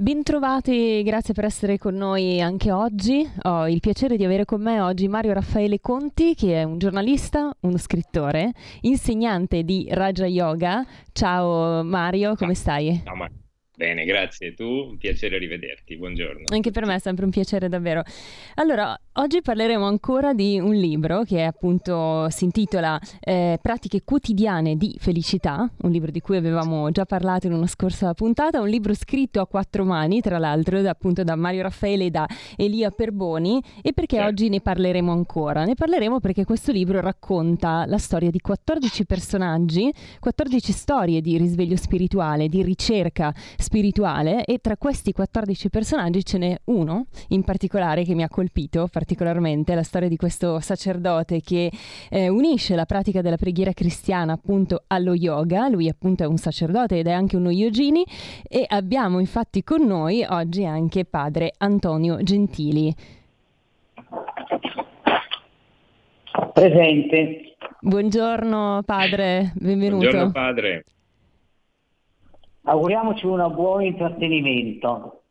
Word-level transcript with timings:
Bentrovati, 0.00 1.02
grazie 1.02 1.34
per 1.34 1.44
essere 1.44 1.76
con 1.76 1.96
noi 1.96 2.40
anche 2.40 2.70
oggi. 2.70 3.28
Ho 3.42 3.68
il 3.68 3.80
piacere 3.80 4.16
di 4.16 4.24
avere 4.24 4.44
con 4.44 4.62
me 4.62 4.78
oggi 4.80 5.08
Mario 5.08 5.32
Raffaele 5.32 5.80
Conti, 5.80 6.36
che 6.36 6.54
è 6.54 6.62
un 6.62 6.78
giornalista, 6.78 7.52
uno 7.62 7.76
scrittore, 7.78 8.52
insegnante 8.82 9.64
di 9.64 9.88
Raja 9.90 10.24
Yoga. 10.26 10.86
Ciao 11.10 11.82
Mario, 11.82 12.36
come 12.36 12.54
stai? 12.54 13.00
Ciao 13.04 13.16
Mario. 13.16 13.38
Bene, 13.78 14.04
grazie. 14.04 14.54
Tu, 14.54 14.64
un 14.64 14.98
piacere 14.98 15.38
rivederti. 15.38 15.96
Buongiorno. 15.96 16.44
Anche 16.52 16.72
per 16.72 16.84
me 16.84 16.96
è 16.96 16.98
sempre 16.98 17.24
un 17.24 17.30
piacere 17.30 17.68
davvero. 17.68 18.02
Allora, 18.54 18.96
oggi 19.18 19.42
parleremo 19.42 19.84
ancora 19.84 20.32
di 20.32 20.60
un 20.60 20.74
libro 20.74 21.22
che 21.22 21.42
appunto 21.42 22.28
si 22.30 22.44
intitola 22.44 23.00
eh, 23.20 23.58
Pratiche 23.60 24.02
quotidiane 24.04 24.76
di 24.76 24.96
felicità, 24.98 25.68
un 25.82 25.90
libro 25.90 26.10
di 26.10 26.20
cui 26.20 26.36
avevamo 26.36 26.90
già 26.90 27.04
parlato 27.04 27.46
in 27.46 27.52
una 27.52 27.66
scorsa 27.66 28.14
puntata, 28.14 28.60
un 28.60 28.68
libro 28.68 28.94
scritto 28.94 29.40
a 29.40 29.46
quattro 29.46 29.84
mani, 29.84 30.20
tra 30.20 30.38
l'altro, 30.38 30.80
da, 30.80 30.90
appunto 30.90 31.24
da 31.24 31.34
Mario 31.34 31.62
Raffaele 31.62 32.06
e 32.06 32.10
da 32.10 32.26
Elia 32.56 32.90
Perboni. 32.90 33.60
E 33.82 33.92
perché 33.92 34.16
certo. 34.16 34.30
oggi 34.30 34.48
ne 34.48 34.60
parleremo 34.60 35.10
ancora? 35.10 35.64
Ne 35.64 35.74
parleremo 35.74 36.20
perché 36.20 36.44
questo 36.44 36.70
libro 36.70 37.00
racconta 37.00 37.84
la 37.86 37.98
storia 37.98 38.30
di 38.30 38.40
14 38.40 39.04
personaggi, 39.04 39.92
14 40.20 40.72
storie 40.72 41.20
di 41.20 41.36
risveglio 41.36 41.76
spirituale, 41.76 42.48
di 42.48 42.62
ricerca 42.62 43.34
spirituale 43.56 44.44
e 44.44 44.58
tra 44.58 44.76
questi 44.76 45.12
14 45.12 45.68
personaggi 45.70 46.24
ce 46.24 46.38
n'è 46.38 46.56
uno 46.66 47.06
in 47.28 47.42
particolare 47.42 48.04
che 48.04 48.14
mi 48.14 48.22
ha 48.22 48.28
colpito 48.28 48.86
particolarmente, 48.86 49.07
la 49.16 49.82
storia 49.82 50.08
di 50.08 50.16
questo 50.16 50.60
sacerdote 50.60 51.40
che 51.40 51.70
eh, 52.10 52.28
unisce 52.28 52.74
la 52.74 52.84
pratica 52.84 53.20
della 53.20 53.36
preghiera 53.36 53.72
cristiana 53.72 54.32
appunto 54.32 54.82
allo 54.88 55.14
yoga, 55.14 55.68
lui 55.68 55.88
appunto 55.88 56.22
è 56.22 56.26
un 56.26 56.36
sacerdote 56.36 56.98
ed 56.98 57.06
è 57.06 57.12
anche 57.12 57.36
uno 57.36 57.50
yogini 57.50 58.04
e 58.48 58.64
abbiamo 58.66 59.18
infatti 59.20 59.62
con 59.62 59.86
noi 59.86 60.24
oggi 60.28 60.64
anche 60.64 61.04
padre 61.04 61.52
Antonio 61.58 62.22
Gentili. 62.22 62.94
Presente. 66.52 67.54
Buongiorno 67.80 68.82
padre, 68.84 69.52
benvenuto. 69.54 70.08
Buongiorno 70.08 70.32
padre 70.32 70.84
auguriamoci 72.68 73.26
un 73.26 73.50
buon 73.54 73.82
intrattenimento. 73.82 75.22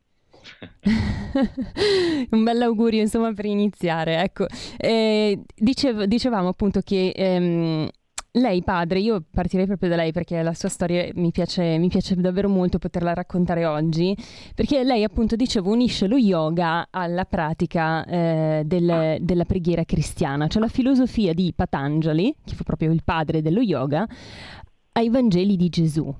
un 2.32 2.44
bel 2.44 2.62
augurio 2.62 3.02
insomma 3.02 3.34
per 3.34 3.46
iniziare 3.46 4.22
ecco 4.22 4.46
eh, 4.78 5.40
dicev- 5.56 6.04
dicevamo 6.06 6.50
appunto 6.50 6.82
che 6.82 7.12
ehm, 7.16 7.90
lei 8.38 8.64
padre, 8.64 9.00
io 9.00 9.24
partirei 9.30 9.66
proprio 9.66 9.90
da 9.90 9.96
lei 9.96 10.12
perché 10.12 10.42
la 10.42 10.54
sua 10.54 10.70
storia 10.70 11.10
mi 11.16 11.32
piace, 11.32 11.78
mi 11.78 11.88
piace, 11.90 12.16
davvero 12.16 12.50
molto 12.50 12.78
poterla 12.78 13.14
raccontare 13.14 13.66
oggi, 13.66 14.16
perché 14.54 14.84
lei 14.84 15.04
appunto 15.04 15.36
dicevo 15.36 15.72
unisce 15.72 16.08
lo 16.08 16.18
yoga 16.18 16.88
alla 16.90 17.26
pratica 17.26 18.06
eh, 18.06 18.64
del, 18.66 19.18
della 19.22 19.46
preghiera 19.46 19.84
cristiana, 19.84 20.48
cioè 20.48 20.62
la 20.62 20.68
filosofia 20.68 21.34
di 21.34 21.52
Patanjali, 21.56 22.34
che 22.46 22.56
fu 22.56 22.64
proprio 22.64 22.92
il 22.92 23.04
padre 23.04 23.42
dello 23.42 23.62
yoga, 23.62 24.08
ai 24.94 25.10
Vangeli 25.10 25.56
di 25.56 25.70
Gesù. 25.70 26.16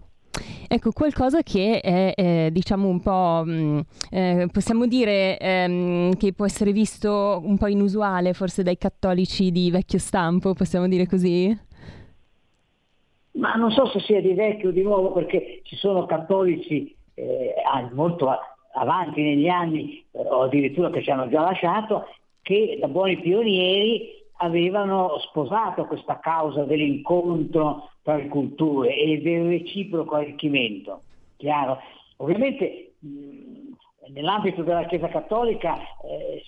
Ecco, 0.68 0.92
qualcosa 0.92 1.42
che 1.42 1.80
è, 1.80 2.14
eh, 2.16 2.50
diciamo, 2.52 2.88
un 2.88 3.00
po', 3.00 3.44
mh, 3.46 3.52
mm, 3.52 3.80
eh, 4.12 4.48
possiamo 4.52 4.86
dire 4.86 5.38
ehm, 5.38 6.16
che 6.16 6.34
può 6.34 6.46
essere 6.46 6.72
visto 6.72 7.42
un 7.44 7.58
po' 7.58 7.68
inusuale 7.68 8.34
forse 8.34 8.64
dai 8.64 8.78
cattolici 8.78 9.52
di 9.52 9.72
vecchio 9.72 10.00
stampo, 10.00 10.54
possiamo 10.54 10.88
dire 10.88 11.08
così? 11.08 11.58
Ma 13.34 13.54
non 13.54 13.72
so 13.72 13.86
se 13.88 14.00
sia 14.00 14.22
di 14.22 14.34
vecchio 14.34 14.70
o 14.70 14.72
di 14.72 14.82
nuovo 14.82 15.12
perché 15.12 15.62
ci 15.64 15.76
sono 15.76 16.06
cattolici 16.06 16.96
eh, 17.14 17.54
molto 17.94 18.30
avanti 18.74 19.22
negli 19.22 19.48
anni 19.48 20.04
eh, 20.12 20.20
o 20.20 20.44
addirittura 20.44 20.90
che 20.90 21.04
ci 21.04 21.12
hanno 21.12 21.30
già 21.30 21.42
lasciato 21.42 22.08
che 22.42 22.78
da 22.80 22.88
buoni 22.88 23.20
pionieri 23.20 24.16
avevano 24.38 25.18
sposato 25.20 25.86
questa 25.86 26.20
causa 26.20 26.64
dell'incontro 26.64 27.90
tra 28.08 28.16
le 28.16 28.30
culture 28.30 28.96
e 28.96 29.22
del 29.22 29.50
reciproco 29.50 30.16
arricchimento. 30.16 31.02
Chiaro? 31.36 31.78
Ovviamente 32.18 32.94
mh, 33.00 34.12
nell'ambito 34.14 34.64
della 34.64 34.86
Chiesa 34.86 35.10
Cattolica 35.10 35.76
eh, 35.76 36.42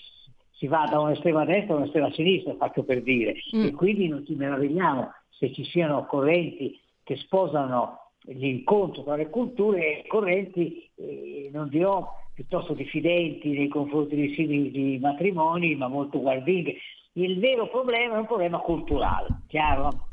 si 0.52 0.68
va 0.68 0.88
da 0.90 1.02
un'estrema 1.02 1.44
destra 1.44 1.74
a 1.74 1.78
un'estrema 1.80 2.14
sinistra, 2.14 2.56
faccio 2.56 2.84
per 2.84 3.02
dire, 3.02 3.36
mm. 3.54 3.66
e 3.66 3.72
quindi 3.74 4.08
non 4.08 4.26
ci 4.26 4.36
meravigliamo 4.36 5.12
se 5.28 5.52
ci 5.52 5.66
siano 5.66 6.06
correnti 6.06 6.80
che 7.04 7.18
sposano 7.18 8.12
l'incontro 8.28 9.04
tra 9.04 9.18
le 9.18 9.30
culture 9.30 10.00
e 10.00 10.08
correnti, 10.08 10.90
eh, 10.96 11.50
non 11.52 11.68
dirò 11.68 12.10
piuttosto 12.34 12.74
diffidenti 12.74 13.50
nei 13.50 13.68
confronti 13.68 14.16
dei 14.16 14.34
simili 14.34 14.72
di 14.72 14.98
matrimoni, 14.98 15.76
ma 15.76 15.90
molto 15.90 16.22
guardinghe. 16.22 16.78
Il 17.14 17.38
vero 17.38 17.68
problema 17.68 18.16
è 18.16 18.20
un 18.20 18.28
problema 18.28 18.60
culturale, 18.60 19.42
chiaro? 19.48 20.08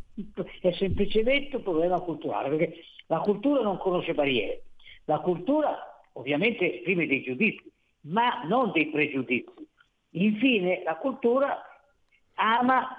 È 0.61 0.73
semplicemente 0.73 1.57
un 1.57 1.63
problema 1.63 2.01
culturale, 2.01 2.49
perché 2.49 2.75
la 3.07 3.19
cultura 3.19 3.63
non 3.63 3.77
conosce 3.79 4.15
barriere. 4.15 4.63
La 5.05 5.19
cultura 5.21 5.77
ovviamente 6.13 6.77
esprime 6.77 7.07
dei 7.07 7.23
giudizi, 7.23 7.71
ma 8.03 8.43
non 8.45 8.73
dei 8.73 8.89
pregiudizi. 8.89 9.53
Infine, 10.13 10.83
la 10.85 10.97
cultura 10.97 11.61
ama 12.35 12.99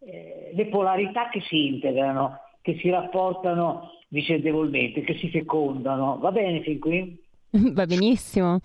eh, 0.00 0.50
le 0.54 0.66
polarità 0.66 1.28
che 1.28 1.40
si 1.42 1.66
integrano, 1.66 2.40
che 2.62 2.76
si 2.80 2.90
rapportano 2.90 3.90
vicendevolmente, 4.08 5.02
che 5.02 5.16
si 5.18 5.30
fecondano. 5.30 6.18
Va 6.18 6.32
bene 6.32 6.62
fin 6.62 6.80
qui? 6.80 7.24
Va 7.72 7.86
benissimo. 7.86 8.58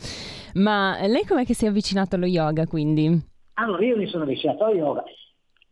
Ma 0.56 0.98
lei 1.06 1.26
com'è 1.26 1.46
che 1.46 1.54
si 1.54 1.66
è 1.66 1.70
avvicinato 1.70 2.16
allo 2.16 2.26
yoga 2.26 2.66
quindi? 2.66 3.30
Allora 3.54 3.86
io 3.86 3.96
mi 3.96 4.08
sono 4.08 4.24
avvicinato 4.24 4.64
allo 4.64 4.76
yoga 4.76 5.04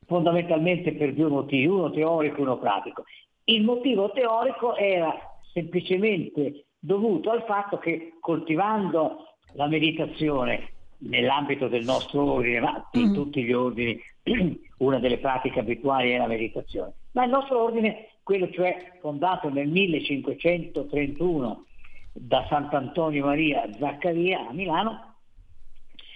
fondamentalmente 0.09 0.93
per 0.93 1.13
due 1.13 1.29
motivi, 1.29 1.67
uno 1.67 1.91
teorico 1.91 2.37
e 2.37 2.41
uno 2.41 2.57
pratico. 2.57 3.03
Il 3.43 3.63
motivo 3.63 4.11
teorico 4.11 4.75
era 4.75 5.13
semplicemente 5.53 6.65
dovuto 6.79 7.29
al 7.29 7.43
fatto 7.45 7.77
che 7.77 8.15
coltivando 8.19 9.35
la 9.53 9.67
meditazione 9.67 10.71
nell'ambito 11.01 11.67
del 11.67 11.85
nostro 11.85 12.23
ordine, 12.23 12.59
ma 12.59 12.89
in 12.93 13.11
mm. 13.11 13.13
tutti 13.13 13.43
gli 13.43 13.53
ordini 13.53 14.01
una 14.79 14.97
delle 14.97 15.19
pratiche 15.19 15.59
abituali 15.59 16.09
è 16.09 16.17
la 16.17 16.27
meditazione, 16.27 16.93
ma 17.11 17.25
il 17.25 17.29
nostro 17.29 17.63
ordine, 17.63 18.07
quello 18.23 18.49
cioè 18.49 18.97
fondato 18.99 19.49
nel 19.49 19.67
1531 19.67 21.65
da 22.13 22.47
Sant'Antonio 22.49 23.25
Maria 23.25 23.69
Zaccaria 23.77 24.47
a 24.47 24.53
Milano, 24.53 25.17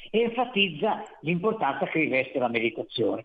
enfatizza 0.09 1.03
l'importanza 1.21 1.85
che 1.85 1.99
riveste 1.99 2.39
la 2.39 2.49
meditazione. 2.49 3.23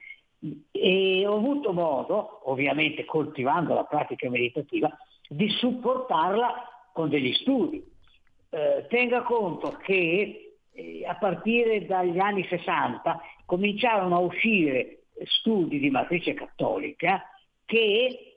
E 0.71 1.27
ho 1.27 1.37
avuto 1.37 1.73
modo, 1.73 2.49
ovviamente 2.51 3.05
coltivando 3.05 3.75
la 3.75 3.85
pratica 3.85 4.29
meditativa, 4.31 4.91
di 5.29 5.49
supportarla 5.49 6.91
con 6.93 7.09
degli 7.09 7.33
studi. 7.35 7.85
Eh, 8.51 8.87
tenga 8.89 9.23
conto 9.23 9.77
che 9.83 10.55
eh, 10.73 11.05
a 11.07 11.17
partire 11.17 11.85
dagli 11.87 12.19
anni 12.19 12.45
60 12.45 13.21
cominciarono 13.45 14.17
a 14.17 14.21
uscire 14.21 15.03
studi 15.25 15.79
di 15.79 15.91
matrice 15.91 16.35
cattolica 16.35 17.23
che 17.65 18.35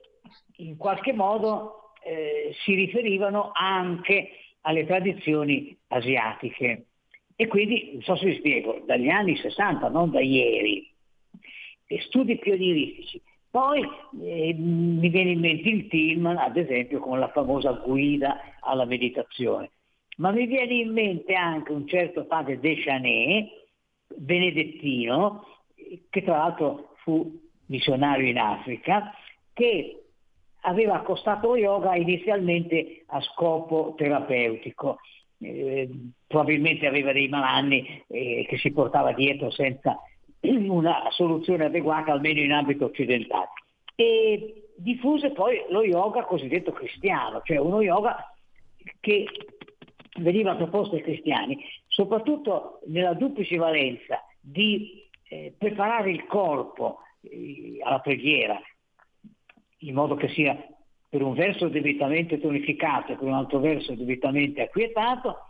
in 0.56 0.76
qualche 0.76 1.12
modo 1.12 1.92
eh, 2.02 2.52
si 2.64 2.74
riferivano 2.74 3.50
anche 3.54 4.30
alle 4.62 4.86
tradizioni 4.86 5.76
asiatiche. 5.88 6.86
E 7.34 7.46
quindi, 7.46 7.90
non 7.94 8.02
so 8.02 8.16
se 8.16 8.26
vi 8.26 8.36
spiego, 8.36 8.82
dagli 8.86 9.08
anni 9.08 9.36
60, 9.36 9.88
non 9.88 10.10
da 10.10 10.20
ieri, 10.20 10.91
studi 12.00 12.38
pionieristici. 12.38 13.20
Poi 13.50 13.82
eh, 14.22 14.54
mi 14.54 15.08
viene 15.08 15.32
in 15.32 15.40
mente 15.40 15.68
il 15.68 15.88
team, 15.88 16.26
ad 16.26 16.56
esempio, 16.56 17.00
con 17.00 17.18
la 17.18 17.28
famosa 17.28 17.72
guida 17.72 18.40
alla 18.60 18.86
meditazione. 18.86 19.70
Ma 20.16 20.30
mi 20.30 20.46
viene 20.46 20.74
in 20.74 20.92
mente 20.92 21.34
anche 21.34 21.72
un 21.72 21.86
certo 21.86 22.24
padre 22.24 22.58
Deschanel, 22.58 23.48
benedettino, 24.14 25.44
che 26.08 26.22
tra 26.22 26.38
l'altro 26.38 26.94
fu 27.02 27.40
missionario 27.66 28.28
in 28.28 28.38
Africa, 28.38 29.12
che 29.52 30.02
aveva 30.62 30.94
accostato 30.94 31.56
yoga 31.56 31.94
inizialmente 31.96 33.02
a 33.06 33.20
scopo 33.20 33.94
terapeutico 33.96 34.98
eh, 35.42 35.88
probabilmente 36.26 36.86
aveva 36.86 37.12
dei 37.12 37.28
malanni 37.28 38.04
eh, 38.06 38.46
che 38.48 38.56
si 38.58 38.70
portava 38.72 39.12
dietro 39.12 39.50
senza 39.50 40.00
una 40.68 41.08
soluzione 41.10 41.66
adeguata 41.66 42.12
almeno 42.12 42.40
in 42.40 42.52
ambito 42.52 42.86
occidentale. 42.86 43.48
e 43.94 44.70
diffuse 44.76 45.30
poi 45.30 45.64
lo 45.68 45.84
yoga 45.84 46.24
cosiddetto 46.24 46.72
cristiano, 46.72 47.42
cioè 47.44 47.58
uno 47.58 47.80
yoga 47.82 48.34
che 49.00 49.26
veniva 50.18 50.56
proposto 50.56 50.96
ai 50.96 51.02
cristiani, 51.02 51.62
soprattutto 51.86 52.80
nella 52.86 53.14
duplice 53.14 53.56
valenza 53.56 54.24
di 54.40 55.06
eh, 55.28 55.54
preparare 55.56 56.10
il 56.10 56.26
corpo 56.26 56.98
eh, 57.22 57.78
alla 57.80 58.00
preghiera, 58.00 58.60
in 59.78 59.94
modo 59.94 60.14
che 60.16 60.28
sia 60.28 60.56
per 61.08 61.22
un 61.22 61.34
verso 61.34 61.68
debitamente 61.68 62.40
tonificato 62.40 63.12
e 63.12 63.16
per 63.16 63.26
un 63.26 63.34
altro 63.34 63.58
verso 63.60 63.94
debitamente 63.94 64.62
acquietato, 64.62 65.46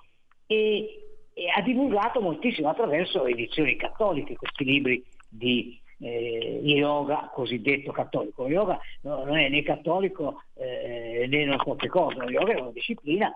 e, 0.47 1.12
e 1.35 1.45
ha 1.55 1.61
divulgato 1.63 2.21
moltissimo 2.21 2.69
attraverso 2.69 3.25
edizioni 3.27 3.77
cattoliche 3.77 4.37
questi 4.37 4.65
libri 4.65 5.05
di 5.29 5.81
eh, 5.99 6.61
yoga 6.63 7.31
cosiddetto 7.33 7.93
cattolico. 7.93 8.43
Lo 8.43 8.49
yoga 8.49 8.81
no, 9.03 9.25
non 9.25 9.39
è 9.39 9.49
né 9.49 9.63
cattolico 9.63 10.43
eh, 10.55 11.27
né 11.29 11.45
non 11.45 11.59
so 11.65 11.75
che 11.75 11.89
cosa, 11.89 12.25
lo 12.25 12.31
yoga 12.31 12.53
è 12.53 12.61
una 12.61 12.71
disciplina 12.71 13.33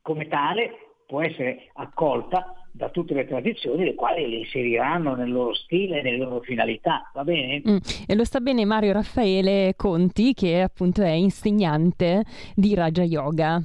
come 0.00 0.28
tale 0.28 0.86
può 1.06 1.22
essere 1.22 1.70
accolta 1.74 2.52
da 2.72 2.90
tutte 2.90 3.14
le 3.14 3.26
tradizioni, 3.26 3.84
le 3.84 3.94
quali 3.94 4.28
le 4.28 4.36
inseriranno 4.38 5.14
nel 5.14 5.30
loro 5.30 5.54
stile 5.54 6.00
e 6.00 6.02
nelle 6.02 6.18
loro 6.18 6.40
finalità, 6.40 7.10
va 7.14 7.24
bene? 7.24 7.62
Mm. 7.66 7.76
E 8.06 8.14
lo 8.14 8.24
sta 8.24 8.40
bene 8.40 8.64
Mario 8.66 8.92
Raffaele 8.92 9.74
Conti, 9.76 10.34
che 10.34 10.60
appunto 10.60 11.02
è 11.02 11.10
insegnante 11.10 12.24
di 12.54 12.74
Raja 12.74 13.02
Yoga. 13.02 13.62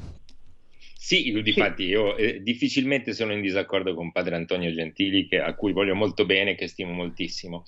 Sì, 1.04 1.42
difatti 1.42 1.86
io 1.86 2.16
eh, 2.16 2.44
difficilmente 2.44 3.14
sono 3.14 3.34
in 3.34 3.42
disaccordo 3.42 3.96
con 3.96 4.12
padre 4.12 4.36
Antonio 4.36 4.72
Gentili, 4.72 5.28
che, 5.28 5.40
a 5.40 5.56
cui 5.56 5.74
voglio 5.74 5.96
molto 5.96 6.28
bene, 6.28 6.54
che 6.54 6.68
stimo 6.68 6.92
moltissimo. 6.92 7.64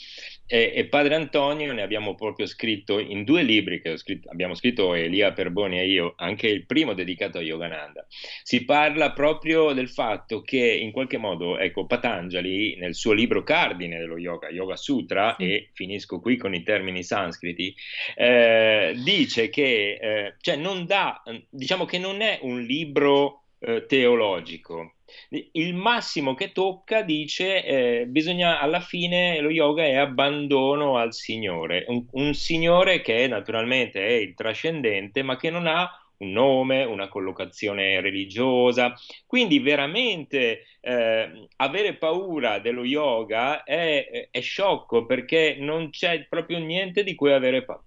E, 0.45 0.74
e 0.75 0.86
padre 0.86 1.16
Antonio 1.16 1.72
ne 1.72 1.81
abbiamo 1.81 2.16
proprio 2.16 2.45
scritto 2.45 3.00
in 3.00 3.24
due 3.24 3.44
libri 3.44 3.81
che 3.81 3.98
scritto, 3.98 4.30
abbiamo 4.30 4.56
scritto 4.56 4.94
Elia 4.94 5.31
Perboni 5.31 5.80
e 5.80 5.88
io, 5.88 6.13
anche 6.18 6.48
il 6.48 6.66
primo 6.66 6.94
dedicato 6.94 7.38
a 7.38 7.42
Yogananda. 7.42 8.06
Si 8.44 8.66
parla 8.66 9.13
proprio 9.13 9.72
del 9.74 9.90
fatto 9.90 10.42
che 10.42 10.60
in 10.60 10.92
qualche 10.92 11.18
modo, 11.18 11.57
ecco, 11.57 11.86
Patanjali 11.86 12.75
nel 12.78 12.94
suo 12.94 13.13
libro 13.13 13.44
cardine 13.44 13.98
dello 13.98 14.18
yoga, 14.18 14.50
Yoga 14.50 14.75
Sutra, 14.75 15.36
e 15.38 15.69
finisco 15.74 16.19
qui 16.19 16.38
con 16.38 16.54
i 16.54 16.63
termini 16.63 17.04
sanscriti, 17.04 17.74
eh, 18.16 18.94
dice 19.04 19.50
che, 19.50 19.98
eh, 20.01 20.36
cioè 20.39 20.56
non 20.57 20.86
dà, 20.86 21.24
diciamo 21.50 21.86
che 21.86 21.98
non 21.98 22.22
è 22.22 22.39
un 22.42 22.62
libro 22.62 23.44
eh, 23.60 23.86
teologico. 23.88 24.96
Il 25.30 25.74
massimo 25.74 26.33
che 26.33 26.51
tocca 26.51 27.01
dice 27.01 27.63
eh, 27.63 28.06
bisogna 28.07 28.60
alla 28.60 28.80
fine 28.80 29.39
lo 29.39 29.50
yoga 29.50 29.83
è 29.83 29.95
abbandono 29.95 30.98
al 30.98 31.13
Signore, 31.13 31.86
un, 31.88 32.06
un 32.12 32.33
Signore 32.33 33.01
che 33.01 33.27
naturalmente 33.27 34.06
è 34.06 34.12
il 34.12 34.33
trascendente 34.33 35.24
ma 35.24 35.38
che 35.38 35.50
non 35.50 35.68
ha 35.68 35.89
un 36.18 36.31
nome, 36.31 36.83
una 36.83 37.07
collocazione 37.07 38.00
religiosa. 38.00 38.94
Quindi 39.25 39.60
veramente 39.60 40.65
eh, 40.80 41.48
avere 41.57 41.95
paura 41.95 42.60
dello 42.60 42.83
yoga 42.83 43.63
è, 43.63 44.30
è, 44.31 44.42
sciocco 44.42 45.06
perché 45.06 45.57
non 45.60 45.89
c'è 45.89 46.25
proprio 46.27 46.60
niente 46.60 47.04
di 47.04 47.15
cui 47.15 47.31
avere 47.31 47.63
paura 47.63 47.83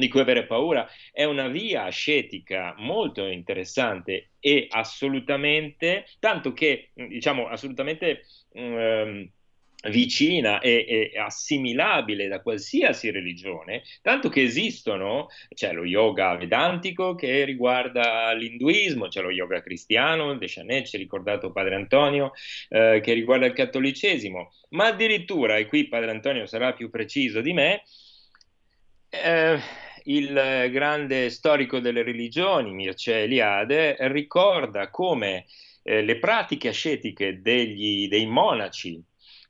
di 0.00 0.08
cui 0.08 0.20
avere 0.20 0.46
paura, 0.46 0.88
è 1.12 1.24
una 1.24 1.46
via 1.46 1.84
ascetica 1.84 2.74
molto 2.78 3.24
interessante 3.26 4.30
e 4.40 4.66
assolutamente, 4.68 6.06
tanto 6.18 6.52
che 6.52 6.90
diciamo 6.94 7.46
assolutamente 7.46 8.24
um, 8.54 9.28
vicina 9.88 10.58
e, 10.60 11.10
e, 11.14 11.18
assimilabile 11.18 12.28
da 12.28 12.42
qualsiasi 12.42 13.10
religione, 13.10 13.82
tanto 14.02 14.28
che 14.28 14.42
esistono, 14.42 15.28
c'è 15.54 15.72
lo 15.72 15.84
yoga 15.84 16.36
vedantico 16.36 17.14
che 17.14 17.44
riguarda 17.44 18.32
l'induismo, 18.32 19.08
c'è 19.08 19.22
lo 19.22 19.30
yoga 19.30 19.62
cristiano, 19.62 20.36
De 20.36 20.46
Chanel, 20.48 20.84
ci 20.84 20.96
ha 20.96 20.98
ricordato 20.98 21.52
Padre 21.52 21.76
Antonio, 21.76 22.32
eh, 22.68 23.00
che 23.02 23.12
riguarda 23.14 23.46
il 23.46 23.54
cattolicesimo, 23.54 24.52
ma 24.70 24.86
addirittura, 24.86 25.56
e 25.56 25.66
qui 25.66 25.88
Padre 25.88 26.10
Antonio 26.10 26.46
sarà 26.46 26.74
più 26.74 26.90
preciso 26.90 27.40
di 27.40 27.52
me, 27.54 27.82
eh, 29.08 29.58
il 30.04 30.68
grande 30.70 31.30
storico 31.30 31.80
delle 31.80 32.02
religioni, 32.02 32.72
Mircea 32.72 33.18
Eliade, 33.18 33.96
ricorda 34.08 34.90
come 34.90 35.46
eh, 35.82 36.02
le 36.02 36.18
pratiche 36.18 36.68
ascetiche 36.68 37.40
degli, 37.40 38.08
dei 38.08 38.26
monaci 38.26 39.02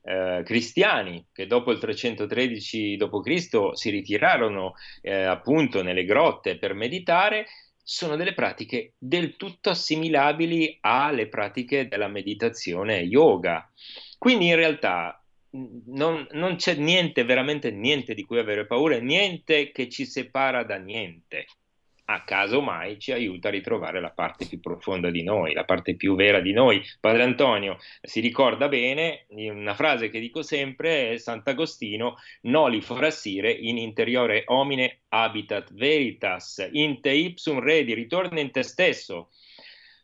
eh, 0.03 0.41
cristiani 0.43 1.27
che 1.31 1.45
dopo 1.45 1.71
il 1.71 1.79
313 1.79 2.97
d.C. 2.97 3.69
si 3.73 3.89
ritirarono 3.89 4.73
eh, 5.01 5.23
appunto 5.23 5.83
nelle 5.83 6.05
grotte 6.05 6.57
per 6.57 6.73
meditare, 6.73 7.45
sono 7.83 8.15
delle 8.15 8.33
pratiche 8.33 8.93
del 8.97 9.35
tutto 9.35 9.69
assimilabili 9.69 10.77
alle 10.81 11.27
pratiche 11.27 11.87
della 11.87 12.07
meditazione 12.07 12.99
yoga. 12.99 13.69
Quindi 14.17 14.47
in 14.47 14.55
realtà 14.55 15.20
non, 15.51 16.27
non, 16.31 16.55
c'è 16.55 16.75
niente, 16.75 17.23
veramente 17.23 17.71
niente 17.71 18.13
di 18.13 18.23
cui 18.23 18.39
avere 18.39 18.65
paura, 18.65 18.97
niente 18.99 19.71
che 19.71 19.89
ci 19.89 20.05
separa 20.05 20.63
da 20.63 20.77
niente. 20.77 21.45
A 22.05 22.23
caso 22.23 22.59
mai 22.61 22.99
ci 22.99 23.13
aiuta 23.13 23.47
a 23.47 23.51
ritrovare 23.51 24.01
la 24.01 24.09
parte 24.09 24.45
più 24.45 24.59
profonda 24.59 25.09
di 25.09 25.23
noi, 25.23 25.53
la 25.53 25.63
parte 25.63 25.95
più 25.95 26.15
vera 26.15 26.41
di 26.41 26.51
noi. 26.51 26.81
Padre 26.99 27.23
Antonio 27.23 27.77
si 28.01 28.19
ricorda 28.19 28.67
bene 28.67 29.27
una 29.29 29.75
frase 29.75 30.09
che 30.09 30.19
dico 30.19 30.41
sempre: 30.41 31.11
è 31.11 31.17
Sant'Agostino, 31.17 32.17
noli 32.41 32.81
forassire 32.81 33.51
in 33.51 33.77
interiore 33.77 34.43
homine 34.47 35.03
habitat 35.07 35.73
veritas, 35.73 36.67
in 36.71 36.99
te 36.99 37.11
ipsum 37.11 37.59
redi, 37.59 37.93
ritorna 37.93 38.41
in 38.41 38.51
te 38.51 38.63
stesso. 38.63 39.29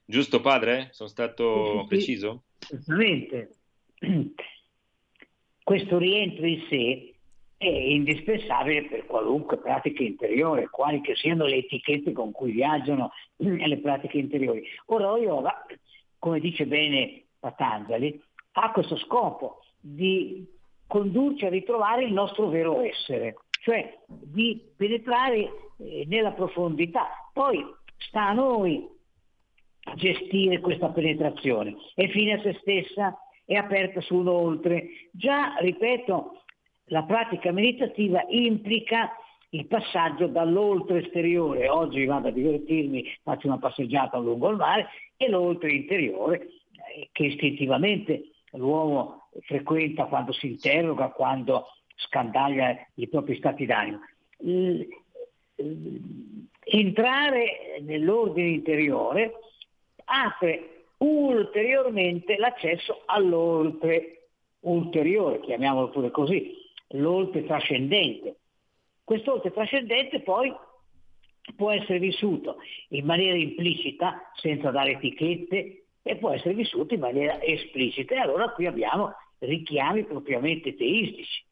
Giusto, 0.06 0.40
padre? 0.40 0.90
Sono 0.92 1.10
stato 1.10 1.86
preciso? 1.90 2.44
Esattamente 2.70 3.50
questo 5.68 5.98
rientro 5.98 6.46
in 6.46 6.62
sé 6.70 7.14
è 7.58 7.68
indispensabile 7.68 8.86
per 8.86 9.06
qualunque 9.06 9.58
pratica 9.58 10.02
interiore, 10.02 10.70
quali 10.70 11.02
che 11.02 11.14
siano 11.18 11.44
le 11.44 11.58
etichette 11.58 12.14
con 12.14 12.32
cui 12.32 12.52
viaggiano 12.52 13.12
le 13.36 13.78
pratiche 13.80 14.18
interiori. 14.18 14.64
Ora 14.86 15.18
yoga, 15.18 15.66
come 16.20 16.40
dice 16.40 16.66
bene 16.68 17.24
Patanjali, 17.38 18.18
ha 18.54 18.72
questo 18.72 18.96
scopo 18.96 19.60
di 19.78 20.48
condurci 20.88 21.46
a 21.46 21.50
ritrovare 21.50 22.06
il 22.06 22.14
nostro 22.14 22.48
vero 22.48 22.80
essere, 22.80 23.36
cioè 23.62 23.94
di 24.08 24.72
penetrare 24.74 25.50
eh, 25.80 26.06
nella 26.08 26.32
profondità. 26.32 27.10
Poi 27.34 27.62
sta 27.98 28.28
a 28.28 28.34
noi 28.34 28.88
gestire 29.96 30.62
questa 30.62 30.88
penetrazione. 30.92 31.76
È 31.94 32.08
fine 32.08 32.36
a 32.36 32.42
se 32.42 32.58
stessa, 32.62 33.18
è 33.48 33.56
aperta 33.56 34.02
su 34.02 34.16
un 34.18 34.28
oltre. 34.28 34.90
Già, 35.12 35.56
ripeto, 35.60 36.44
la 36.90 37.04
pratica 37.04 37.52
meditativa 37.52 38.24
implica 38.28 39.14
il 39.52 39.66
passaggio 39.68 40.28
dall'oltre 40.28 41.06
esteriore, 41.06 41.70
oggi 41.70 42.04
vado 42.04 42.28
a 42.28 42.32
divertirmi, 42.32 43.06
faccio 43.24 43.48
una 43.48 43.58
passeggiata 43.58 44.18
lungo 44.18 44.50
il 44.50 44.58
mare, 44.58 44.88
e 45.16 45.30
l'oltre 45.30 45.72
interiore 45.72 46.48
eh, 46.96 47.10
che 47.14 47.24
istintivamente 47.24 48.32
l'uomo 48.52 49.30
frequenta 49.44 50.06
quando 50.06 50.34
si 50.34 50.48
interroga, 50.48 51.10
quando 51.10 51.68
scandaglia 51.96 52.76
i 52.96 53.08
propri 53.08 53.38
stati 53.38 53.66
d'animo. 53.66 54.00
Entrare 56.66 57.80
nell'ordine 57.82 58.50
interiore 58.50 59.32
apre 60.04 60.77
ulteriormente 60.98 62.38
l'accesso 62.38 63.04
all'oltre 63.06 64.30
ulteriore, 64.62 65.40
chiamiamolo 65.42 65.90
pure 65.90 66.12
così, 66.12 66.56
l'oltre 66.90 67.46
trascendente. 67.46 68.38
Quest'oltre 69.04 69.52
trascendente 69.52 70.22
poi 70.22 70.54
può 71.56 71.72
essere 71.72 72.00
vissuto 72.00 72.58
in 72.90 73.06
maniera 73.06 73.38
implicita, 73.38 74.32
senza 74.36 74.72
dare 74.72 74.92
etichette, 74.92 75.84
e 76.02 76.16
può 76.18 76.32
essere 76.32 76.54
vissuto 76.54 76.94
in 76.94 77.02
maniera 77.02 77.42
esplicita. 77.42 78.16
E 78.16 78.20
allora 78.20 78.50
qui 78.52 78.66
abbiamo 78.66 79.14
richiami 79.40 80.04
propriamente 80.04 80.76
teistici. 80.76 81.44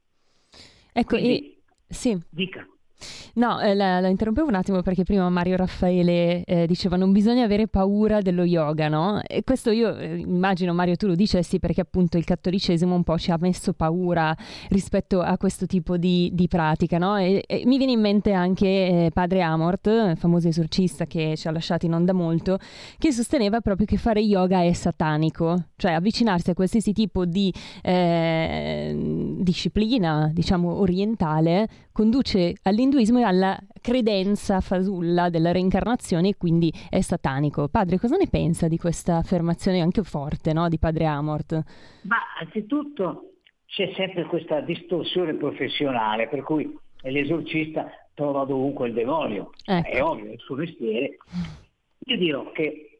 Ecco, 0.91 1.17
Quindi, 1.17 1.57
e... 1.87 1.93
sì. 1.93 2.17
Dica. 2.29 2.67
No, 3.37 3.59
eh, 3.59 3.73
la, 3.73 3.99
la, 3.99 4.07
interrompevo 4.07 4.47
un 4.47 4.55
attimo 4.55 4.81
perché 4.81 5.03
prima 5.03 5.29
Mario 5.29 5.57
Raffaele 5.57 6.45
eh, 6.45 6.65
diceva 6.67 6.95
non 6.95 7.11
bisogna 7.11 7.43
avere 7.43 7.67
paura 7.67 8.21
dello 8.21 8.45
yoga, 8.45 8.87
no? 8.87 9.21
E 9.27 9.43
questo 9.43 9.71
io 9.71 9.93
eh, 9.97 10.19
immagino 10.19 10.73
Mario 10.73 10.95
tu 10.95 11.07
lo 11.07 11.15
dicessi 11.15 11.59
perché 11.59 11.81
appunto 11.81 12.17
il 12.17 12.23
cattolicesimo 12.23 12.95
un 12.95 13.03
po' 13.03 13.17
ci 13.17 13.31
ha 13.31 13.37
messo 13.37 13.73
paura 13.73 14.33
rispetto 14.69 15.19
a 15.19 15.37
questo 15.37 15.65
tipo 15.65 15.97
di, 15.97 16.29
di 16.33 16.47
pratica, 16.47 16.97
no? 16.97 17.17
E, 17.17 17.43
e, 17.45 17.63
mi 17.65 17.75
viene 17.75 17.91
in 17.91 17.99
mente 17.99 18.31
anche 18.31 18.67
eh, 18.67 19.11
padre 19.13 19.41
Amort, 19.41 20.15
famoso 20.15 20.47
esorcista 20.47 21.05
che 21.05 21.33
ci 21.35 21.49
ha 21.49 21.51
lasciati 21.51 21.89
non 21.89 22.05
da 22.05 22.13
molto, 22.13 22.57
che 22.97 23.11
sosteneva 23.11 23.59
proprio 23.59 23.85
che 23.85 23.97
fare 23.97 24.21
yoga 24.21 24.63
è 24.63 24.71
satanico, 24.71 25.71
cioè 25.75 25.91
avvicinarsi 25.91 26.51
a 26.51 26.53
qualsiasi 26.53 26.93
tipo 26.93 27.25
di 27.25 27.53
eh, 27.81 29.35
disciplina, 29.41 30.31
diciamo, 30.33 30.79
orientale 30.79 31.67
conduce 31.95 32.55
all'induismo 32.63 33.19
e 33.19 33.23
alla 33.27 33.57
credenza 33.81 34.61
fasulla 34.61 35.29
della 35.29 35.51
reincarnazione 35.51 36.29
e 36.29 36.35
quindi 36.37 36.71
è 36.89 37.01
satanico. 37.01 37.67
Padre, 37.67 37.99
cosa 37.99 38.15
ne 38.15 38.27
pensa 38.27 38.67
di 38.67 38.77
questa 38.77 39.17
affermazione 39.17 39.81
anche 39.81 40.03
forte 40.03 40.53
no? 40.53 40.69
di 40.69 40.79
padre 40.79 41.05
Amort? 41.05 41.63
Ma 42.03 42.17
anzitutto 42.39 43.31
c'è 43.65 43.91
sempre 43.95 44.25
questa 44.25 44.61
distorsione 44.61 45.33
professionale 45.35 46.27
per 46.27 46.43
cui 46.43 46.77
l'esorcista 47.01 47.89
trova 48.13 48.45
dovunque 48.45 48.87
il 48.87 48.93
demonio, 48.93 49.51
ecco. 49.65 49.87
è 49.87 50.01
ovvio, 50.01 50.29
è 50.29 50.33
il 50.33 50.39
suo 50.39 50.55
mestiere. 50.55 51.17
Io 52.05 52.17
dirò 52.17 52.51
che 52.51 52.99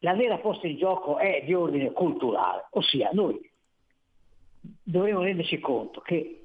la 0.00 0.14
vera 0.14 0.38
posta 0.38 0.66
in 0.66 0.76
gioco 0.76 1.18
è 1.18 1.42
di 1.44 1.54
ordine 1.54 1.90
culturale, 1.92 2.66
ossia 2.70 3.10
noi 3.12 3.38
dovremmo 4.60 5.22
renderci 5.22 5.58
conto 5.58 6.00
che 6.00 6.37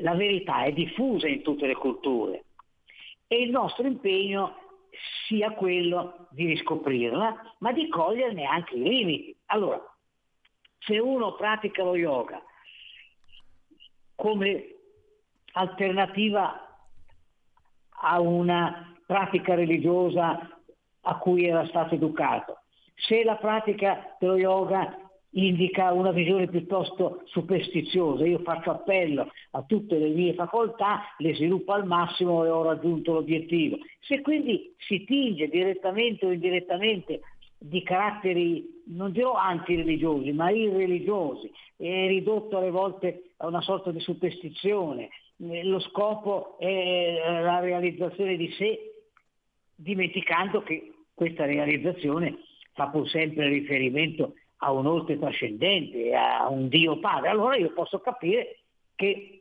la 0.00 0.14
verità 0.14 0.64
è 0.64 0.72
diffusa 0.72 1.28
in 1.28 1.42
tutte 1.42 1.66
le 1.66 1.74
culture 1.74 2.44
e 3.26 3.42
il 3.42 3.50
nostro 3.50 3.86
impegno 3.86 4.56
sia 5.26 5.52
quello 5.52 6.26
di 6.30 6.46
riscoprirla, 6.46 7.54
ma 7.58 7.72
di 7.72 7.88
coglierne 7.88 8.44
anche 8.44 8.74
i 8.74 8.82
limiti. 8.82 9.36
Allora, 9.46 9.80
se 10.78 10.98
uno 10.98 11.34
pratica 11.34 11.84
lo 11.84 11.96
yoga 11.96 12.42
come 14.14 14.74
alternativa 15.52 16.84
a 18.02 18.20
una 18.20 18.94
pratica 19.06 19.54
religiosa 19.54 20.60
a 21.02 21.18
cui 21.18 21.46
era 21.46 21.66
stato 21.66 21.94
educato, 21.94 22.62
se 22.94 23.24
la 23.24 23.36
pratica 23.36 24.16
dello 24.18 24.36
yoga 24.36 25.09
indica 25.32 25.92
una 25.92 26.10
visione 26.10 26.48
piuttosto 26.48 27.22
superstiziosa. 27.26 28.26
Io 28.26 28.40
faccio 28.40 28.70
appello 28.70 29.30
a 29.52 29.62
tutte 29.62 29.98
le 29.98 30.08
mie 30.08 30.34
facoltà, 30.34 31.14
le 31.18 31.34
sviluppo 31.34 31.72
al 31.72 31.86
massimo 31.86 32.44
e 32.44 32.48
ho 32.48 32.62
raggiunto 32.62 33.12
l'obiettivo. 33.12 33.78
Se 34.00 34.20
quindi 34.20 34.74
si 34.78 35.04
tinge 35.04 35.48
direttamente 35.48 36.26
o 36.26 36.32
indirettamente 36.32 37.20
di 37.58 37.82
caratteri, 37.82 38.82
non 38.86 39.12
dirò 39.12 39.34
antireligiosi, 39.34 40.32
ma 40.32 40.50
irreligiosi, 40.50 41.50
è 41.76 42.06
ridotto 42.06 42.56
alle 42.56 42.70
volte 42.70 43.32
a 43.36 43.46
una 43.46 43.60
sorta 43.60 43.90
di 43.90 44.00
superstizione, 44.00 45.10
lo 45.36 45.78
scopo 45.80 46.58
è 46.58 47.18
la 47.42 47.60
realizzazione 47.60 48.36
di 48.36 48.50
sé, 48.52 48.78
dimenticando 49.74 50.62
che 50.62 50.92
questa 51.14 51.44
realizzazione 51.44 52.38
fa 52.72 52.88
pur 52.88 53.08
sempre 53.08 53.48
riferimento 53.48 54.34
a 54.62 54.72
un 54.72 54.86
oltre 54.86 55.18
trascendente, 55.18 56.14
a 56.14 56.48
un 56.48 56.68
Dio 56.68 56.98
padre, 56.98 57.28
allora 57.28 57.56
io 57.56 57.72
posso 57.72 58.00
capire 58.00 58.60
che 58.94 59.40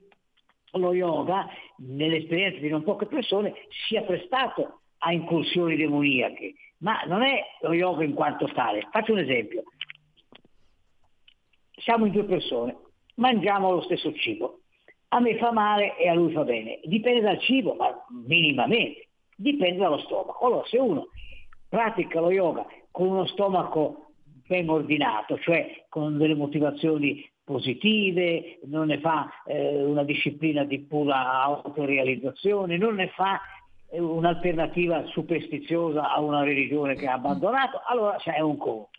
lo 0.74 0.94
yoga, 0.94 1.48
nell'esperienza 1.78 2.60
di 2.60 2.70
non 2.70 2.84
poche 2.84 3.06
persone, 3.06 3.54
sia 3.88 4.04
prestato 4.04 4.82
a 5.00 5.12
incursioni 5.12 5.76
demoniache, 5.76 6.54
ma 6.80 7.02
non 7.06 7.24
è 7.24 7.44
lo 7.62 7.74
yoga 7.74 8.04
in 8.04 8.14
quanto 8.14 8.48
tale. 8.54 8.88
Faccio 8.92 9.14
un 9.14 9.20
esempio. 9.20 9.64
Siamo 11.78 12.06
in 12.06 12.12
due 12.12 12.26
persone, 12.26 12.78
mangiamo 13.16 13.72
lo 13.72 13.82
stesso 13.82 14.14
cibo. 14.14 14.60
A 15.10 15.20
me 15.20 15.38
fa 15.38 15.52
male 15.52 15.98
e 15.98 16.08
a 16.08 16.14
lui 16.14 16.32
fa 16.32 16.44
bene. 16.44 16.80
Dipende 16.84 17.22
dal 17.22 17.40
cibo, 17.40 17.74
ma 17.74 18.06
minimamente. 18.26 19.08
Dipende 19.36 19.80
dallo 19.80 19.98
stomaco. 20.00 20.46
Allora, 20.46 20.66
se 20.68 20.78
uno 20.78 21.08
pratica 21.68 22.20
lo 22.20 22.32
yoga 22.32 22.66
con 22.92 23.08
uno 23.08 23.26
stomaco 23.26 24.09
ben 24.50 24.68
ordinato, 24.68 25.38
cioè 25.38 25.86
con 25.90 26.18
delle 26.18 26.34
motivazioni 26.34 27.24
positive, 27.44 28.58
non 28.64 28.88
ne 28.88 29.00
fa 29.00 29.30
eh, 29.46 29.84
una 29.84 30.04
disciplina 30.04 30.64
di 30.64 30.80
pura 30.80 31.44
autorealizzazione, 31.44 32.76
non 32.76 32.96
ne 32.96 33.10
fa 33.10 33.40
eh, 33.92 34.00
un'alternativa 34.00 35.06
superstiziosa 35.06 36.12
a 36.12 36.20
una 36.20 36.42
religione 36.44 36.96
che 36.96 37.06
ha 37.06 37.14
abbandonato, 37.14 37.80
allora 37.88 38.16
c'è 38.16 38.40
un 38.40 38.58
conto. 38.58 38.90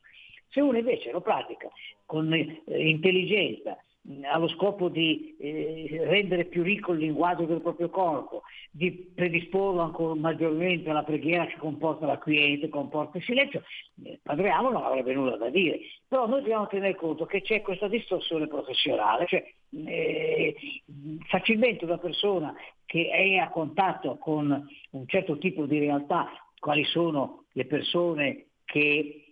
Se 0.51 0.61
uno 0.61 0.79
invece 0.79 1.11
lo 1.11 1.21
pratica 1.21 1.69
con 2.07 2.33
eh, 2.33 2.63
intelligenza, 2.67 3.77
ha 4.25 4.39
lo 4.39 4.49
scopo 4.49 4.89
di 4.89 5.37
eh, 5.39 6.05
rendere 6.05 6.47
più 6.47 6.63
ricco 6.63 6.93
il 6.93 7.01
linguaggio 7.01 7.45
del 7.45 7.61
proprio 7.61 7.91
corpo, 7.91 8.43
di 8.71 8.93
predisporlo 9.15 9.81
ancora 9.81 10.15
maggiormente 10.15 10.89
alla 10.91 11.03
preghiera 11.03 11.47
che 11.47 11.57
comporta 11.59 12.07
la 12.07 12.19
quiete, 12.19 12.69
comporta 12.69 13.19
il 13.19 13.25
silenzio, 13.25 13.63
il 13.97 14.13
eh, 14.13 14.21
padre 14.23 14.51
Amo 14.51 14.71
non 14.71 14.85
avrebbe 14.85 15.13
nulla 15.13 15.37
da 15.37 15.51
dire. 15.51 15.81
Però 16.09 16.27
noi 16.27 16.41
dobbiamo 16.41 16.67
tenere 16.67 16.95
conto 16.95 17.27
che 17.27 17.43
c'è 17.43 17.61
questa 17.61 17.89
distorsione 17.89 18.47
professionale, 18.47 19.27
cioè 19.27 19.45
eh, 19.87 20.55
facilmente 21.29 21.85
una 21.85 21.99
persona 21.99 22.55
che 22.87 23.09
è 23.11 23.37
a 23.37 23.51
contatto 23.51 24.17
con 24.17 24.67
un 24.91 25.07
certo 25.07 25.39
tipo 25.39 25.67
di 25.67 25.79
realtà, 25.79 26.29
quali 26.59 26.85
sono 26.85 27.45
le 27.53 27.67
persone 27.67 28.47
che 28.65 29.30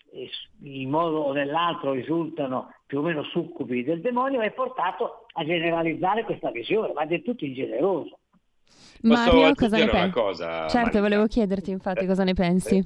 in 0.62 0.88
modo 0.88 1.18
o 1.18 1.32
nell'altro 1.32 1.92
risultano 1.92 2.72
più 2.86 2.98
o 2.98 3.02
meno 3.02 3.22
succubi 3.24 3.84
del 3.84 4.00
demonio, 4.00 4.40
è 4.40 4.50
portato 4.52 5.26
a 5.34 5.44
generalizzare 5.44 6.24
questa 6.24 6.50
visione, 6.50 6.92
ma 6.94 7.04
del 7.04 7.22
tutto 7.22 7.44
ingeneroso. 7.44 8.18
Mario, 9.02 9.54
cosa 9.54 9.76
ne 9.76 9.88
pensi? 9.88 10.42
Certo, 10.42 10.76
Maria. 10.76 11.00
volevo 11.00 11.26
chiederti 11.26 11.70
infatti 11.70 12.06
cosa 12.06 12.24
ne 12.24 12.34
pensi. 12.34 12.84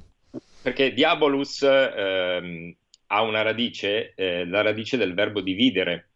Perché 0.61 0.93
Diabolus 0.93 1.61
ehm, 1.63 2.75
ha 3.07 3.21
una 3.21 3.41
radice, 3.41 4.13
eh, 4.15 4.45
la 4.45 4.61
radice 4.61 4.97
del 4.97 5.13
verbo 5.13 5.41
dividere. 5.41 6.09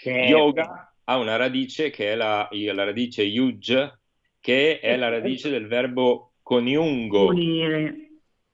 Certo. 0.00 0.28
Yoga 0.28 0.94
ha 1.04 1.16
una 1.18 1.36
radice 1.36 1.90
che 1.90 2.12
è 2.12 2.14
la, 2.14 2.48
la 2.50 2.84
radice 2.84 3.22
yuj, 3.22 3.92
che 4.40 4.80
è 4.80 4.96
la 4.96 5.08
radice 5.08 5.50
del 5.50 5.66
verbo 5.66 6.32
coniungo. 6.42 7.26
Unire. 7.28 7.96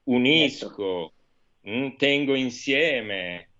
Unisco. 0.05 1.13
Tengo 1.63 2.35
insieme. 2.35 3.51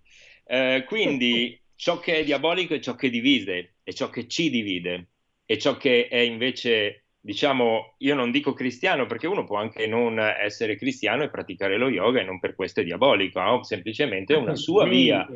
Eh, 0.45 0.83
quindi 0.87 1.61
ciò 1.75 1.99
che 1.99 2.17
è 2.17 2.23
diabolico 2.23 2.73
è 2.73 2.79
ciò 2.79 2.95
che 2.95 3.09
divide, 3.09 3.75
è 3.83 3.91
ciò 3.91 4.09
che 4.09 4.27
ci 4.27 4.49
divide, 4.49 5.09
e 5.45 5.57
ciò 5.57 5.77
che 5.77 6.07
è 6.07 6.17
invece, 6.17 7.05
diciamo, 7.19 7.95
io 7.97 8.15
non 8.15 8.31
dico 8.31 8.53
cristiano 8.53 9.05
perché 9.05 9.27
uno 9.27 9.43
può 9.43 9.57
anche 9.57 9.87
non 9.87 10.19
essere 10.19 10.77
cristiano 10.77 11.23
e 11.23 11.29
praticare 11.29 11.77
lo 11.77 11.89
yoga 11.89 12.21
e 12.21 12.23
non 12.23 12.39
per 12.39 12.55
questo 12.55 12.81
è 12.81 12.83
diabolico, 12.83 13.41
no? 13.41 13.63
semplicemente 13.63 14.33
è 14.33 14.37
una 14.37 14.55
sua 14.55 14.87
via. 14.87 15.27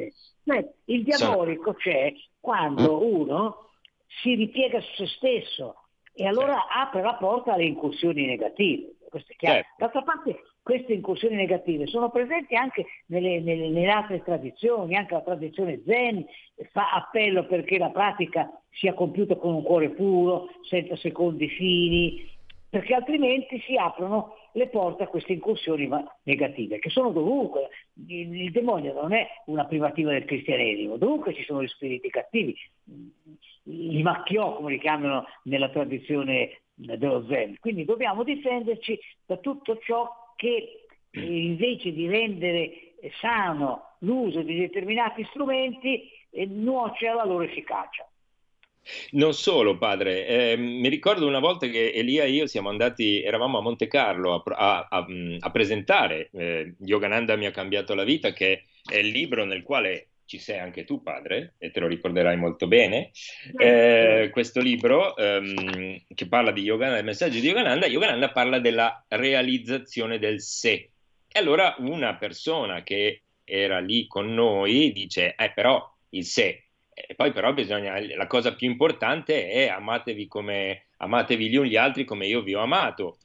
Beh, 0.43 0.73
il 0.85 1.03
diabolico 1.03 1.63
Sono... 1.63 1.77
c'è 1.77 2.13
quando 2.39 2.99
mm. 2.99 3.13
uno 3.13 3.69
si 4.21 4.35
ripiega 4.35 4.79
su 4.79 5.05
se 5.05 5.07
stesso 5.07 5.75
e 6.13 6.25
allora 6.25 6.53
certo. 6.53 6.67
apre 6.69 7.01
la 7.01 7.15
porta 7.15 7.53
alle 7.53 7.65
incursioni 7.65 8.25
negative. 8.25 8.95
Questo 9.09 9.33
è 9.33 9.35
chiaro. 9.35 9.55
Certo. 9.55 9.75
D'altra 9.77 10.01
parte 10.03 10.41
queste 10.65 10.93
incursioni 10.93 11.35
negative 11.35 11.85
sono 11.85 12.09
presenti 12.09 12.55
anche 12.55 12.87
nelle, 13.09 13.39
nelle, 13.39 13.69
nelle, 13.69 13.87
altre 13.87 14.23
tradizioni, 14.23 14.95
anche 14.95 15.13
la 15.13 15.21
tradizione 15.21 15.83
zen 15.85 16.25
fa 16.71 16.89
appello 16.91 17.45
perché 17.45 17.77
la 17.77 17.91
pratica 17.91 18.49
sia 18.71 18.95
compiuta 18.95 19.35
con 19.35 19.53
un 19.53 19.61
cuore 19.61 19.91
puro, 19.91 20.47
senza 20.67 20.95
secondi 20.95 21.49
fini, 21.49 22.27
perché 22.67 22.95
altrimenti 22.95 23.59
si 23.59 23.77
aprono 23.77 24.37
le 24.53 24.67
porte 24.69 25.03
a 25.03 25.07
queste 25.07 25.33
incursioni 25.33 25.87
negative, 26.23 26.79
che 26.79 26.89
sono 26.89 27.11
dovunque. 27.11 27.69
Il, 28.07 28.33
il 28.35 28.51
demonio 28.51 28.91
non 28.93 29.13
è 29.13 29.27
una 29.45 29.65
privativa 29.65 30.13
del 30.13 30.25
cristianesimo, 30.25 30.97
dovunque 30.97 31.35
ci 31.35 31.43
sono 31.43 31.61
gli 31.61 31.67
spiriti 31.67 32.09
cattivi, 32.09 32.55
i 33.65 34.01
macchiò 34.01 34.55
come 34.55 34.71
li 34.71 34.79
chiamano 34.79 35.25
nella 35.43 35.69
tradizione 35.69 36.61
dello 36.73 37.23
zen. 37.27 37.55
Quindi 37.59 37.85
dobbiamo 37.85 38.23
difenderci 38.23 38.99
da 39.27 39.37
tutto 39.37 39.77
ciò 39.77 40.23
che 40.35 40.85
eh, 41.11 41.19
invece 41.19 41.91
di 41.91 42.07
rendere 42.07 42.95
sano 43.19 43.95
l'uso 43.99 44.41
di 44.41 44.57
determinati 44.57 45.25
strumenti 45.29 46.09
eh, 46.31 46.45
nuoce 46.45 47.07
alla 47.07 47.25
loro 47.25 47.43
efficacia. 47.43 48.07
Non 49.11 49.33
solo, 49.33 49.77
padre, 49.77 50.27
eh, 50.27 50.57
mi 50.57 50.87
ricordo 50.89 51.25
una 51.25 51.39
volta 51.39 51.65
che 51.65 51.91
Elia 51.91 52.23
e 52.23 52.29
io 52.29 52.45
siamo 52.45 52.69
andati, 52.69 53.23
eravamo 53.23 53.57
a 53.57 53.61
Monte 53.61 53.87
Carlo 53.87 54.35
a, 54.35 54.43
a, 54.45 54.87
a, 54.87 55.07
a 55.39 55.51
presentare 55.51 56.29
eh, 56.31 56.75
Yogananda 56.81 57.35
mi 57.35 57.47
ha 57.47 57.51
cambiato 57.51 57.95
la 57.95 58.03
vita, 58.03 58.31
che 58.31 58.65
è 58.87 58.97
il 58.97 59.07
libro 59.07 59.43
nel 59.43 59.63
quale 59.63 60.09
ci 60.25 60.39
sei 60.39 60.59
anche 60.59 60.83
tu, 60.83 61.01
padre, 61.01 61.55
e 61.57 61.71
te 61.71 61.79
lo 61.79 61.87
ricorderai 61.87 62.35
molto 62.35 62.67
bene, 62.67 63.11
eh, 63.57 64.29
questo 64.31 64.59
libro 64.59 65.15
ehm, 65.15 66.05
che 66.13 66.27
parla 66.27 66.51
di 66.51 66.61
Yogananda, 66.61 66.99
il 66.99 67.05
messaggio 67.05 67.39
di 67.39 67.47
Yogananda, 67.47 67.85
Yogananda 67.85 68.31
parla 68.31 68.59
della 68.59 69.05
realizzazione 69.09 70.19
del 70.19 70.41
sé. 70.41 70.89
E 71.31 71.39
allora 71.39 71.75
una 71.79 72.15
persona 72.15 72.83
che 72.83 73.23
era 73.43 73.79
lì 73.79 74.07
con 74.07 74.33
noi 74.33 74.91
dice, 74.91 75.35
eh 75.35 75.51
però 75.51 75.93
il 76.09 76.25
sé, 76.25 76.65
e 76.97 77.13
poi 77.13 77.33
però 77.33 77.53
bisogna, 77.53 77.99
la 78.15 78.25
cosa 78.25 78.55
più 78.55 78.69
importante 78.69 79.49
è 79.49 79.67
amatevi, 79.67 80.27
come, 80.27 80.87
amatevi 80.97 81.49
gli 81.49 81.57
uni 81.57 81.69
gli 81.69 81.75
altri 81.75 82.05
come 82.05 82.25
io 82.25 82.41
vi 82.41 82.55
ho 82.55 82.61
amato. 82.61 83.17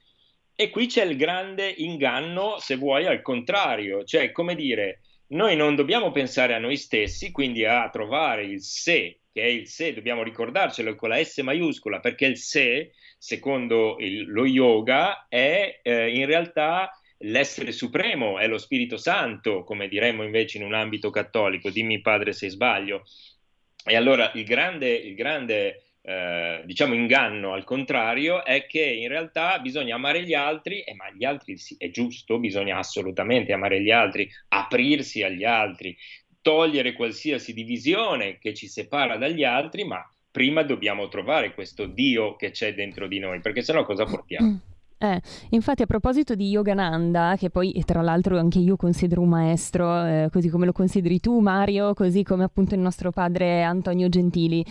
E 0.53 0.69
qui 0.69 0.87
c'è 0.87 1.05
il 1.05 1.15
grande 1.15 1.69
inganno, 1.69 2.59
se 2.59 2.75
vuoi, 2.75 3.07
al 3.07 3.21
contrario, 3.21 4.03
cioè 4.03 4.33
come 4.33 4.55
dire, 4.55 4.99
noi 5.31 5.55
non 5.55 5.75
dobbiamo 5.75 6.11
pensare 6.11 6.53
a 6.53 6.59
noi 6.59 6.77
stessi, 6.77 7.31
quindi 7.31 7.65
a 7.65 7.89
trovare 7.89 8.45
il 8.45 8.61
sé 8.61 9.21
che 9.31 9.43
è 9.43 9.45
il 9.45 9.67
sé, 9.67 9.93
dobbiamo 9.93 10.23
ricordarcelo 10.23 10.95
con 10.95 11.09
la 11.09 11.23
S 11.23 11.37
maiuscola, 11.37 11.99
perché 11.99 12.25
il 12.25 12.37
sé, 12.37 12.91
secondo 13.17 13.95
il, 13.99 14.29
lo 14.29 14.45
yoga, 14.45 15.27
è 15.29 15.79
eh, 15.81 16.13
in 16.13 16.25
realtà 16.25 16.91
l'essere 17.19 17.71
supremo, 17.71 18.39
è 18.39 18.47
lo 18.47 18.57
Spirito 18.57 18.97
Santo, 18.97 19.63
come 19.63 19.87
diremmo 19.87 20.23
invece 20.23 20.57
in 20.57 20.65
un 20.65 20.73
ambito 20.73 21.09
cattolico, 21.11 21.69
dimmi 21.69 22.01
padre 22.01 22.33
se 22.33 22.49
sbaglio. 22.49 23.03
E 23.85 23.95
allora 23.95 24.31
il 24.35 24.43
grande, 24.43 24.89
il 24.89 25.15
grande 25.15 25.90
eh, 26.03 26.63
diciamo 26.65 26.93
inganno 26.95 27.53
al 27.53 27.63
contrario 27.63 28.43
è 28.43 28.65
che 28.65 28.83
in 28.83 29.07
realtà 29.07 29.59
bisogna 29.59 29.95
amare 29.95 30.23
gli 30.23 30.33
altri, 30.33 30.81
e 30.81 30.93
ma 30.95 31.11
gli 31.11 31.25
altri 31.25 31.57
sì, 31.57 31.75
è 31.77 31.89
giusto, 31.89 32.39
bisogna 32.39 32.77
assolutamente 32.77 33.53
amare 33.53 33.81
gli 33.81 33.91
altri, 33.91 34.29
aprirsi 34.49 35.23
agli 35.23 35.43
altri, 35.43 35.95
togliere 36.41 36.93
qualsiasi 36.93 37.53
divisione 37.53 38.39
che 38.39 38.53
ci 38.53 38.67
separa 38.67 39.17
dagli 39.17 39.43
altri, 39.43 39.83
ma 39.83 40.03
prima 40.31 40.63
dobbiamo 40.63 41.07
trovare 41.07 41.53
questo 41.53 41.85
Dio 41.85 42.35
che 42.35 42.51
c'è 42.51 42.73
dentro 42.73 43.07
di 43.07 43.19
noi, 43.19 43.39
perché 43.41 43.61
sennò 43.61 43.83
cosa 43.83 44.05
portiamo? 44.05 44.47
Mm. 44.47 44.55
Eh, 45.03 45.19
infatti 45.49 45.81
a 45.81 45.87
proposito 45.87 46.35
di 46.35 46.49
Yogananda, 46.49 47.33
che 47.35 47.49
poi 47.49 47.73
tra 47.85 48.03
l'altro 48.03 48.37
anche 48.37 48.59
io 48.59 48.75
considero 48.75 49.21
un 49.21 49.29
maestro, 49.29 50.05
eh, 50.05 50.29
così 50.31 50.47
come 50.47 50.67
lo 50.67 50.73
consideri 50.73 51.19
tu 51.19 51.39
Mario, 51.39 51.95
così 51.95 52.21
come 52.21 52.43
appunto 52.43 52.75
il 52.75 52.81
nostro 52.81 53.09
padre 53.09 53.63
Antonio 53.63 54.09
Gentili, 54.09 54.63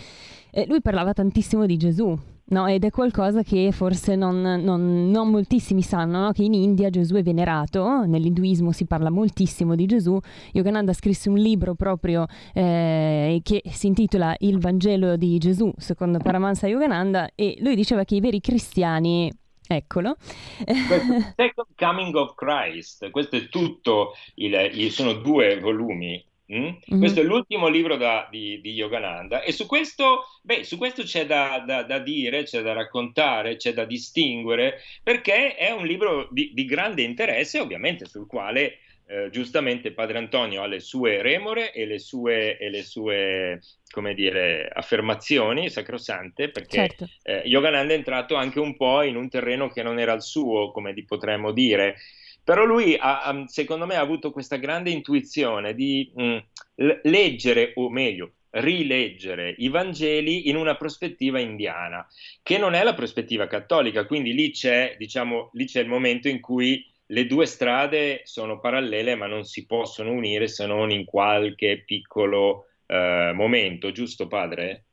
eh, 0.51 0.65
lui 0.67 0.81
parlava 0.81 1.13
tantissimo 1.13 1.65
di 1.65 1.77
Gesù, 1.77 2.17
no? 2.45 2.67
ed 2.67 2.83
è 2.83 2.89
qualcosa 2.89 3.41
che 3.43 3.71
forse 3.71 4.15
non, 4.15 4.41
non, 4.41 5.09
non 5.09 5.29
moltissimi 5.29 5.81
sanno, 5.81 6.19
no? 6.19 6.31
che 6.31 6.43
in 6.43 6.53
India 6.53 6.89
Gesù 6.89 7.15
è 7.15 7.23
venerato, 7.23 8.05
nell'induismo 8.05 8.71
si 8.71 8.85
parla 8.85 9.09
moltissimo 9.09 9.75
di 9.75 9.85
Gesù, 9.85 10.19
Yogananda 10.51 10.93
scrisse 10.93 11.29
un 11.29 11.37
libro 11.37 11.75
proprio 11.75 12.25
eh, 12.53 13.39
che 13.43 13.61
si 13.65 13.87
intitola 13.87 14.35
Il 14.39 14.59
Vangelo 14.59 15.15
di 15.15 15.37
Gesù, 15.37 15.71
secondo 15.77 16.19
Paramahansa 16.19 16.67
Yogananda, 16.67 17.29
e 17.35 17.57
lui 17.59 17.75
diceva 17.75 18.03
che 18.03 18.15
i 18.15 18.19
veri 18.19 18.39
cristiani 18.39 19.31
Eccolo. 19.71 20.17
Second 20.67 21.67
Coming 21.77 22.13
of 22.15 22.35
Christ, 22.35 23.09
questo 23.09 23.37
è 23.37 23.47
tutto, 23.47 24.15
il, 24.35 24.53
il, 24.73 24.91
sono 24.91 25.13
due 25.13 25.59
volumi. 25.61 26.21
Mm? 26.53 26.63
Mm-hmm. 26.63 26.99
Questo 26.99 27.21
è 27.21 27.23
l'ultimo 27.23 27.69
libro 27.69 27.95
da, 27.95 28.27
di, 28.29 28.59
di, 28.61 28.73
Yogananda 28.73 29.41
e 29.41 29.53
su 29.53 29.65
questo, 29.65 30.25
beh, 30.41 30.65
su 30.65 30.77
questo 30.77 31.03
c'è 31.03 31.25
da, 31.25 31.63
da, 31.65 31.83
da, 31.83 31.99
dire, 31.99 32.43
c'è 32.43 32.61
da 32.61 32.73
raccontare, 32.73 33.55
c'è 33.55 33.73
da 33.73 33.85
distinguere, 33.85 34.81
perché 35.01 35.55
è 35.55 35.71
un 35.71 35.85
libro 35.85 36.27
di, 36.29 36.51
di 36.53 36.65
grande 36.65 37.03
interesse, 37.03 37.59
ovviamente 37.59 38.05
sul 38.05 38.27
quale 38.27 38.79
eh, 39.07 39.29
giustamente 39.29 39.91
Padre 39.91 40.17
Antonio 40.17 40.61
ha 40.61 40.67
le 40.67 40.79
sue 40.79 41.21
remore 41.21 41.73
e 41.73 41.85
le 41.85 41.99
sue, 41.99 42.57
e 42.57 42.69
le 42.69 42.83
sue 42.83 43.59
come 43.91 44.13
dire, 44.13 44.69
affermazioni 44.73 45.69
sacrosante, 45.69 46.49
perché 46.49 46.77
certo. 46.77 47.09
eh, 47.23 47.41
Yogananda 47.45 47.93
è 47.93 47.97
entrato 47.97 48.35
anche 48.35 48.59
un 48.59 48.75
po' 48.75 49.01
in 49.03 49.15
un 49.17 49.29
terreno 49.29 49.69
che 49.69 49.83
non 49.83 49.99
era 49.99 50.13
il 50.13 50.21
suo, 50.21 50.71
come 50.71 50.93
potremmo 51.05 51.51
dire. 51.51 51.97
Però 52.43 52.65
lui, 52.65 52.97
ha, 52.99 53.43
secondo 53.47 53.85
me, 53.85 53.95
ha 53.95 54.01
avuto 54.01 54.31
questa 54.31 54.57
grande 54.57 54.89
intuizione 54.89 55.73
di 55.73 56.11
mh, 56.13 56.23
mm, 56.23 56.89
leggere, 57.03 57.73
o 57.75 57.89
meglio, 57.89 58.33
rileggere 58.51 59.55
i 59.57 59.69
Vangeli 59.69 60.49
in 60.49 60.55
una 60.55 60.75
prospettiva 60.75 61.39
indiana, 61.39 62.05
che 62.41 62.57
non 62.57 62.73
è 62.73 62.83
la 62.83 62.93
prospettiva 62.93 63.47
cattolica, 63.47 64.05
quindi 64.05 64.33
lì 64.33 64.51
c'è, 64.51 64.95
diciamo, 64.97 65.51
lì 65.53 65.65
c'è 65.65 65.81
il 65.81 65.87
momento 65.87 66.27
in 66.27 66.41
cui 66.41 66.85
le 67.11 67.25
due 67.25 67.45
strade 67.45 68.21
sono 68.23 68.59
parallele 68.59 69.15
ma 69.15 69.27
non 69.27 69.43
si 69.43 69.65
possono 69.65 70.11
unire 70.11 70.47
se 70.47 70.65
non 70.65 70.91
in 70.91 71.05
qualche 71.05 71.83
piccolo 71.85 72.67
eh, 72.87 73.31
momento, 73.33 73.91
giusto 73.91 74.27
padre? 74.27 74.85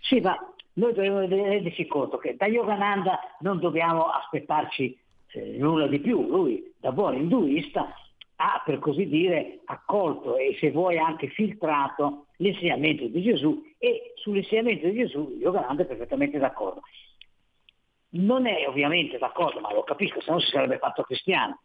Sì, 0.00 0.20
ma 0.20 0.36
noi 0.74 0.92
dobbiamo 0.92 1.20
renderci 1.20 1.86
conto 1.86 2.18
che 2.18 2.36
da 2.36 2.46
Yogananda 2.46 3.18
non 3.40 3.58
dobbiamo 3.58 4.06
aspettarci 4.06 4.98
eh, 5.32 5.56
nulla 5.58 5.86
di 5.86 6.00
più. 6.00 6.26
Lui, 6.26 6.72
da 6.78 6.92
buon 6.92 7.16
induista, 7.16 7.94
ha 8.36 8.62
per 8.64 8.78
così 8.78 9.06
dire 9.06 9.60
accolto 9.64 10.36
e 10.36 10.56
se 10.58 10.70
vuoi 10.70 10.98
anche 10.98 11.28
filtrato 11.28 12.26
l'insegnamento 12.36 13.06
di 13.06 13.22
Gesù 13.22 13.62
e 13.78 14.12
sull'insegnamento 14.14 14.86
di 14.88 14.96
Gesù 14.96 15.36
Yogananda 15.38 15.82
è 15.82 15.86
perfettamente 15.86 16.38
d'accordo 16.38 16.80
non 18.10 18.46
è 18.46 18.66
ovviamente 18.66 19.18
d'accordo, 19.18 19.60
ma 19.60 19.72
lo 19.72 19.84
capisco, 19.84 20.20
se 20.20 20.30
no 20.30 20.40
si 20.40 20.50
sarebbe 20.50 20.78
fatto 20.78 21.02
cristiano, 21.02 21.60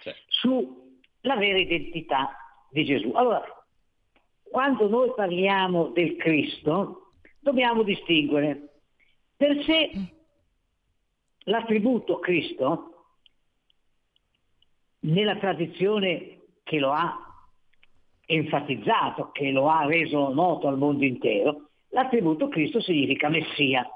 certo. 0.00 0.20
sulla 0.28 1.36
vera 1.36 1.58
identità 1.58 2.36
di 2.70 2.84
Gesù. 2.84 3.12
Allora, 3.14 3.42
quando 4.42 4.88
noi 4.88 5.12
parliamo 5.14 5.88
del 5.88 6.16
Cristo, 6.16 7.12
dobbiamo 7.40 7.82
distinguere 7.82 8.80
per 9.36 9.62
sé 9.64 9.90
l'attributo 11.48 12.18
Cristo, 12.18 12.94
nella 15.00 15.36
tradizione 15.36 16.40
che 16.62 16.78
lo 16.78 16.92
ha 16.92 17.16
enfatizzato, 18.26 19.30
che 19.32 19.50
lo 19.50 19.68
ha 19.68 19.86
reso 19.86 20.32
noto 20.32 20.68
al 20.68 20.76
mondo 20.76 21.04
intero, 21.04 21.70
l'attributo 21.88 22.48
Cristo 22.48 22.80
significa 22.80 23.28
Messia 23.28 23.88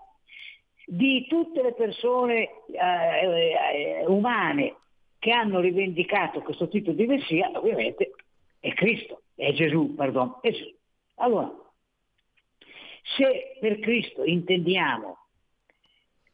di 0.86 1.26
tutte 1.28 1.62
le 1.62 1.74
persone 1.74 2.48
eh, 2.70 4.00
eh, 4.00 4.04
umane 4.06 4.76
che 5.18 5.30
hanno 5.30 5.60
rivendicato 5.60 6.40
questo 6.40 6.68
titolo 6.68 6.96
di 6.96 7.06
Messia, 7.06 7.50
ovviamente 7.54 8.12
è 8.58 8.72
Cristo, 8.72 9.22
è 9.34 9.52
Gesù, 9.52 9.94
perdono, 9.94 10.40
è 10.40 10.50
Gesù. 10.50 10.74
Allora, 11.16 11.52
se 13.16 13.58
per 13.60 13.78
Cristo 13.78 14.24
intendiamo 14.24 15.21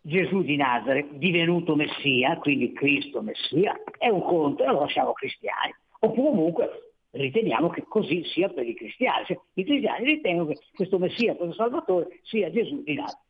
Gesù 0.00 0.42
di 0.42 0.56
Nazareth 0.56 1.12
divenuto 1.12 1.74
Messia, 1.74 2.36
quindi 2.38 2.72
Cristo 2.72 3.20
Messia, 3.22 3.78
è 3.98 4.08
un 4.08 4.22
conto 4.22 4.62
e 4.62 4.66
allora 4.66 4.88
siamo 4.88 5.12
cristiani. 5.12 5.74
Oppure 6.00 6.30
comunque 6.30 6.92
riteniamo 7.10 7.68
che 7.70 7.84
così 7.88 8.24
sia 8.24 8.48
per 8.48 8.66
i 8.66 8.74
cristiani. 8.74 9.26
Cioè, 9.26 9.38
I 9.54 9.64
cristiani 9.64 10.04
ritengono 10.04 10.48
che 10.48 10.58
questo 10.74 10.98
Messia, 10.98 11.34
questo 11.34 11.54
Salvatore, 11.54 12.20
sia 12.22 12.50
Gesù 12.50 12.82
di 12.82 12.94
Nazareth. 12.94 13.26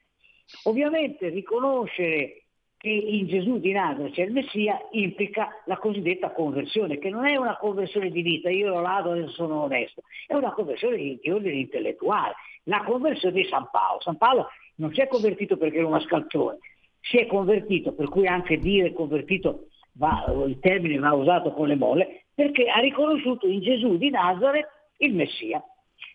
Ovviamente 0.65 1.29
riconoscere 1.29 2.45
che 2.79 2.91
in 2.91 3.27
Gesù 3.27 3.59
di 3.59 3.73
Nazareth 3.73 4.13
c'è 4.13 4.23
il 4.23 4.33
Messia 4.33 4.79
implica 4.93 5.49
la 5.67 5.79
cosiddetta 5.79 6.31
conversione, 6.31 6.99
che 6.99 7.11
non 7.11 7.27
è 7.27 7.35
una 7.37 7.57
conversione 7.57 8.11
di 8.11 8.23
vita, 8.23 8.51
io 8.51 8.69
lo 8.69 8.81
lado 8.81 9.15
e 9.15 9.27
sono 9.29 9.63
onesto, 9.63 10.03
è 10.27 10.35
una 10.35 10.53
conversione 10.53 10.97
di, 10.97 11.19
di 11.21 11.31
ordine 11.31 11.57
intellettuale, 11.57 12.35
la 12.65 12.85
conversione 12.85 13.43
di 13.43 13.49
San 13.49 13.69
Paolo. 13.71 14.01
San 14.01 14.17
Paolo 14.17 14.47
non 14.79 14.93
si 14.93 15.01
è 15.01 15.09
convertito 15.09 15.57
perché 15.57 15.77
era 15.77 15.87
un 15.87 15.93
mascalzone, 15.93 16.59
si 17.01 17.19
è 17.19 17.27
convertito, 17.27 17.93
per 17.93 18.09
cui 18.09 18.27
anche 18.27 18.59
dire 18.59 18.93
convertito 18.93 19.69
va, 19.93 20.25
il 20.47 20.59
termine 20.61 20.99
va 20.99 21.13
usato 21.13 21.53
con 21.53 21.69
le 21.69 21.77
molle, 21.77 22.25
perché 22.35 22.69
ha 22.69 22.81
riconosciuto 22.81 23.47
in 23.47 23.61
Gesù 23.61 23.97
di 23.97 24.11
Nazareth 24.11 24.69
il 24.99 25.15
Messia. 25.15 25.63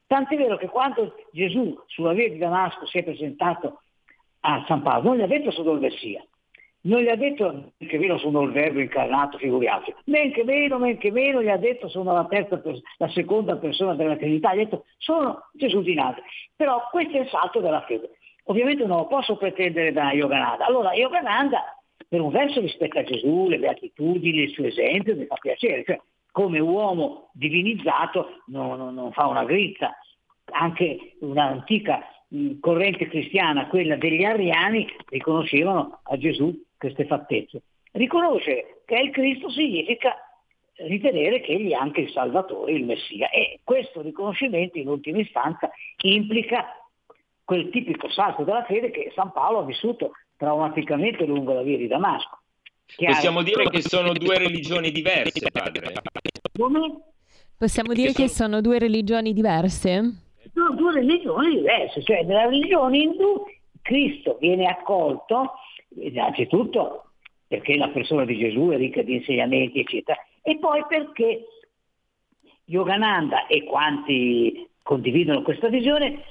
Tant'è 0.08 0.36
vero 0.36 0.58
che 0.58 0.67
quando 0.67 1.15
Gesù 1.32 1.78
sulla 1.88 2.13
via 2.13 2.30
di 2.30 2.38
Damasco 2.38 2.86
si 2.86 2.99
è 2.99 3.04
presentato 3.04 3.82
a 4.41 4.63
San 4.67 4.82
Paolo, 4.82 5.10
non 5.10 5.17
gli 5.17 5.21
ha 5.21 5.28
detto 5.28 5.52
sono 5.52 5.71
il 5.71 5.80
Messia, 5.80 6.26
non 6.86 7.02
gli 7.02 7.08
ha 7.08 7.15
detto 7.15 7.73
che 7.78 7.97
meno 7.97 8.17
sono 8.17 8.41
il 8.41 8.52
verbo 8.52 8.80
incarnato, 8.80 9.38
figuriamoci, 9.38 9.93
men 10.06 10.32
che 10.32 10.43
meno, 10.43 10.78
men 10.80 10.97
che 10.97 11.12
meno 11.12 11.41
gli 11.41 11.49
ha 11.49 11.58
detto 11.58 11.88
sono 11.88 12.13
la, 12.13 12.26
terza, 12.26 12.62
la 12.97 13.10
seconda 13.10 13.58
persona 13.58 13.95
della 13.95 14.17
Trinità, 14.17 14.54
gli 14.54 14.60
ha 14.60 14.63
detto 14.63 14.86
sono 14.97 15.49
Gesù 15.54 15.82
di 15.82 15.93
Nazareth. 15.93 16.26
Però 16.56 16.88
questo 16.91 17.17
è 17.17 17.21
il 17.21 17.30
salto 17.30 17.60
della 17.62 17.82
fede. 17.82 18.12
Ovviamente 18.45 18.86
non 18.86 18.97
lo 18.97 19.08
posso 19.08 19.38
pretendere 19.38 19.91
da 19.91 20.12
Yogananda. 20.12 20.65
Allora 20.65 20.93
Yogananda 20.93 21.63
per 22.13 22.21
un 22.21 22.29
verso 22.29 22.60
rispetta 22.60 23.03
Gesù, 23.03 23.47
le 23.47 23.58
beatitudini, 23.58 24.43
il 24.43 24.51
suo 24.51 24.65
esempio, 24.65 25.15
mi 25.15 25.25
fa 25.25 25.36
piacere, 25.36 25.84
cioè 25.84 25.99
come 26.32 26.60
uomo 26.60 27.32
divinizzato 27.34 28.41
non, 28.47 28.77
non, 28.77 28.93
non 28.93 29.12
fa 29.13 29.25
una 29.25 29.45
grizza. 29.45 29.97
Anche 30.51 31.15
un'antica 31.21 32.06
corrente 32.60 33.08
cristiana, 33.08 33.67
quella 33.67 33.95
degli 33.95 34.23
ariani, 34.23 34.88
riconoscevano 35.10 36.01
a 36.03 36.17
Gesù 36.17 36.53
queste 36.77 37.06
fattezze. 37.06 37.63
Riconoscere 37.93 38.82
che 38.86 38.95
è 38.95 39.01
il 39.01 39.10
Cristo 39.10 39.49
significa 39.49 40.15
ritenere 40.75 41.41
che 41.41 41.53
egli 41.53 41.71
è 41.71 41.75
anche 41.75 42.01
il 42.01 42.12
Salvatore, 42.12 42.73
il 42.73 42.86
Messia. 42.86 43.29
E 43.29 43.62
questo 43.63 44.01
riconoscimento 44.01 44.77
in 44.77 44.88
ultima 44.88 45.17
istanza 45.17 45.71
implica 46.03 46.65
quel 47.43 47.69
tipico 47.69 48.10
salto 48.10 48.43
della 48.43 48.63
fede 48.65 48.91
che 48.91 49.12
San 49.15 49.32
Paolo 49.32 49.60
ha 49.60 49.65
vissuto 49.65 50.12
traumaticamente 50.38 51.25
lungo 51.25 51.53
la 51.53 51.62
via 51.62 51.77
di 51.77 51.88
Damasco. 51.88 52.39
Possiamo 52.95 53.41
dire 53.43 53.69
che 53.69 53.82
sono 53.82 54.13
due 54.13 54.38
religioni 54.38 54.91
diverse, 54.91 55.49
padre. 55.51 55.93
Come? 56.58 57.01
Possiamo 57.58 57.93
dire 57.93 58.12
che 58.12 58.27
sono 58.27 58.62
due 58.62 58.77
religioni 58.79 59.34
diverse? 59.34 60.23
sono 60.53 60.75
due 60.75 60.93
religioni 60.93 61.56
diverse, 61.56 62.03
cioè 62.03 62.23
nella 62.23 62.45
religione 62.45 62.97
indù 62.97 63.43
Cristo 63.82 64.38
viene 64.39 64.65
accolto 64.67 65.53
innanzitutto 65.95 67.06
perché 67.47 67.75
la 67.75 67.89
persona 67.89 68.25
di 68.25 68.38
Gesù 68.38 68.69
è 68.69 68.77
ricca 68.77 69.01
di 69.01 69.15
insegnamenti, 69.15 69.79
eccetera, 69.79 70.17
e 70.41 70.58
poi 70.58 70.84
perché 70.88 71.45
Yogananda 72.65 73.45
e 73.47 73.63
quanti 73.63 74.67
condividono 74.82 75.43
questa 75.43 75.67
visione, 75.67 76.23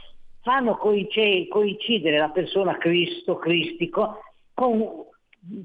fanno 0.42 0.76
coincidere 0.76 2.18
la 2.18 2.30
persona 2.30 2.76
Cristo, 2.76 3.36
cristico, 3.36 4.18
con, 4.52 5.04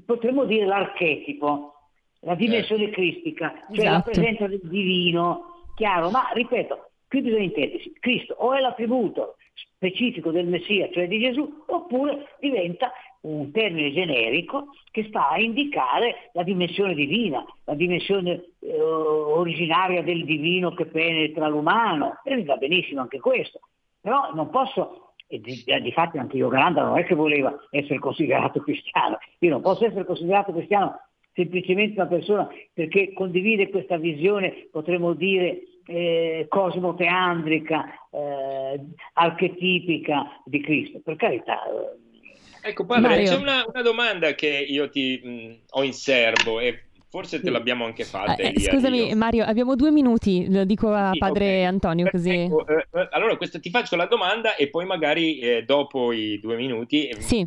potremmo 0.04 0.44
dire, 0.44 0.66
l'archetipo, 0.66 1.74
la 2.20 2.34
dimensione 2.34 2.84
certo. 2.84 3.00
cristica, 3.00 3.52
cioè 3.72 3.78
esatto. 3.78 3.92
la 3.92 4.02
presenza 4.02 4.46
del 4.46 4.60
divino, 4.62 5.64
chiaro, 5.74 6.10
ma 6.10 6.30
ripeto, 6.32 6.90
qui 7.08 7.22
bisogna 7.22 7.44
intendersi, 7.44 7.92
Cristo 8.00 8.34
o 8.38 8.54
è 8.54 8.60
l'attributo 8.60 9.36
specifico 9.74 10.30
del 10.30 10.46
Messia, 10.46 10.88
cioè 10.92 11.06
di 11.06 11.20
Gesù, 11.20 11.64
oppure 11.66 12.36
diventa 12.40 12.92
un 13.20 13.50
termine 13.50 13.92
generico 13.92 14.68
che 14.90 15.06
sta 15.08 15.30
a 15.30 15.40
indicare 15.40 16.30
la 16.32 16.42
dimensione 16.44 16.94
divina, 16.94 17.44
la 17.64 17.74
dimensione 17.74 18.44
eh, 18.60 18.80
originaria 18.80 20.02
del 20.02 20.24
divino 20.24 20.72
che 20.72 20.86
penetra 20.86 21.48
l'umano, 21.48 22.20
e 22.24 22.44
va 22.44 22.56
benissimo 22.56 23.00
anche 23.00 23.18
questo, 23.18 23.60
però 24.08 24.32
non 24.32 24.48
posso, 24.48 25.12
e 25.26 25.38
di, 25.38 25.62
di 25.82 25.92
fatto 25.92 26.18
anche 26.18 26.38
Yogananda 26.38 26.82
non 26.82 26.96
è 26.96 27.04
che 27.04 27.14
voleva 27.14 27.54
essere 27.68 27.98
considerato 27.98 28.62
cristiano, 28.62 29.18
io 29.40 29.50
non 29.50 29.60
posso 29.60 29.84
essere 29.84 30.06
considerato 30.06 30.50
cristiano 30.50 30.98
semplicemente 31.34 32.00
una 32.00 32.08
persona 32.08 32.48
perché 32.72 33.12
condivide 33.12 33.68
questa 33.68 33.98
visione, 33.98 34.68
potremmo 34.72 35.12
dire, 35.12 35.60
eh, 35.86 36.46
cosmoteandrica, 36.48 37.84
eh, 38.10 38.80
archetipica 39.12 40.40
di 40.46 40.60
Cristo. 40.62 41.00
Per 41.04 41.16
carità. 41.16 41.62
Eh. 41.66 42.70
Ecco, 42.70 42.86
padre, 42.86 43.08
Mario. 43.08 43.24
c'è 43.28 43.36
una, 43.36 43.64
una, 43.70 43.82
domanda 43.82 44.34
che 44.34 44.48
io 44.48 44.88
ti 44.88 45.20
mh, 45.22 45.64
ho 45.70 45.84
in 45.84 45.92
serbo 45.92 46.60
e 46.60 46.87
forse 47.08 47.40
te 47.40 47.50
l'abbiamo 47.50 47.84
anche 47.84 48.04
fatta. 48.04 48.36
Eh, 48.36 48.48
Elia, 48.48 48.70
scusami, 48.70 49.08
io. 49.08 49.16
Mario, 49.16 49.44
abbiamo 49.44 49.74
due 49.74 49.90
minuti, 49.90 50.50
lo 50.50 50.64
dico 50.64 50.92
a 50.92 51.10
sì, 51.12 51.18
padre 51.18 51.44
okay. 51.44 51.64
Antonio. 51.64 52.10
Così... 52.10 52.30
Ecco, 52.30 52.66
eh, 52.66 52.86
eh, 52.92 53.08
allora, 53.10 53.36
questo, 53.36 53.60
ti 53.60 53.70
faccio 53.70 53.96
la 53.96 54.06
domanda 54.06 54.56
e 54.56 54.68
poi 54.68 54.84
magari 54.84 55.38
eh, 55.38 55.64
dopo 55.64 56.12
i 56.12 56.38
due 56.40 56.56
minuti 56.56 57.10
sì, 57.18 57.44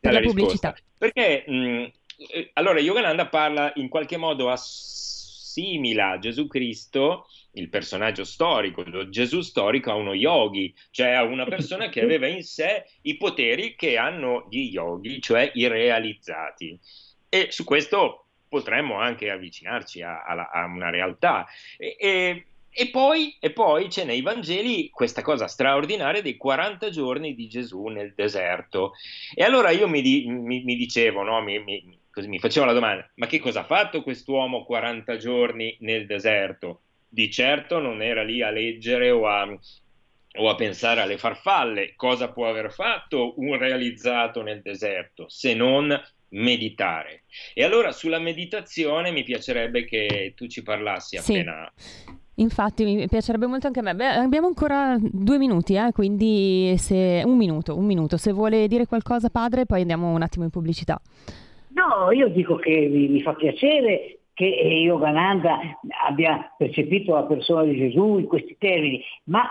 per 0.00 0.12
la, 0.12 0.20
pubblicità. 0.20 0.74
Perché 0.98 1.44
mh, 1.46 1.90
allora 2.54 2.80
Yogananda 2.80 3.26
parla 3.26 3.72
in 3.76 3.88
qualche 3.88 4.16
modo 4.16 4.50
assimila 4.50 6.18
Gesù 6.18 6.46
Cristo 6.46 7.26
il 7.56 7.68
personaggio 7.68 8.24
storico, 8.24 9.08
Gesù 9.08 9.40
storico 9.40 9.90
a 9.90 9.94
uno 9.94 10.14
yogi, 10.14 10.74
cioè 10.90 11.10
a 11.10 11.22
una 11.22 11.44
persona 11.44 11.88
che 11.88 12.00
aveva 12.00 12.26
in 12.26 12.42
sé 12.42 12.84
i 13.02 13.16
poteri 13.16 13.76
che 13.76 13.96
hanno 13.96 14.46
gli 14.50 14.70
yogi, 14.70 15.20
cioè 15.20 15.50
i 15.54 15.68
realizzati. 15.68 16.78
E 17.28 17.48
su 17.50 17.64
questo 17.64 18.23
potremmo 18.54 18.98
anche 18.98 19.30
avvicinarci 19.30 20.02
a, 20.02 20.22
a, 20.22 20.50
a 20.52 20.64
una 20.66 20.90
realtà. 20.90 21.46
E, 21.76 21.96
e, 21.98 22.44
e, 22.70 22.90
poi, 22.90 23.36
e, 23.40 23.50
poi, 23.50 23.88
c'è 23.88 24.04
nei 24.04 24.22
Vangeli 24.22 24.90
questa 24.90 25.22
cosa 25.22 25.46
straordinaria 25.46 26.22
dei 26.22 26.36
40 26.36 26.90
giorni 26.90 27.34
di 27.34 27.48
Gesù 27.48 27.86
nel 27.86 28.14
deserto. 28.14 28.92
E 29.34 29.42
allora 29.42 29.70
io 29.70 29.88
mi, 29.88 30.02
mi, 30.26 30.62
mi 30.62 30.76
dicevo, 30.76 31.22
no? 31.22 31.42
mi, 31.42 31.62
mi, 31.62 31.98
mi 32.26 32.38
facevo 32.38 32.66
la 32.66 32.72
domanda, 32.72 33.10
ma 33.16 33.26
che 33.26 33.40
cosa 33.40 33.60
ha 33.60 33.64
fatto 33.64 34.02
quest'uomo 34.02 34.64
40 34.64 35.16
giorni 35.16 35.76
nel 35.80 36.06
deserto? 36.06 36.80
di 37.14 37.30
certo 37.30 37.78
non 37.78 38.02
era 38.02 38.24
lì 38.24 38.42
a 38.42 38.50
leggere 38.50 39.12
o 39.12 39.28
a, 39.28 39.48
o 40.38 40.48
a 40.48 40.54
pensare 40.56 41.00
alle 41.00 41.16
farfalle. 41.16 41.94
Cosa 41.94 42.32
può 42.32 42.48
aver 42.48 42.72
fatto 42.72 43.34
un 43.38 43.56
realizzato 43.56 44.42
nel 44.42 44.60
deserto 44.60 45.28
se 45.28 45.54
non 45.54 45.88
meditare? 46.34 47.22
E 47.54 47.64
allora 47.64 47.92
sulla 47.92 48.18
meditazione 48.18 49.10
mi 49.10 49.22
piacerebbe 49.22 49.84
che 49.84 50.32
tu 50.36 50.46
ci 50.46 50.62
parlassi 50.62 51.16
appena. 51.16 51.70
Sì. 51.76 52.22
Infatti 52.36 52.84
mi 52.84 53.06
piacerebbe 53.06 53.46
molto 53.46 53.68
anche 53.68 53.78
a 53.78 53.82
me. 53.82 53.94
Beh, 53.94 54.06
abbiamo 54.06 54.48
ancora 54.48 54.96
due 54.98 55.38
minuti, 55.38 55.74
eh? 55.74 55.92
quindi 55.92 56.74
se... 56.78 57.22
un 57.24 57.36
minuto, 57.36 57.76
un 57.76 57.84
minuto. 57.84 58.16
Se 58.16 58.32
vuole 58.32 58.66
dire 58.66 58.86
qualcosa 58.86 59.30
padre, 59.30 59.66
poi 59.66 59.82
andiamo 59.82 60.12
un 60.12 60.22
attimo 60.22 60.44
in 60.44 60.50
pubblicità. 60.50 61.00
No, 61.68 62.10
io 62.10 62.28
dico 62.28 62.56
che 62.56 62.88
mi, 62.90 63.08
mi 63.08 63.22
fa 63.22 63.34
piacere 63.34 64.18
che 64.32 64.44
Yogananda 64.44 65.58
abbia 66.08 66.52
percepito 66.58 67.14
la 67.14 67.22
persona 67.22 67.62
di 67.62 67.76
Gesù 67.76 68.18
in 68.18 68.26
questi 68.26 68.56
termini, 68.58 69.00
ma 69.24 69.48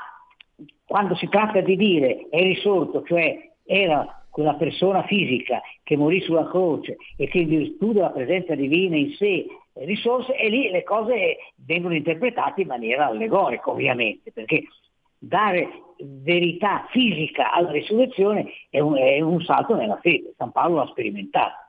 quando 0.85 1.15
si 1.15 1.29
tratta 1.29 1.61
di 1.61 1.77
dire 1.77 2.27
è 2.29 2.41
risorto, 2.41 3.03
cioè 3.03 3.51
era 3.65 4.22
quella 4.33 4.55
persona 4.55 5.03
fisica 5.03 5.61
che 5.83 5.95
morì 5.95 6.19
sulla 6.21 6.47
croce 6.47 6.97
e 7.15 7.27
che 7.27 7.37
in 7.37 7.49
virtù 7.49 7.93
della 7.93 8.09
presenza 8.09 8.55
divina 8.55 8.95
in 8.95 9.13
sé 9.13 9.45
risorse, 9.73 10.35
e 10.35 10.49
lì 10.49 10.71
le 10.71 10.81
cose 10.81 11.37
vengono 11.57 11.93
interpretate 11.93 12.61
in 12.61 12.67
maniera 12.67 13.05
allegorica 13.05 13.69
ovviamente, 13.69 14.31
perché 14.31 14.63
dare 15.19 15.69
verità 15.99 16.87
fisica 16.89 17.51
alla 17.51 17.69
risurrezione 17.69 18.51
è 18.71 18.79
un, 18.79 18.95
è 18.95 19.21
un 19.21 19.39
salto 19.43 19.75
nella 19.75 19.99
fede, 20.01 20.33
San 20.35 20.51
Paolo 20.51 20.77
l'ha 20.77 20.87
sperimentato. 20.87 21.62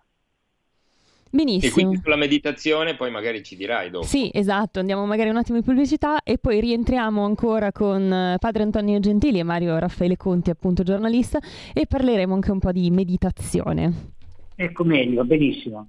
Benissimo. 1.34 1.68
E 1.68 1.72
quindi 1.72 2.00
sulla 2.00 2.14
meditazione 2.14 2.94
poi 2.94 3.10
magari 3.10 3.42
ci 3.42 3.56
dirai 3.56 3.90
dopo. 3.90 4.06
Sì, 4.06 4.30
esatto, 4.32 4.78
andiamo 4.78 5.04
magari 5.04 5.30
un 5.30 5.36
attimo 5.36 5.58
in 5.58 5.64
pubblicità 5.64 6.22
e 6.22 6.38
poi 6.38 6.60
rientriamo 6.60 7.24
ancora 7.24 7.72
con 7.72 8.00
eh, 8.12 8.36
padre 8.38 8.62
Antonio 8.62 9.00
Gentili 9.00 9.40
e 9.40 9.42
Mario 9.42 9.76
Raffaele 9.76 10.16
Conti, 10.16 10.50
appunto 10.50 10.84
giornalista, 10.84 11.40
e 11.72 11.86
parleremo 11.86 12.34
anche 12.34 12.52
un 12.52 12.60
po' 12.60 12.70
di 12.70 12.88
meditazione. 12.92 14.12
Ecco 14.54 14.84
meglio, 14.84 15.24
benissimo. 15.24 15.88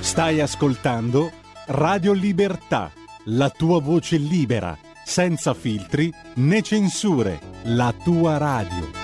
Stai 0.00 0.42
ascoltando 0.42 1.30
Radio 1.68 2.12
Libertà, 2.12 2.92
la 3.26 3.48
tua 3.48 3.80
voce 3.80 4.18
libera, 4.18 4.76
senza 5.02 5.54
filtri 5.54 6.12
né 6.34 6.60
censure, 6.60 7.40
la 7.62 7.94
tua 8.04 8.36
radio. 8.36 9.03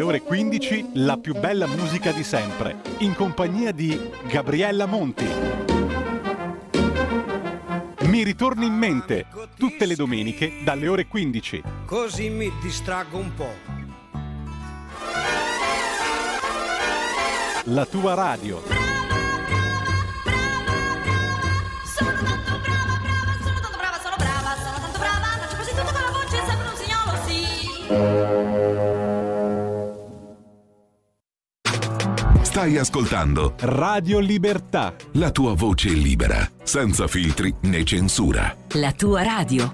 Dalle 0.00 0.02
ore 0.02 0.22
15, 0.22 0.90
la 0.94 1.18
più 1.18 1.38
bella 1.38 1.66
musica 1.66 2.10
di 2.10 2.24
sempre, 2.24 2.80
in 2.98 3.14
compagnia 3.14 3.70
di 3.70 4.10
Gabriella 4.28 4.86
Monti. 4.86 5.26
Mi 8.02 8.22
ritorni 8.24 8.64
in 8.66 8.74
mente, 8.74 9.26
tutte 9.58 9.84
le 9.84 9.94
domeniche, 9.94 10.62
dalle 10.64 10.88
ore 10.88 11.06
15. 11.06 11.62
Così 11.84 12.30
mi 12.30 12.50
distraggo 12.62 13.18
un 13.18 13.34
po'. 13.34 13.54
La 17.64 17.84
tua 17.84 18.14
radio. 18.14 18.80
Stai 32.60 32.76
ascoltando 32.76 33.54
Radio 33.60 34.18
Libertà. 34.18 34.94
La 35.12 35.30
tua 35.30 35.54
voce 35.54 35.88
libera, 35.88 36.46
senza 36.62 37.06
filtri 37.06 37.54
né 37.62 37.84
censura. 37.84 38.54
La 38.72 38.92
tua 38.92 39.22
radio. 39.22 39.72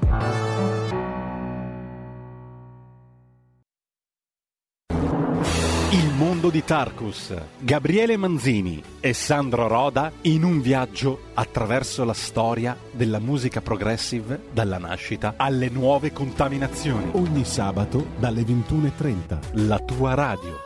Il 5.91 6.13
mondo 6.17 6.49
di 6.49 6.63
Tarkus. 6.63 7.35
Gabriele 7.59 8.17
Manzini 8.17 8.81
e 9.01 9.13
Sandro 9.13 9.67
Roda 9.67 10.13
in 10.21 10.45
un 10.45 10.61
viaggio 10.61 11.23
attraverso 11.35 12.05
la 12.05 12.15
storia 12.15 12.77
della 12.93 13.19
musica 13.19 13.61
progressive 13.61 14.43
dalla 14.53 14.79
nascita 14.79 15.35
alle 15.37 15.71
nuove 15.71 16.13
contaminazioni. 16.13 17.11
Ogni 17.15 17.45
sabato 17.45 18.07
dalle 18.17 18.43
21.30. 18.43 19.67
La 19.67 19.81
tua 19.81 20.15
radio. 20.15 20.66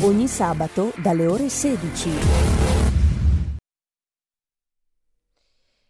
Ogni 0.00 0.28
sabato 0.28 0.92
dalle 1.02 1.26
ore 1.26 1.48
16. 1.48 2.08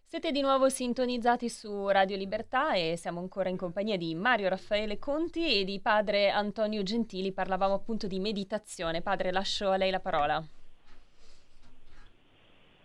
Siete 0.06 0.32
di 0.32 0.40
nuovo 0.40 0.70
sintonizzati 0.70 1.50
su 1.50 1.88
Radio 1.88 2.16
Libertà 2.16 2.72
e 2.72 2.96
siamo 2.96 3.20
ancora 3.20 3.50
in 3.50 3.58
compagnia 3.58 3.98
di 3.98 4.14
Mario 4.14 4.48
Raffaele 4.48 4.98
Conti 4.98 5.60
e 5.60 5.64
di 5.64 5.78
padre 5.80 6.30
Antonio 6.30 6.82
Gentili. 6.82 7.32
Parlavamo 7.32 7.74
appunto 7.74 8.06
di 8.06 8.18
meditazione. 8.18 9.02
Padre, 9.02 9.30
lascio 9.30 9.68
a 9.68 9.76
lei 9.76 9.90
la 9.90 10.00
parola. 10.00 10.42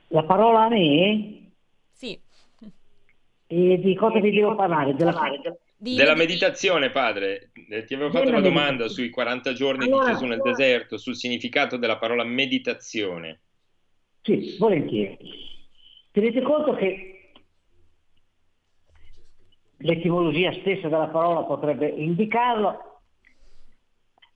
La 0.09 0.23
parola 0.23 0.63
a 0.63 0.67
me? 0.67 1.51
Sì. 1.93 2.19
E 3.47 3.79
di 3.79 3.95
cosa 3.95 4.19
vi 4.19 4.31
devo 4.31 4.55
parlare? 4.55 4.93
Della, 4.93 5.12
di 5.29 5.39
della 5.41 5.55
meditazione, 6.15 6.89
padre. 6.89 7.52
Eh, 7.69 7.84
ti 7.84 7.93
avevo 7.93 8.12
fatto 8.12 8.30
una 8.30 8.41
domanda 8.41 8.88
sui 8.88 9.10
40 9.10 9.54
giorni 9.54 9.86
allora, 9.86 10.06
di 10.06 10.12
Gesù 10.12 10.26
nel 10.26 10.41
deserto, 10.41 10.98
sul 10.98 11.15
significato 11.15 11.78
della 11.78 11.98
parola 11.98 12.24
meditazione. 12.24 13.41
Sì, 14.22 14.56
volentieri. 14.58 15.17
Tenete 16.12 16.41
conto 16.41 16.76
che 16.76 17.32
l'etimologia 19.78 20.54
stessa 20.54 20.88
della 20.88 21.08
parola 21.08 21.43
potrebbe 21.43 21.88
indicarlo, 21.88 23.02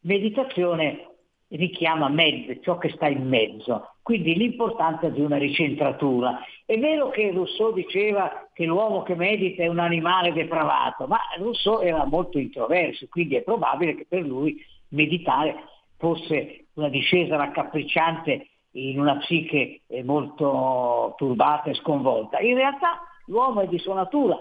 meditazione 0.02 1.17
richiama 1.50 2.10
med, 2.10 2.60
ciò 2.62 2.78
che 2.78 2.90
sta 2.90 3.08
in 3.08 3.28
mezzo, 3.28 3.96
quindi 4.02 4.36
l'importanza 4.36 5.10
di 5.10 5.22
una 5.22 5.38
ricentratura. 5.38 6.40
È 6.66 6.78
vero 6.78 7.10
che 7.10 7.32
Rousseau 7.32 7.74
diceva 7.74 8.50
che 8.54 8.66
l'uomo 8.66 9.04
che 9.04 9.16
medita 9.16 9.64
è 9.64 9.68
un 9.68 9.80
animale 9.80 10.34
depravato, 10.34 11.08
ma 11.08 11.20
Rousseau 11.38 11.80
era 11.80 12.06
molto 12.06 12.38
introverso, 12.38 13.08
quindi 13.10 13.36
è 13.36 13.44
probabile 13.44 13.96
che 13.96 14.06
per 14.08 14.22
lui 14.22 14.58
meditare 14.90 15.56
fosse 15.98 16.66
una 16.74 16.90
discesa 16.90 17.38
raccapricciante 17.38 18.48
in 18.72 19.00
una 19.00 19.18
psiche 19.18 19.82
molto 20.04 21.14
turbata 21.18 21.70
e 21.70 21.74
sconvolta. 21.76 22.40
In 22.40 22.56
realtà 22.56 23.02
l'uomo 23.26 23.62
è 23.62 23.68
di 23.68 23.80
sua 23.80 23.96
natura 23.96 24.38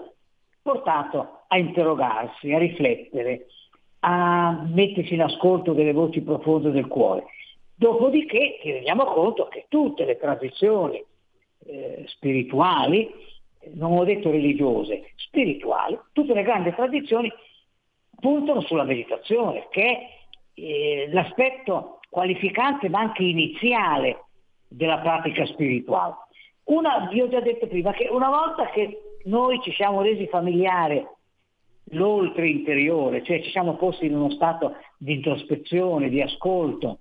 portato 0.61 1.45
a 1.47 1.57
interrogarsi, 1.57 2.53
a 2.53 2.57
riflettere, 2.57 3.47
a 4.09 4.65
mettersi 4.65 5.15
in 5.15 5.21
ascolto 5.21 5.73
delle 5.73 5.91
voci 5.91 6.21
profonde 6.21 6.71
del 6.71 6.87
cuore. 6.87 7.25
Dopodiché 7.75 8.57
ci 8.61 8.71
rendiamo 8.71 9.03
conto 9.03 9.49
che 9.49 9.65
tutte 9.67 10.05
le 10.05 10.17
tradizioni 10.17 11.03
eh, 11.65 12.05
spirituali, 12.07 13.13
non 13.73 13.97
ho 13.97 14.05
detto 14.05 14.31
religiose, 14.31 15.11
spirituali, 15.15 15.99
tutte 16.13 16.33
le 16.33 16.43
grandi 16.43 16.73
tradizioni 16.73 17.29
puntano 18.17 18.61
sulla 18.61 18.85
meditazione, 18.85 19.67
che 19.69 19.83
è 19.83 20.09
eh, 20.53 21.09
l'aspetto 21.11 21.99
qualificante 22.09 22.87
ma 22.87 22.99
anche 22.99 23.23
iniziale 23.23 24.23
della 24.69 24.99
pratica 24.99 25.45
spirituale. 25.47 26.15
Una, 26.63 27.09
vi 27.11 27.19
ho 27.19 27.27
già 27.27 27.41
detto 27.41 27.67
prima, 27.67 27.91
che 27.91 28.07
una 28.09 28.29
volta 28.29 28.69
che 28.69 29.17
noi 29.25 29.59
ci 29.61 29.73
siamo 29.73 30.01
resi 30.01 30.27
familiari 30.27 31.05
l'oltre 31.91 32.49
interiore, 32.49 33.23
cioè 33.23 33.41
ci 33.41 33.51
siamo 33.51 33.75
posti 33.75 34.05
in 34.05 34.15
uno 34.15 34.29
stato 34.31 34.75
di 34.97 35.13
introspezione, 35.13 36.09
di 36.09 36.21
ascolto. 36.21 36.99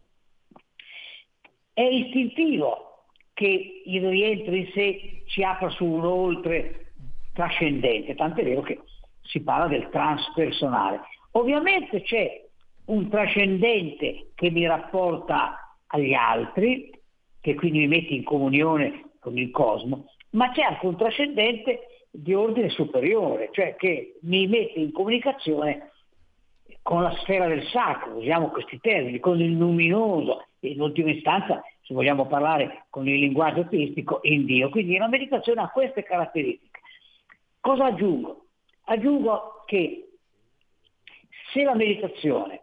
È 1.73 1.83
istintivo 1.83 3.05
che 3.33 3.83
il 3.85 4.09
rientro 4.09 4.55
in 4.55 4.69
sé 4.73 5.23
ci 5.27 5.43
apra 5.43 5.69
su 5.71 5.85
un 5.85 6.05
oltre 6.05 6.93
trascendente, 7.35 8.15
tant'è 8.15 8.43
vero 8.43 8.63
che 8.63 8.81
si 9.23 9.43
parla 9.43 9.67
del 9.67 9.89
transpersonale. 9.91 11.01
Ovviamente 11.33 12.01
c'è 12.03 12.45
un 12.87 13.09
trascendente 13.11 14.31
che 14.35 14.51
mi 14.51 14.67
rapporta 14.67 15.77
agli 15.89 16.15
altri, 16.15 16.91
che 17.41 17.55
quindi 17.55 17.81
mi 17.81 17.89
mette 17.89 18.15
in 18.15 18.25
comunione 18.25 19.11
con 19.21 19.37
il 19.37 19.51
cosmo, 19.51 20.07
ma 20.31 20.51
c'è 20.53 20.63
anche 20.63 20.87
un 20.87 20.97
trascendente 20.97 21.81
di 22.19 22.35
ordine 22.35 22.71
superiore, 22.71 23.51
cioè 23.53 23.77
che 23.77 24.19
mi 24.23 24.47
mette 24.47 24.79
in 24.81 24.93
comunicazione 24.93 25.91
con 26.83 27.03
la 27.03 27.15
sfera 27.17 27.47
del 27.47 27.67
sacro, 27.67 28.17
usiamo 28.17 28.49
questi 28.49 28.79
termini, 28.81 29.19
con 29.19 29.41
il 29.41 29.57
luminoso, 29.57 30.47
e 30.61 30.69
in 30.69 30.81
ultima 30.81 31.11
istanza, 31.11 31.63
se 31.83 31.95
vogliamo 31.95 32.27
parlare 32.27 32.87
con 32.91 33.07
il 33.09 33.19
linguaggio 33.19 33.61
artistico, 33.61 34.21
in 34.23 34.45
Dio. 34.45 34.71
Quindi 34.71 34.97
la 34.97 35.09
meditazione 35.09 35.61
ha 35.61 35.69
queste 35.69 36.03
caratteristiche. 36.05 36.81
Cosa 37.61 37.87
aggiungo? 37.87 38.47
Aggiungo 38.85 39.65
che 39.67 40.09
se 41.53 41.63
la 41.65 41.75
meditazione 41.75 42.63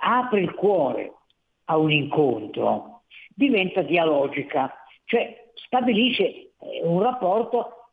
apre 0.00 0.40
il 0.40 0.54
cuore 0.54 1.12
a 1.66 1.76
un 1.76 1.90
incontro, 1.90 3.02
diventa 3.34 3.82
dialogica, 3.82 4.72
cioè 5.04 5.50
stabilisce 5.54 6.24
eh, 6.24 6.80
un 6.82 7.02
rapporto 7.02 7.85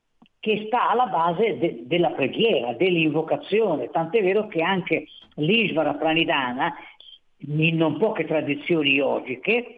che 0.43 0.65
sta 0.65 0.89
alla 0.89 1.05
base 1.05 1.57
de- 1.57 1.83
della 1.85 2.09
preghiera, 2.09 2.73
dell'invocazione, 2.73 3.89
tant'è 3.89 4.21
vero 4.21 4.47
che 4.47 4.61
anche 4.61 5.05
l'Ishvara 5.35 5.93
Pranidhana, 5.93 6.75
in 7.47 7.77
non 7.77 7.97
poche 7.97 8.25
tradizioni 8.25 8.89
yogiche, 8.89 9.77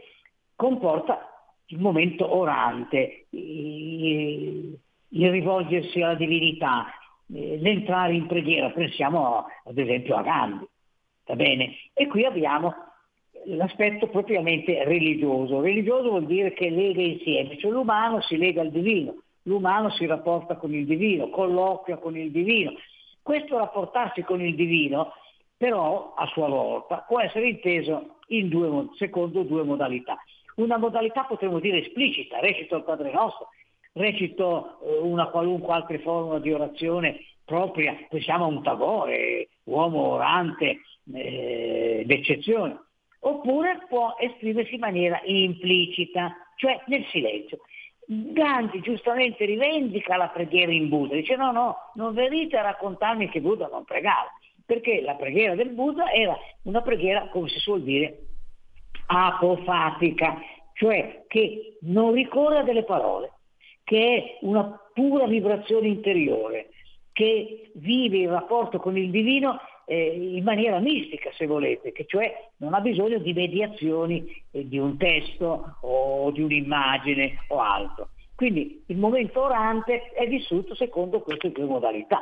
comporta 0.56 1.30
il 1.67 1.80
momento 1.80 2.36
orante, 2.36 3.28
il, 3.30 4.75
il 5.10 5.30
rivolgersi 5.30 6.01
alla 6.01 6.15
divinità, 6.15 6.88
eh, 7.32 7.60
l'entrare 7.60 8.15
in 8.15 8.25
preghiera, 8.25 8.71
pensiamo 8.71 9.45
ad 9.65 9.78
esempio 9.78 10.15
a 10.15 10.23
Gandhi, 10.23 10.65
va 11.28 11.36
bene? 11.36 11.75
E 11.93 12.08
qui 12.08 12.25
abbiamo 12.25 12.73
l'aspetto 13.45 14.08
propriamente 14.08 14.84
religioso. 14.84 15.62
Religioso 15.62 16.10
vuol 16.10 16.25
dire 16.25 16.54
che 16.54 16.71
lega 16.71 17.04
insieme, 17.04 17.56
cioè 17.60 17.69
l'umano 17.69 18.19
si 18.21 18.36
lega 18.36 18.62
al 18.62 18.71
divino, 18.71 19.24
l'umano 19.45 19.89
si 19.91 20.05
rapporta 20.05 20.55
con 20.55 20.73
il 20.73 20.86
divino, 20.86 21.29
colloquia 21.29 21.97
con 21.97 22.17
il 22.17 22.31
divino. 22.31 22.73
Questo 23.21 23.58
rapportarsi 23.58 24.21
con 24.21 24.41
il 24.41 24.55
divino, 24.55 25.13
però, 25.58 26.13
a 26.15 26.27
sua 26.27 26.47
volta, 26.47 27.05
può 27.08 27.19
essere 27.19 27.49
inteso 27.49 28.17
due, 28.27 28.89
secondo 28.97 29.43
due 29.43 29.63
modalità. 29.63 30.17
Una 30.58 30.77
modalità 30.77 31.23
potremmo 31.23 31.60
dire 31.60 31.79
esplicita, 31.79 32.39
recito 32.39 32.77
il 32.77 32.84
Padre 32.84 33.12
Nostro, 33.12 33.49
recito 33.93 34.79
eh, 34.81 34.99
una 34.99 35.27
qualunque 35.27 35.73
altra 35.73 35.97
forma 35.99 36.39
di 36.39 36.51
orazione 36.51 37.19
propria, 37.43 37.95
pensiamo 38.10 38.45
a 38.45 38.47
un 38.47 38.63
Tagore, 38.63 39.49
uomo 39.65 40.13
orante 40.13 40.81
eh, 41.13 42.03
d'eccezione, 42.05 42.79
oppure 43.19 43.86
può 43.88 44.15
esprimersi 44.19 44.75
in 44.75 44.79
maniera 44.79 45.21
implicita, 45.23 46.36
cioè 46.55 46.81
nel 46.88 47.05
silenzio. 47.12 47.60
Gandhi 48.07 48.81
giustamente 48.81 49.45
rivendica 49.45 50.15
la 50.15 50.27
preghiera 50.27 50.71
in 50.71 50.89
Buddha, 50.89 51.15
dice 51.15 51.35
no, 51.35 51.51
no, 51.51 51.91
non 51.95 52.13
venite 52.13 52.57
a 52.57 52.61
raccontarmi 52.61 53.29
che 53.29 53.41
Buddha 53.41 53.67
non 53.67 53.83
pregava, 53.83 54.31
perché 54.65 55.01
la 55.01 55.15
preghiera 55.15 55.55
del 55.55 55.69
Buddha 55.69 56.11
era 56.11 56.37
una 56.63 56.81
preghiera, 56.81 57.27
come 57.29 57.49
si 57.49 57.59
suol 57.59 57.81
dire, 57.81 58.19
apofatica, 59.07 60.39
cioè 60.73 61.23
che 61.27 61.77
non 61.81 62.11
ricorre 62.13 62.59
a 62.59 62.63
delle 62.63 62.83
parole, 62.83 63.31
che 63.83 64.15
è 64.15 64.37
una 64.41 64.79
pura 64.93 65.25
vibrazione 65.25 65.87
interiore, 65.87 66.69
che 67.11 67.71
vive 67.75 68.17
il 68.17 68.29
rapporto 68.29 68.79
con 68.79 68.97
il 68.97 69.09
divino 69.09 69.59
eh, 69.85 70.35
in 70.37 70.43
maniera 70.43 70.79
mistica, 70.79 71.29
se 71.33 71.45
volete, 71.45 71.91
che 71.91 72.05
cioè 72.05 72.49
non 72.57 72.73
ha 72.73 72.81
bisogno 72.81 73.19
di 73.19 73.33
mediazioni 73.33 74.25
eh, 74.51 74.67
di 74.67 74.77
un 74.77 74.97
testo 74.97 75.77
o 75.81 76.31
di 76.31 76.41
un'immagine 76.41 77.45
o 77.49 77.59
altro. 77.59 78.09
Quindi 78.35 78.83
il 78.87 78.97
momento 78.97 79.41
orante 79.41 80.11
è 80.11 80.27
vissuto 80.27 80.75
secondo 80.75 81.21
queste 81.21 81.51
due 81.51 81.65
modalità. 81.65 82.21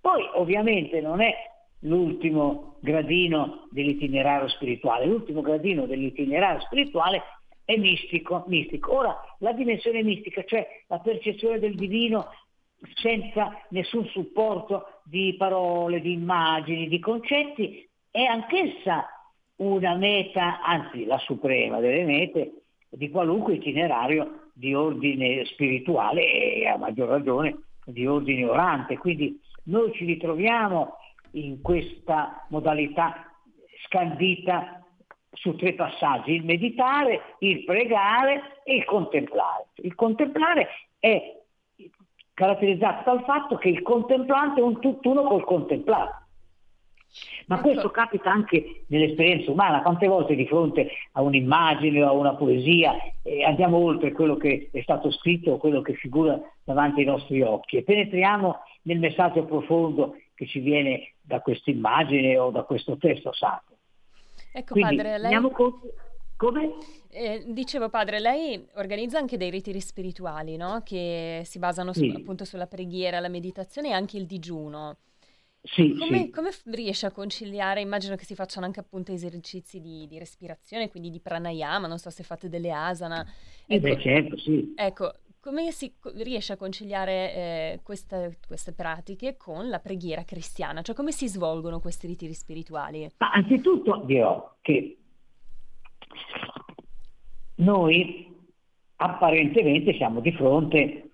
Poi 0.00 0.22
ovviamente 0.34 1.00
non 1.00 1.20
è 1.20 1.32
l'ultimo 1.80 2.76
gradino 2.80 3.68
dell'itinerario 3.70 4.48
spirituale, 4.48 5.06
l'ultimo 5.06 5.42
gradino 5.42 5.86
dell'itinerario 5.86 6.60
spirituale 6.60 7.22
è 7.64 7.76
mistico, 7.76 8.44
mistico. 8.48 8.94
Ora, 8.94 9.16
la 9.38 9.52
dimensione 9.52 10.02
mistica, 10.02 10.42
cioè 10.44 10.66
la 10.88 10.98
percezione 10.98 11.58
del 11.58 11.74
divino 11.74 12.28
senza 12.94 13.60
nessun 13.70 14.06
supporto 14.06 15.00
di 15.04 15.34
parole, 15.38 16.00
di 16.00 16.12
immagini, 16.12 16.88
di 16.88 16.98
concetti, 16.98 17.88
è 18.10 18.22
anch'essa 18.22 19.08
una 19.56 19.94
meta, 19.94 20.62
anzi 20.62 21.04
la 21.04 21.18
suprema 21.18 21.80
delle 21.80 22.04
mete, 22.04 22.62
di 22.90 23.10
qualunque 23.10 23.54
itinerario 23.54 24.50
di 24.54 24.74
ordine 24.74 25.44
spirituale 25.46 26.22
e 26.22 26.66
a 26.66 26.76
maggior 26.76 27.08
ragione 27.08 27.56
di 27.84 28.06
ordine 28.06 28.44
orante, 28.44 28.98
quindi 28.98 29.38
noi 29.64 29.92
ci 29.94 30.04
ritroviamo 30.04 30.96
in 31.32 31.60
questa 31.60 32.46
modalità 32.50 33.30
scandita 33.84 34.84
su 35.32 35.56
tre 35.56 35.74
passaggi, 35.74 36.32
il 36.32 36.44
meditare, 36.44 37.36
il 37.40 37.64
pregare 37.64 38.60
e 38.64 38.76
il 38.76 38.84
contemplare. 38.84 39.66
Il 39.76 39.94
contemplare 39.94 40.68
è 40.98 41.42
caratterizzato 42.34 43.10
dal 43.10 43.24
fatto 43.24 43.56
che 43.56 43.68
il 43.68 43.82
contemplante 43.82 44.60
è 44.60 44.62
un 44.62 44.80
tutt'uno 44.80 45.22
col 45.22 45.44
contemplato. 45.44 46.22
Ma 47.46 47.56
ecco. 47.56 47.68
questo 47.68 47.90
capita 47.90 48.30
anche 48.30 48.84
nell'esperienza 48.88 49.50
umana, 49.52 49.82
quante 49.82 50.08
volte 50.08 50.34
di 50.34 50.46
fronte 50.46 50.90
a 51.12 51.22
un'immagine 51.22 52.02
o 52.02 52.08
a 52.08 52.12
una 52.12 52.34
poesia 52.34 52.96
eh, 53.22 53.44
andiamo 53.44 53.76
oltre 53.76 54.10
quello 54.10 54.36
che 54.36 54.68
è 54.72 54.80
stato 54.82 55.12
scritto 55.12 55.52
o 55.52 55.56
quello 55.58 55.80
che 55.80 55.94
figura 55.94 56.40
davanti 56.64 57.00
ai 57.00 57.06
nostri 57.06 57.40
occhi 57.40 57.76
e 57.76 57.84
penetriamo 57.84 58.56
nel 58.82 58.98
messaggio 58.98 59.44
profondo 59.44 60.16
che 60.34 60.46
ci 60.46 60.58
viene 60.58 61.14
da 61.20 61.40
questa 61.40 61.70
immagine 61.70 62.36
o 62.36 62.50
da 62.50 62.64
questo 62.64 62.96
testo 62.96 63.32
sacro. 63.32 63.76
Ecco 64.52 64.72
Quindi, 64.72 64.96
padre, 64.96 65.18
lei... 65.18 65.50
Con... 65.52 65.72
Come? 66.36 66.74
Eh, 67.10 67.44
dicevo 67.46 67.88
padre, 67.88 68.18
lei 68.18 68.66
organizza 68.74 69.18
anche 69.18 69.36
dei 69.36 69.50
ritiri 69.50 69.80
spirituali, 69.80 70.56
no? 70.56 70.82
Che 70.84 71.42
si 71.44 71.58
basano 71.58 71.92
su, 71.92 72.04
appunto 72.14 72.44
sulla 72.44 72.66
preghiera, 72.66 73.20
la 73.20 73.28
meditazione 73.28 73.88
e 73.88 73.92
anche 73.92 74.16
il 74.16 74.26
digiuno. 74.26 74.98
Sì, 75.62 75.96
come, 75.98 76.24
sì. 76.24 76.30
come, 76.30 76.50
riesce 76.66 77.06
a 77.06 77.10
conciliare? 77.10 77.80
Immagino 77.80 78.16
che 78.16 78.24
si 78.24 78.34
facciano 78.34 78.66
anche 78.66 78.80
appunto 78.80 79.12
esercizi 79.12 79.80
di, 79.80 80.06
di 80.06 80.18
respirazione, 80.18 80.90
quindi 80.90 81.08
di 81.08 81.20
pranayama, 81.20 81.86
non 81.86 81.98
so 81.98 82.10
se 82.10 82.22
fate 82.22 82.50
delle 82.50 82.70
asana. 82.70 83.26
Eh 83.66 83.76
ecco, 83.76 83.82
beh, 83.88 84.00
certo, 84.00 84.36
sì. 84.36 84.74
Ecco, 84.76 85.14
come 85.40 85.70
si 85.72 85.90
riesce 86.16 86.52
a 86.52 86.56
conciliare 86.56 87.12
eh, 87.34 87.80
queste, 87.82 88.38
queste, 88.46 88.72
pratiche 88.72 89.36
con 89.36 89.68
la 89.68 89.78
preghiera 89.78 90.24
cristiana? 90.24 90.82
Cioè 90.82 90.94
come 90.94 91.12
si 91.12 91.28
svolgono 91.28 91.80
questi 91.80 92.06
ritiri 92.06 92.34
spirituali? 92.34 93.08
Ma 93.18 93.30
anzitutto 93.30 94.02
dirò 94.04 94.56
che 94.60 95.03
noi 97.56 98.32
apparentemente 98.96 99.94
siamo 99.94 100.20
di 100.20 100.32
fronte 100.32 101.10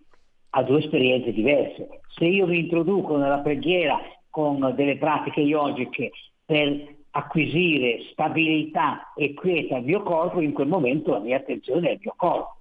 a 0.50 0.62
due 0.62 0.80
esperienze 0.80 1.32
diverse. 1.32 2.00
Se 2.08 2.24
io 2.24 2.46
vi 2.46 2.60
introduco 2.60 3.16
nella 3.16 3.40
preghiera 3.40 4.00
con 4.28 4.72
delle 4.74 4.96
pratiche 4.96 5.40
yogiche 5.40 6.10
per 6.44 6.98
acquisire 7.12 8.04
stabilità 8.12 9.12
e 9.14 9.34
quiete 9.34 9.74
al 9.74 9.84
mio 9.84 10.02
corpo, 10.02 10.40
in 10.40 10.52
quel 10.52 10.68
momento 10.68 11.12
la 11.12 11.18
mia 11.18 11.36
attenzione 11.36 11.88
è 11.88 11.92
al 11.92 11.98
mio 12.00 12.14
corpo. 12.16 12.58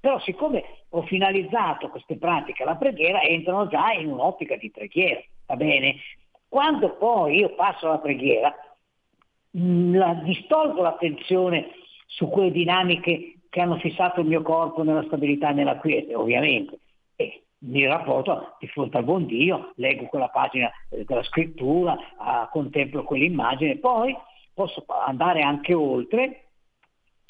Però 0.00 0.18
siccome 0.20 0.64
ho 0.90 1.02
finalizzato 1.02 1.88
queste 1.88 2.16
pratiche 2.16 2.62
alla 2.62 2.76
preghiera, 2.76 3.22
entrano 3.22 3.68
già 3.68 3.92
in 3.92 4.08
un'ottica 4.08 4.56
di 4.56 4.70
preghiera, 4.70 5.20
va 5.46 5.56
bene? 5.56 5.96
Quando 6.48 6.96
poi 6.96 7.38
io 7.38 7.54
passo 7.54 7.86
alla 7.86 7.98
preghiera, 7.98 8.54
la, 9.52 10.20
distolgo 10.24 10.82
l'attenzione 10.82 11.70
su 12.06 12.28
quelle 12.28 12.50
dinamiche 12.50 13.36
che 13.48 13.60
hanno 13.60 13.76
fissato 13.76 14.20
il 14.20 14.26
mio 14.26 14.42
corpo 14.42 14.82
nella 14.82 15.04
stabilità 15.04 15.50
e 15.50 15.54
nella 15.54 15.78
quiete, 15.78 16.14
ovviamente 16.14 16.78
mi 17.62 17.86
rapporto 17.86 18.56
di 18.58 18.66
fronte 18.68 18.96
al 18.96 19.04
buon 19.04 19.26
Dio, 19.26 19.72
leggo 19.76 20.06
quella 20.06 20.28
pagina 20.28 20.70
eh, 20.90 21.04
della 21.04 21.22
scrittura, 21.22 21.96
ah, 22.18 22.48
contemplo 22.50 23.04
quell'immagine, 23.04 23.78
poi 23.78 24.16
posso 24.54 24.84
andare 25.06 25.42
anche 25.42 25.74
oltre, 25.74 26.48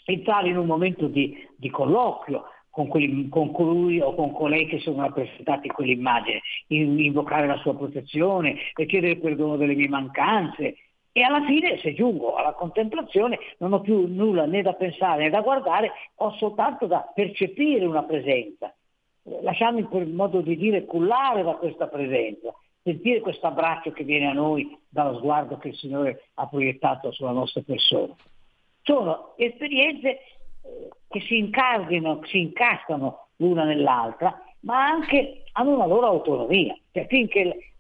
entrare 0.05 0.49
in 0.49 0.57
un 0.57 0.67
momento 0.67 1.07
di, 1.07 1.37
di 1.57 1.71
colloquio 1.71 2.45
con, 2.71 2.89
quelli, 2.89 3.29
con, 3.29 3.53
colui 3.53 4.01
o 4.01 4.15
con 4.15 4.33
colei 4.33 4.67
che 4.67 4.81
sono 4.81 5.03
rappresentati 5.03 5.67
in 5.67 5.73
quell'immagine, 5.73 6.41
invocare 6.69 7.47
la 7.47 7.59
sua 7.59 7.77
protezione 7.77 8.57
e 8.75 8.87
chiedere 8.87 9.19
perdono 9.19 9.57
delle 9.57 9.75
mie 9.75 9.89
mancanze. 9.89 10.77
E 11.13 11.23
alla 11.23 11.45
fine, 11.45 11.79
se 11.79 11.93
giungo 11.95 12.35
alla 12.35 12.53
contemplazione, 12.53 13.39
non 13.59 13.73
ho 13.73 13.81
più 13.81 14.07
nulla 14.07 14.47
né 14.47 14.63
da 14.63 14.73
pensare 14.73 15.25
né 15.25 15.31
da 15.31 15.43
guardare, 15.43 15.93
ho 16.17 16.33
soltanto 16.37 16.87
da 16.87 17.11
percepire 17.15 17.85
una 17.85 18.03
presenza 18.03 18.73
lasciarmi 19.23 19.85
per 19.85 20.07
modo 20.07 20.41
di 20.41 20.57
dire 20.57 20.85
cullare 20.85 21.43
da 21.43 21.55
questa 21.55 21.87
presenza, 21.87 22.53
sentire 22.83 23.21
questo 23.21 23.47
abbraccio 23.47 23.93
che 23.93 24.05
viene 24.05 24.27
a 24.27 24.33
noi 24.33 24.77
dallo 24.89 25.19
sguardo 25.19 25.59
che 25.59 25.69
il 25.69 25.77
Signore 25.77 26.29
ha 26.35 26.47
proiettato 26.47 27.13
sulla 27.13 27.31
nostra 27.31 27.63
persona. 27.65 28.15
Sono 28.83 29.35
esperienze 29.37 30.09
eh, 30.09 30.21
che 31.09 31.21
si 31.21 31.39
incardinano, 31.39 32.21
si 32.25 32.41
incastrano 32.41 33.29
l'una 33.37 33.65
nell'altra, 33.65 34.43
ma 34.61 34.85
anche 34.85 35.45
hanno 35.53 35.75
una 35.75 35.87
loro 35.87 36.07
autonomia. 36.07 36.77
Cioè, 36.91 37.07
finché, 37.07 37.75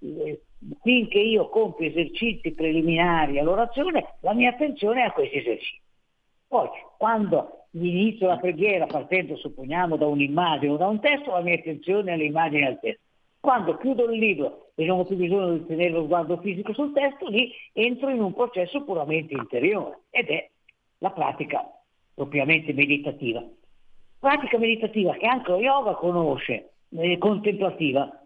finché 0.82 1.18
io 1.18 1.48
compio 1.48 1.88
esercizi 1.88 2.52
preliminari 2.52 3.38
all'orazione, 3.38 4.14
la 4.20 4.34
mia 4.34 4.50
attenzione 4.50 5.02
è 5.02 5.06
a 5.06 5.12
questi 5.12 5.38
esercizi. 5.38 5.80
Poi, 6.46 6.68
quando 6.98 7.66
inizio 7.72 8.26
la 8.26 8.38
preghiera 8.38 8.86
partendo, 8.86 9.36
supponiamo, 9.36 9.96
da 9.96 10.06
un'immagine 10.06 10.72
o 10.72 10.76
da 10.76 10.86
un 10.86 11.00
testo, 11.00 11.32
la 11.32 11.40
mia 11.40 11.54
attenzione 11.54 12.10
è 12.10 12.14
alle 12.14 12.24
immagini 12.24 12.62
e 12.62 12.66
al 12.66 12.80
testo. 12.80 13.00
Quando 13.40 13.76
chiudo 13.78 14.04
il 14.04 14.18
libro 14.18 14.70
e 14.76 14.84
non 14.84 15.00
ho 15.00 15.04
più 15.04 15.16
bisogno 15.16 15.56
di 15.56 15.66
tenere 15.66 15.90
lo 15.90 16.04
sguardo 16.04 16.36
fisico 16.38 16.72
sul 16.74 16.92
testo, 16.92 17.28
lì 17.28 17.52
entro 17.72 18.10
in 18.10 18.20
un 18.20 18.32
processo 18.32 18.84
puramente 18.84 19.34
interiore 19.34 20.02
ed 20.10 20.28
è 20.28 20.48
la 20.98 21.10
pratica 21.10 21.68
propriamente 22.14 22.72
meditativa. 22.72 23.42
Pratica 24.18 24.58
meditativa 24.58 25.14
che 25.14 25.26
anche 25.26 25.50
lo 25.50 25.58
yoga 25.58 25.94
conosce, 25.94 26.74
eh, 26.90 27.18
contemplativa, 27.18 28.21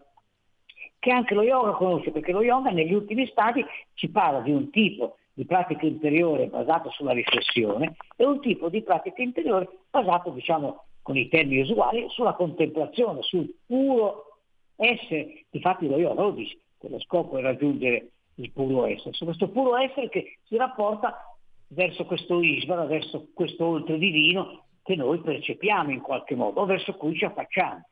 che 0.99 1.11
anche 1.11 1.33
lo 1.33 1.43
yoga 1.43 1.71
conosce, 1.71 2.11
perché 2.11 2.31
lo 2.31 2.41
yoga 2.41 2.69
negli 2.71 2.93
ultimi 2.93 3.27
stadi 3.27 3.63
ci 3.93 4.09
parla 4.09 4.41
di 4.41 4.51
un 4.51 4.69
tipo 4.69 5.17
di 5.33 5.45
pratica 5.45 5.85
interiore 5.85 6.47
basato 6.47 6.89
sulla 6.89 7.11
riflessione 7.11 7.95
e 8.15 8.25
un 8.25 8.39
tipo 8.41 8.69
di 8.69 8.81
pratica 8.81 9.21
interiore 9.21 9.69
basato, 9.91 10.31
diciamo, 10.31 10.85
con 11.03 11.15
i 11.15 11.27
termini 11.27 11.61
usuali, 11.61 12.05
sulla 12.09 12.33
contemplazione, 12.33 13.21
sul 13.21 13.53
puro 13.65 14.39
essere. 14.75 15.45
Infatti 15.51 15.87
lo 15.87 15.97
yoga 15.97 16.23
lo 16.23 16.31
dice, 16.31 16.57
che 16.79 16.89
lo 16.89 16.99
scopo 16.99 17.37
è 17.37 17.41
raggiungere 17.41 18.09
il 18.35 18.51
puro 18.51 18.85
essere, 18.85 19.13
su 19.13 19.25
questo 19.25 19.49
puro 19.49 19.77
essere 19.77 20.09
che 20.09 20.39
si 20.43 20.57
rapporta 20.57 21.37
verso 21.69 22.05
questo 22.05 22.41
Isvara, 22.41 22.85
verso 22.85 23.27
questo 23.33 23.65
oltre 23.65 23.97
divino 23.97 24.65
che 24.83 24.95
noi 24.95 25.19
percepiamo 25.19 25.91
in 25.91 26.01
qualche 26.01 26.35
modo, 26.35 26.61
o 26.61 26.65
verso 26.65 26.95
cui 26.95 27.15
ci 27.15 27.25
affacciamo. 27.25 27.87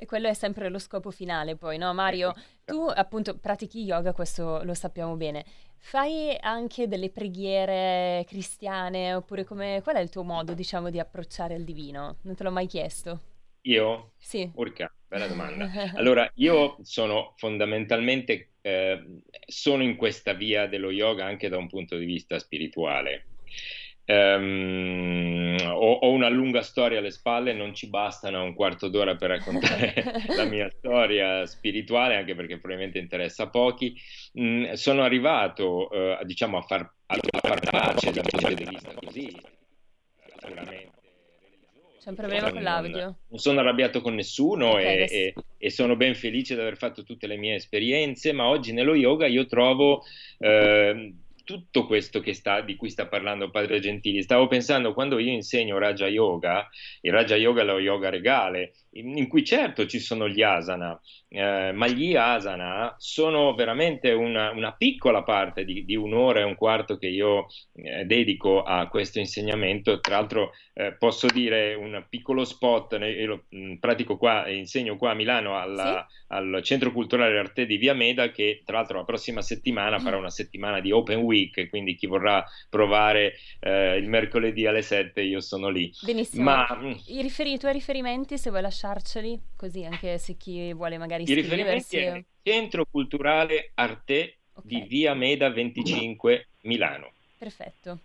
E 0.00 0.06
quello 0.06 0.28
è 0.28 0.34
sempre 0.34 0.68
lo 0.68 0.78
scopo 0.78 1.10
finale 1.10 1.56
poi, 1.56 1.76
no 1.76 1.92
Mario? 1.92 2.32
Tu 2.64 2.80
appunto 2.82 3.36
pratichi 3.36 3.82
yoga, 3.82 4.12
questo 4.12 4.62
lo 4.62 4.72
sappiamo 4.72 5.16
bene. 5.16 5.44
Fai 5.76 6.36
anche 6.38 6.86
delle 6.86 7.10
preghiere 7.10 8.24
cristiane 8.28 9.14
oppure 9.14 9.42
come, 9.42 9.80
qual 9.82 9.96
è 9.96 10.00
il 10.00 10.08
tuo 10.08 10.22
modo, 10.22 10.54
diciamo, 10.54 10.90
di 10.90 11.00
approcciare 11.00 11.56
al 11.56 11.64
divino? 11.64 12.18
Non 12.22 12.36
te 12.36 12.44
l'ho 12.44 12.52
mai 12.52 12.68
chiesto. 12.68 13.20
Io? 13.62 14.12
Sì. 14.18 14.48
Urca, 14.54 14.88
bella 15.08 15.26
domanda. 15.26 15.68
Allora, 15.96 16.30
io 16.34 16.76
sono 16.82 17.34
fondamentalmente, 17.36 18.50
eh, 18.60 19.04
sono 19.48 19.82
in 19.82 19.96
questa 19.96 20.32
via 20.32 20.68
dello 20.68 20.92
yoga 20.92 21.24
anche 21.24 21.48
da 21.48 21.56
un 21.56 21.66
punto 21.66 21.96
di 21.96 22.04
vista 22.04 22.38
spirituale. 22.38 23.24
Um, 24.10 25.54
ho, 25.66 25.92
ho, 25.92 26.10
una 26.12 26.30
lunga 26.30 26.62
storia 26.62 26.98
alle 26.98 27.10
spalle, 27.10 27.52
non 27.52 27.74
ci 27.74 27.90
bastano 27.90 28.42
un 28.42 28.54
quarto 28.54 28.88
d'ora 28.88 29.16
per 29.16 29.28
raccontare 29.28 29.92
la 30.34 30.44
mia 30.44 30.70
storia 30.70 31.44
spirituale, 31.44 32.16
anche 32.16 32.34
perché 32.34 32.56
probabilmente 32.56 32.98
interessa 32.98 33.42
a 33.42 33.50
pochi. 33.50 33.94
Mm, 34.40 34.72
sono 34.72 35.02
arrivato, 35.02 35.88
uh, 35.90 36.24
diciamo, 36.24 36.56
a 36.56 36.62
far, 36.62 36.90
a 37.04 37.18
far 37.38 37.60
pace 37.70 38.10
dal 38.10 38.24
punto 38.26 38.54
di 38.54 38.64
vista 38.64 38.94
così, 38.94 39.30
sicuramente. 40.40 40.96
C'è 42.00 42.08
un 42.08 42.14
problema 42.14 42.50
con 42.50 42.62
l'audio. 42.62 42.96
Non, 42.96 43.16
non 43.28 43.38
sono 43.38 43.60
arrabbiato 43.60 44.00
con 44.00 44.14
nessuno 44.14 44.70
okay, 44.70 45.00
e, 45.00 45.08
e, 45.10 45.34
e, 45.58 45.70
sono 45.70 45.96
ben 45.96 46.14
felice 46.14 46.54
di 46.54 46.60
aver 46.62 46.78
fatto 46.78 47.02
tutte 47.02 47.26
le 47.26 47.36
mie 47.36 47.56
esperienze, 47.56 48.32
ma 48.32 48.46
oggi 48.46 48.72
nello 48.72 48.94
yoga 48.94 49.26
io 49.26 49.44
trovo... 49.44 50.02
Uh, 50.38 51.26
tutto 51.48 51.86
questo 51.86 52.20
sta, 52.34 52.60
di 52.60 52.76
cui 52.76 52.90
sta 52.90 53.06
parlando 53.06 53.48
Padre 53.48 53.80
Gentili. 53.80 54.22
Stavo 54.22 54.48
pensando 54.48 54.92
quando 54.92 55.18
io 55.18 55.32
insegno 55.32 55.78
Raja 55.78 56.06
Yoga, 56.06 56.68
il 57.00 57.10
Raja 57.10 57.36
Yoga 57.36 57.62
è 57.62 57.64
lo 57.64 57.78
yoga 57.78 58.10
regale, 58.10 58.74
in, 58.90 59.16
in 59.16 59.28
cui 59.28 59.42
certo 59.46 59.86
ci 59.86 59.98
sono 59.98 60.28
gli 60.28 60.42
asana, 60.42 61.00
eh, 61.28 61.72
ma 61.72 61.86
gli 61.86 62.14
asana 62.14 62.94
sono 62.98 63.54
veramente 63.54 64.12
una, 64.12 64.50
una 64.50 64.72
piccola 64.72 65.22
parte 65.22 65.64
di, 65.64 65.84
di, 65.84 65.96
un'ora 65.96 66.40
e 66.40 66.44
un 66.44 66.54
quarto 66.54 66.98
che 66.98 67.08
io 67.08 67.46
eh, 67.74 68.04
dedico 68.04 68.62
a 68.62 68.88
questo 68.88 69.18
insegnamento. 69.18 70.00
Tra 70.00 70.16
l'altro 70.16 70.52
eh, 70.74 70.94
posso 70.94 71.26
dire 71.26 71.74
un 71.74 72.04
piccolo 72.08 72.44
spot, 72.44 72.98
io 73.00 73.26
lo 73.26 73.44
mh, 73.48 73.58
mm, 73.58 73.74
pratico 73.76 74.16
qua, 74.16 74.48
insegno 74.48 74.96
qua 74.96 75.10
a 75.10 75.14
Milano 75.14 75.58
alla, 75.58 76.06
sì? 76.08 76.24
al 76.28 76.60
Centro 76.62 76.92
Culturale 76.92 77.38
Arte 77.38 77.66
di 77.66 77.76
Via 77.76 77.94
Meda 77.94 78.30
che 78.30 78.62
tra 78.64 78.78
l'altro 78.78 78.98
la 78.98 79.04
prossima 79.04 79.42
settimana 79.42 79.98
farà 79.98 80.16
una 80.16 80.30
settimana 80.30 80.80
di 80.80 80.92
Open 80.92 81.20
Week 81.20 81.26
Week, 81.38 81.68
quindi 81.68 81.94
chi 81.94 82.06
vorrà 82.06 82.44
provare 82.68 83.34
eh, 83.60 83.96
il 83.96 84.08
mercoledì 84.08 84.66
alle 84.66 84.82
7 84.82 85.20
io 85.22 85.40
sono 85.40 85.68
lì. 85.68 85.90
Benissimo. 86.02 86.44
Ma, 86.44 86.66
mm, 86.74 86.92
I, 87.06 87.22
riferi- 87.22 87.52
i 87.52 87.58
tuoi 87.58 87.72
riferimenti, 87.72 88.36
se 88.38 88.50
vuoi 88.50 88.62
lasciarceli, 88.62 89.40
così 89.56 89.84
anche 89.84 90.18
se 90.18 90.36
chi 90.36 90.72
vuole 90.72 90.98
magari 90.98 91.17
I 91.18 91.34
riferimenti 91.34 91.96
è 91.96 92.24
Centro 92.42 92.86
Culturale 92.90 93.72
Arte 93.74 94.38
okay. 94.52 94.62
di 94.68 94.86
Via 94.88 95.14
Meda 95.14 95.50
25 95.50 96.48
Milano. 96.62 97.12
Perfetto. 97.36 98.00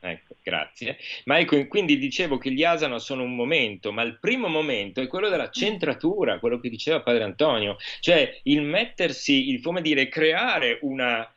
Ecco, 0.00 0.36
grazie. 0.42 0.98
Ma 1.24 1.38
ecco, 1.38 1.66
quindi 1.66 1.98
dicevo 1.98 2.38
che 2.38 2.52
gli 2.52 2.62
asana 2.62 2.98
sono 2.98 3.22
un 3.22 3.34
momento, 3.34 3.92
ma 3.92 4.02
il 4.02 4.18
primo 4.20 4.48
momento 4.48 5.00
è 5.00 5.08
quello 5.08 5.28
della 5.28 5.50
centratura, 5.50 6.38
quello 6.38 6.60
che 6.60 6.68
diceva 6.68 7.02
Padre 7.02 7.24
Antonio, 7.24 7.76
cioè 8.00 8.40
il 8.44 8.62
mettersi, 8.62 9.50
il 9.50 9.60
come 9.60 9.80
dire, 9.80 10.08
creare 10.08 10.78
una, 10.82 11.28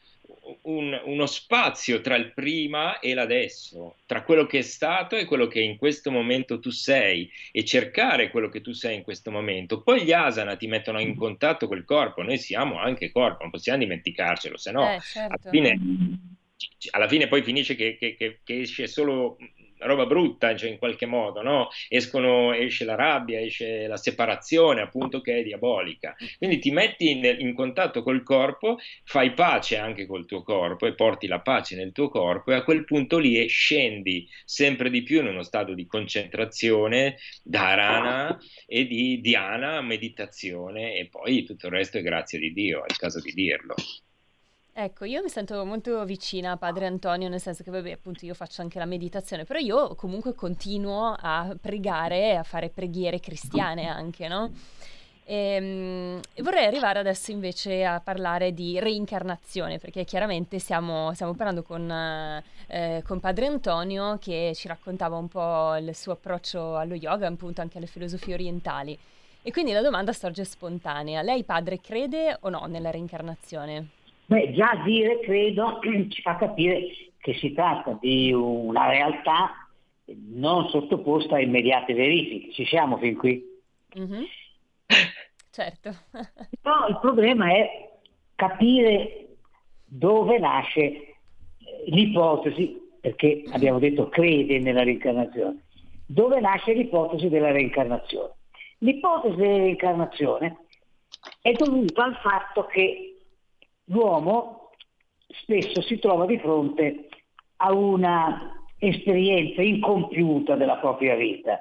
un, 0.63 0.99
uno 1.05 1.25
spazio 1.25 2.01
tra 2.01 2.15
il 2.15 2.33
prima 2.33 2.99
e 2.99 3.13
l'adesso, 3.13 3.95
tra 4.05 4.23
quello 4.23 4.45
che 4.45 4.59
è 4.59 4.61
stato 4.63 5.15
e 5.15 5.25
quello 5.25 5.47
che 5.47 5.61
in 5.61 5.77
questo 5.77 6.11
momento 6.11 6.59
tu 6.59 6.69
sei 6.69 7.29
e 7.51 7.63
cercare 7.63 8.29
quello 8.29 8.49
che 8.49 8.61
tu 8.61 8.71
sei 8.73 8.95
in 8.95 9.03
questo 9.03 9.31
momento. 9.31 9.81
Poi 9.81 10.03
gli 10.03 10.11
asana 10.11 10.55
ti 10.55 10.67
mettono 10.67 10.99
in 10.99 11.15
contatto 11.15 11.67
col 11.67 11.85
corpo, 11.85 12.21
noi 12.21 12.37
siamo 12.37 12.79
anche 12.79 13.11
corpo, 13.11 13.43
non 13.43 13.51
possiamo 13.51 13.79
dimenticarcelo, 13.79 14.57
se 14.57 14.71
no 14.71 14.95
eh, 14.95 14.99
certo. 15.01 15.33
alla 15.33 15.49
fine 15.49 15.79
alla 16.91 17.07
fine 17.07 17.27
poi 17.27 17.41
finisce 17.41 17.75
che, 17.75 17.95
che, 17.97 18.15
che, 18.15 18.39
che 18.43 18.59
esce 18.59 18.87
solo 18.87 19.37
roba 19.79 20.05
brutta, 20.05 20.55
cioè 20.55 20.69
in 20.69 20.77
qualche 20.77 21.05
modo, 21.05 21.41
no? 21.41 21.69
Escono, 21.87 22.53
esce 22.53 22.85
la 22.85 22.95
rabbia, 22.95 23.39
esce 23.39 23.87
la 23.87 23.97
separazione, 23.97 24.81
appunto, 24.81 25.21
che 25.21 25.37
è 25.37 25.43
diabolica. 25.43 26.15
Quindi 26.37 26.59
ti 26.59 26.71
metti 26.71 27.09
in, 27.09 27.23
in, 27.39 27.53
contatto 27.53 28.03
col 28.03 28.23
corpo, 28.23 28.77
fai 29.03 29.33
pace 29.33 29.77
anche 29.77 30.05
col 30.05 30.25
tuo 30.25 30.43
corpo 30.43 30.85
e 30.85 30.93
porti 30.93 31.27
la 31.27 31.39
pace 31.39 31.75
nel 31.75 31.91
tuo 31.91 32.09
corpo 32.09 32.51
e 32.51 32.55
a 32.55 32.63
quel 32.63 32.85
punto 32.85 33.17
lì 33.17 33.47
scendi 33.47 34.27
sempre 34.45 34.89
di 34.89 35.03
più 35.03 35.19
in 35.19 35.27
uno 35.27 35.43
stato 35.43 35.73
di 35.73 35.85
concentrazione, 35.85 37.17
dharana 37.43 38.37
e 38.65 38.85
di 38.85 39.19
dhyana, 39.21 39.81
meditazione 39.81 40.95
e 40.95 41.07
poi 41.07 41.43
tutto 41.43 41.67
il 41.67 41.73
resto 41.73 41.97
è 41.97 42.01
grazie 42.01 42.39
di 42.39 42.53
Dio, 42.53 42.81
è 42.81 42.85
il 42.89 42.97
caso 42.97 43.19
di 43.19 43.31
dirlo. 43.31 43.75
Ecco, 44.81 45.03
io 45.03 45.21
mi 45.21 45.27
sento 45.27 45.65
molto 45.65 46.05
vicina 46.05 46.51
a 46.51 46.57
Padre 46.57 46.85
Antonio, 46.85 47.27
nel 47.27 47.41
senso 47.41 47.63
che, 47.63 47.69
vabbè, 47.69 47.91
appunto, 47.91 48.25
io 48.25 48.33
faccio 48.33 48.61
anche 48.61 48.79
la 48.79 48.85
meditazione, 48.85 49.43
però 49.43 49.59
io 49.59 49.93
comunque 49.95 50.33
continuo 50.33 51.13
a 51.19 51.53
pregare 51.59 52.31
e 52.31 52.35
a 52.35 52.43
fare 52.43 52.69
preghiere 52.69 53.19
cristiane 53.19 53.87
anche, 53.89 54.29
no? 54.29 54.49
E, 55.25 55.35
ehm, 55.35 56.21
vorrei 56.43 56.65
arrivare 56.65 56.97
adesso 56.97 57.31
invece 57.31 57.83
a 57.83 57.99
parlare 57.99 58.53
di 58.53 58.79
reincarnazione, 58.79 59.79
perché 59.79 60.05
chiaramente 60.05 60.59
stiamo, 60.59 61.13
stiamo 61.13 61.33
parlando 61.33 61.61
con, 61.61 61.91
eh, 62.67 63.03
con, 63.05 63.19
Padre 63.19 63.47
Antonio 63.47 64.17
che 64.17 64.53
ci 64.55 64.69
raccontava 64.69 65.17
un 65.17 65.27
po' 65.27 65.75
il 65.75 65.93
suo 65.93 66.13
approccio 66.13 66.77
allo 66.77 66.95
yoga, 66.95 67.27
appunto 67.27 67.59
anche 67.59 67.79
alle 67.79 67.87
filosofie 67.87 68.33
orientali. 68.33 68.97
E 69.41 69.51
quindi 69.51 69.73
la 69.73 69.81
domanda 69.81 70.13
sorge 70.13 70.45
spontanea. 70.45 71.21
Lei, 71.21 71.43
padre, 71.43 71.81
crede 71.81 72.37
o 72.39 72.49
no 72.49 72.65
nella 72.67 72.91
reincarnazione? 72.91 73.98
Beh, 74.29 74.53
già 74.53 74.79
dire, 74.85 75.19
credo, 75.21 75.79
ci 76.09 76.21
fa 76.21 76.35
capire 76.35 76.83
che 77.17 77.33
si 77.33 77.51
tratta 77.51 77.97
di 77.99 78.31
una 78.31 78.87
realtà 78.87 79.67
non 80.05 80.69
sottoposta 80.69 81.35
a 81.35 81.41
immediate 81.41 81.95
verifiche. 81.95 82.51
Ci 82.51 82.65
siamo 82.65 82.97
fin 82.97 83.17
qui? 83.17 83.43
Mm-hmm. 83.97 84.23
Certo. 85.51 85.93
no, 86.61 86.85
il 86.87 86.99
problema 87.01 87.51
è 87.51 87.89
capire 88.35 89.29
dove 89.83 90.37
nasce 90.37 91.15
l'ipotesi, 91.87 92.79
perché 93.01 93.43
abbiamo 93.51 93.79
detto 93.79 94.09
crede 94.09 94.59
nella 94.59 94.83
reincarnazione, 94.83 95.63
dove 96.05 96.39
nasce 96.39 96.73
l'ipotesi 96.73 97.29
della 97.29 97.51
reincarnazione. 97.51 98.35
L'ipotesi 98.77 99.35
della 99.35 99.57
reincarnazione 99.57 100.57
è 101.41 101.51
dovuta 101.53 102.05
al 102.05 102.15
fatto 102.17 102.67
che 102.67 103.18
l'uomo 103.89 104.71
spesso 105.27 105.81
si 105.81 105.99
trova 105.99 106.25
di 106.25 106.39
fronte 106.39 107.07
a 107.57 107.71
una 107.71 108.65
esperienza 108.77 109.61
incompiuta 109.61 110.55
della 110.55 110.77
propria 110.77 111.15
vita. 111.15 111.59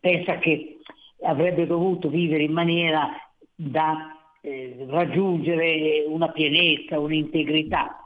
Pensa 0.00 0.38
che 0.38 0.78
avrebbe 1.22 1.66
dovuto 1.66 2.08
vivere 2.08 2.42
in 2.42 2.52
maniera 2.52 3.10
da 3.54 4.18
eh, 4.40 4.84
raggiungere 4.88 6.04
una 6.06 6.30
pienezza, 6.30 6.98
un'integrità. 6.98 7.98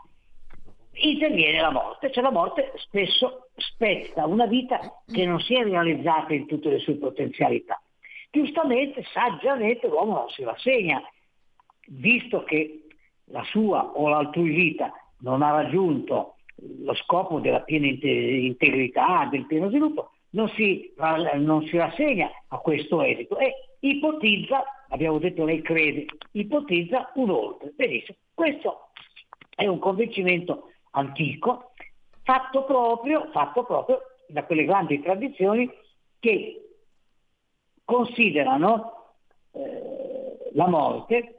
Interviene 1.01 1.61
la 1.61 1.70
morte, 1.70 2.11
cioè 2.11 2.22
la 2.22 2.30
morte 2.30 2.72
spesso 2.76 3.49
spezza 3.57 4.26
una 4.26 4.47
vita 4.47 5.03
che 5.11 5.24
non 5.24 5.41
si 5.41 5.55
è 5.55 5.62
realizzata 5.62 6.34
in 6.34 6.47
tutte 6.47 6.70
le 6.70 6.78
sue 6.80 6.95
potenzialità. 6.95 7.80
Giustamente, 8.30 9.05
saggiamente 9.12 9.89
l'uomo 9.89 10.14
non 10.14 10.28
si 10.28 10.43
rassegna, 10.43 11.01
visto 11.86 12.43
che 12.43 12.88
la 13.30 13.42
sua 13.44 13.92
o 13.94 14.08
l'altrui 14.08 14.50
vita 14.50 14.92
non 15.20 15.42
ha 15.42 15.50
raggiunto 15.50 16.36
lo 16.80 16.94
scopo 16.94 17.38
della 17.40 17.60
piena 17.60 17.86
integrità, 17.86 19.28
del 19.30 19.46
pieno 19.46 19.68
sviluppo, 19.68 20.10
non 20.30 20.48
si, 20.50 20.92
non 21.36 21.62
si 21.66 21.76
rassegna 21.76 22.30
a 22.48 22.58
questo 22.58 23.02
esito 23.02 23.38
e 23.38 23.76
ipotizza, 23.80 24.64
abbiamo 24.88 25.18
detto 25.18 25.44
lei 25.44 25.62
crede, 25.62 26.06
ipotizza 26.32 27.12
un 27.14 27.30
oltre. 27.30 27.72
Benissimo, 27.74 28.18
questo 28.34 28.90
è 29.54 29.66
un 29.66 29.78
convincimento 29.78 30.70
antico 30.90 31.72
fatto 32.22 32.64
proprio, 32.64 33.30
fatto 33.32 33.64
proprio 33.64 34.00
da 34.28 34.44
quelle 34.44 34.64
grandi 34.64 35.00
tradizioni 35.00 35.70
che 36.18 36.62
considerano 37.84 39.14
eh, 39.52 40.50
la 40.52 40.68
morte 40.68 41.38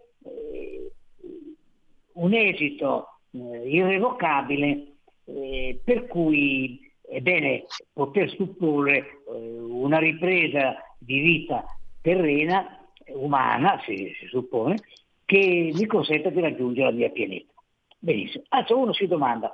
un 2.20 2.34
esito 2.34 3.20
eh, 3.32 3.70
irrevocabile 3.70 4.88
eh, 5.26 5.80
per 5.84 6.07
cui 6.07 6.80
è 7.01 7.20
bene 7.22 7.65
poter 7.93 8.30
supporre 8.32 8.97
eh, 8.97 9.59
una 9.59 9.99
ripresa 9.99 10.76
di 10.97 11.20
vita 11.20 11.65
terrena, 12.01 12.78
umana, 13.07 13.82
si, 13.86 14.13
si, 14.20 14.28
suppone, 14.28 14.78
che 15.26 15.72
mi 15.74 15.86
consenta 15.86 16.30
di 16.30 16.39
raggiungere 16.39 16.89
la 16.91 16.95
mia 16.95 17.09
pianeta. 17.09 17.53
Benissimo. 17.97 18.43
Adesso 18.49 18.78
uno 18.78 18.93
si 18.93 19.07
domanda, 19.07 19.53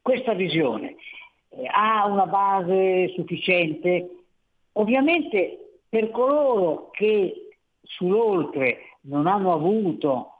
questa 0.00 0.34
visione 0.34 0.96
eh, 1.50 1.66
ha 1.66 2.06
una 2.06 2.26
base 2.26 3.12
sufficiente? 3.14 4.10
Ovviamente 4.72 5.80
per 5.88 6.10
coloro 6.10 6.90
che 6.90 7.58
sull'oltre 7.82 8.98
non 9.02 9.26
hanno 9.26 9.52
avuto 9.52 10.31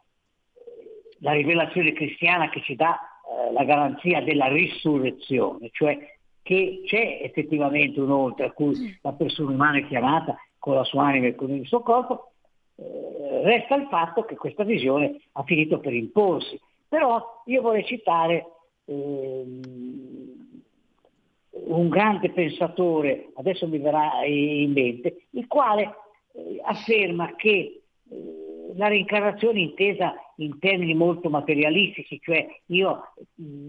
la 1.23 1.33
rivelazione 1.33 1.93
cristiana 1.93 2.49
che 2.51 2.61
ci 2.63 2.75
dà 2.75 2.99
eh, 2.99 3.53
la 3.53 3.65
garanzia 3.65 4.21
della 4.21 4.49
risurrezione, 4.49 5.71
cioè 5.73 5.99
che 6.43 6.83
c'è 6.85 7.21
effettivamente 7.23 8.01
un 8.01 8.11
oltre 8.11 8.47
a 8.47 8.51
cui 8.51 8.77
mm. 8.77 8.91
la 9.03 9.13
persona 9.13 9.53
umana 9.53 9.79
è 9.79 9.87
chiamata 9.87 10.37
con 10.59 10.75
la 10.75 10.85
sua 10.85 11.07
anima 11.07 11.29
e 11.29 11.35
con 11.35 11.51
il 11.51 11.67
suo 11.67 11.81
corpo, 11.81 12.33
eh, 12.77 13.43
resta 13.45 13.77
il 13.77 13.87
fatto 13.89 14.25
che 14.25 14.37
questa 14.37 14.65
visione 14.65 15.21
ha 15.33 15.43
finito 15.45 15.79
per 15.79 15.93
imporsi. 15.93 16.61
Però 16.89 17.43
io 17.47 17.63
vorrei 17.63 17.85
citare 17.85 18.45
eh, 18.85 19.45
un 21.51 21.89
grande 21.89 22.31
pensatore, 22.31 23.31
adesso 23.35 23.67
mi 23.69 23.79
verrà 23.79 24.25
in 24.27 24.73
mente, 24.73 25.27
il 25.31 25.47
quale 25.47 25.95
eh, 26.33 26.61
afferma 26.65 27.35
che 27.37 27.83
eh, 28.11 28.52
la 28.75 28.89
reincarnazione 28.89 29.61
intesa 29.61 30.15
in 30.37 30.59
termini 30.59 30.95
molto 30.95 31.31
materialistici, 31.31 32.21
cioè 32.21 32.47
io, 32.67 33.13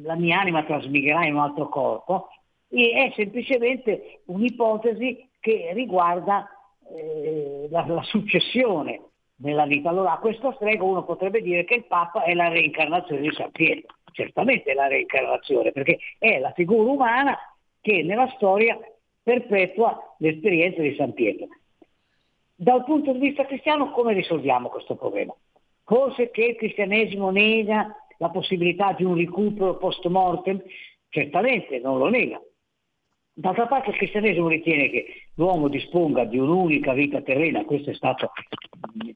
la 0.03 0.15
mia 0.15 0.39
anima 0.39 0.63
trasmigherà 0.63 1.25
in 1.25 1.35
un 1.35 1.41
altro 1.41 1.69
corpo, 1.69 2.29
è 2.69 3.11
semplicemente 3.15 4.21
un'ipotesi 4.25 5.29
che 5.39 5.71
riguarda 5.73 6.47
eh, 6.89 7.67
la, 7.69 7.85
la, 7.87 8.01
successione 8.03 9.01
nella 9.37 9.65
vita. 9.65 9.89
Allora 9.89 10.13
a 10.13 10.19
questo 10.19 10.53
strego 10.53 10.87
uno 10.87 11.03
potrebbe 11.03 11.41
dire 11.41 11.65
che 11.65 11.75
il 11.75 11.85
Papa 11.85 12.23
è 12.23 12.33
la 12.33 12.47
reincarnazione 12.47 13.21
di 13.21 13.31
San 13.31 13.51
Pietro, 13.51 13.95
certamente 14.11 14.71
è 14.71 14.73
la 14.73 14.87
reincarnazione, 14.87 15.71
perché 15.71 15.99
è 16.17 16.39
la 16.39 16.51
figura 16.53 16.91
umana 16.91 17.37
che 17.79 18.01
nella 18.03 18.27
storia 18.35 18.79
perpetua 19.21 20.15
l'esperienza 20.17 20.81
di 20.81 20.95
San 20.95 21.13
Pietro. 21.13 21.47
Dal 22.63 22.85
punto 22.85 23.11
di 23.11 23.19
vista 23.19 23.45
cristiano 23.45 23.91
come 23.91 24.13
risolviamo 24.13 24.69
questo 24.69 24.95
problema? 24.95 25.35
Forse 25.83 26.31
che 26.31 26.45
il 26.45 26.55
cristianesimo 26.55 27.29
nega 27.29 27.93
la 28.19 28.29
possibilità 28.29 28.93
di 28.93 29.03
un 29.03 29.17
recupero 29.17 29.75
post 29.75 30.07
mortem? 30.07 30.63
Certamente 31.09 31.79
non 31.79 31.97
lo 31.97 32.07
nega. 32.07 32.41
D'altra 33.33 33.67
parte 33.67 33.89
il 33.89 33.97
cristianesimo 33.97 34.47
ritiene 34.47 34.89
che 34.89 35.07
l'uomo 35.35 35.67
disponga 35.67 36.23
di 36.23 36.37
un'unica 36.37 36.93
vita 36.93 37.21
terrena, 37.21 37.65
questo 37.65 37.89
è 37.89 37.93
stato 37.95 38.31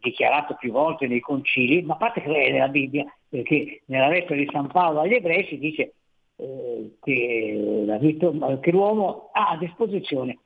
dichiarato 0.01 0.55
più 0.55 0.73
volte 0.73 1.07
nei 1.07 1.21
concili, 1.21 1.83
ma 1.83 1.93
a 1.93 1.97
parte 1.97 2.21
che 2.21 2.29
è 2.29 2.51
nella 2.51 2.67
Bibbia, 2.67 3.05
perché 3.29 3.83
nella 3.85 4.09
lettera 4.09 4.35
di 4.35 4.49
San 4.51 4.67
Paolo 4.67 4.99
agli 4.99 5.13
ebrei 5.13 5.45
si 5.45 5.57
dice 5.57 5.93
eh, 6.35 6.97
che, 7.01 8.59
che 8.59 8.71
l'uomo 8.71 9.29
ha 9.31 9.51
a 9.51 9.57
disposizione 9.57 10.39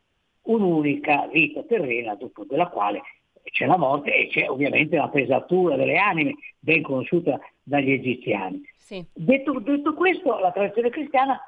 un'unica 0.44 1.28
vita 1.32 1.64
terrena, 1.64 2.16
dopo 2.16 2.44
della 2.46 2.68
quale 2.68 3.02
c'è 3.44 3.66
la 3.66 3.78
morte 3.78 4.14
e 4.14 4.28
c'è 4.28 4.50
ovviamente 4.50 4.96
la 4.96 5.10
pesatura 5.10 5.76
delle 5.76 5.98
anime, 5.98 6.36
ben 6.60 6.82
conosciuta 6.82 7.40
dagli 7.64 7.92
egiziani. 7.92 8.62
Sì. 8.78 9.04
Detto, 9.14 9.60
detto 9.60 9.94
questo, 9.94 10.38
la 10.40 10.52
tradizione 10.52 10.90
cristiana 10.90 11.40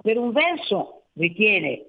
per 0.00 0.18
un 0.18 0.32
verso 0.32 1.04
ritiene 1.14 1.86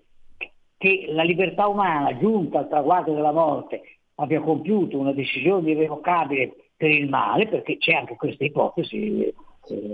che 0.78 1.08
la 1.10 1.24
libertà 1.24 1.68
umana 1.68 2.18
giunta 2.18 2.60
al 2.60 2.70
traguardo 2.70 3.14
della 3.14 3.34
morte 3.34 3.82
abbia 4.16 4.42
compiuto 4.42 4.98
una 4.98 5.14
decisione 5.14 5.72
irrevocabile 5.72 6.56
per 6.76 6.90
il 6.90 7.10
male, 7.10 7.48
perché 7.48 7.78
c'è 7.78 7.94
anche 7.94 8.16
questa 8.16 8.46
ipotesi, 8.46 9.24
eh, 9.24 9.36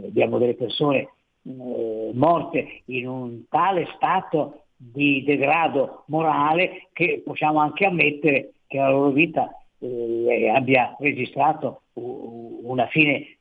abbiamo 0.05 0.37
delle 0.37 0.53
persone 0.53 1.09
eh, 1.43 2.11
morte 2.13 2.81
in 2.85 3.07
un 3.07 3.47
tale 3.49 3.87
stato 3.95 4.64
di 4.91 5.23
degrado 5.23 6.03
morale 6.07 6.89
che 6.93 7.21
possiamo 7.23 7.59
anche 7.59 7.85
ammettere 7.85 8.53
che 8.67 8.77
la 8.77 8.89
loro 8.89 9.11
vita 9.11 9.49
eh, 9.79 10.49
abbia 10.49 10.95
registrato 10.99 11.81
una 11.93 12.87
fine 12.87 13.37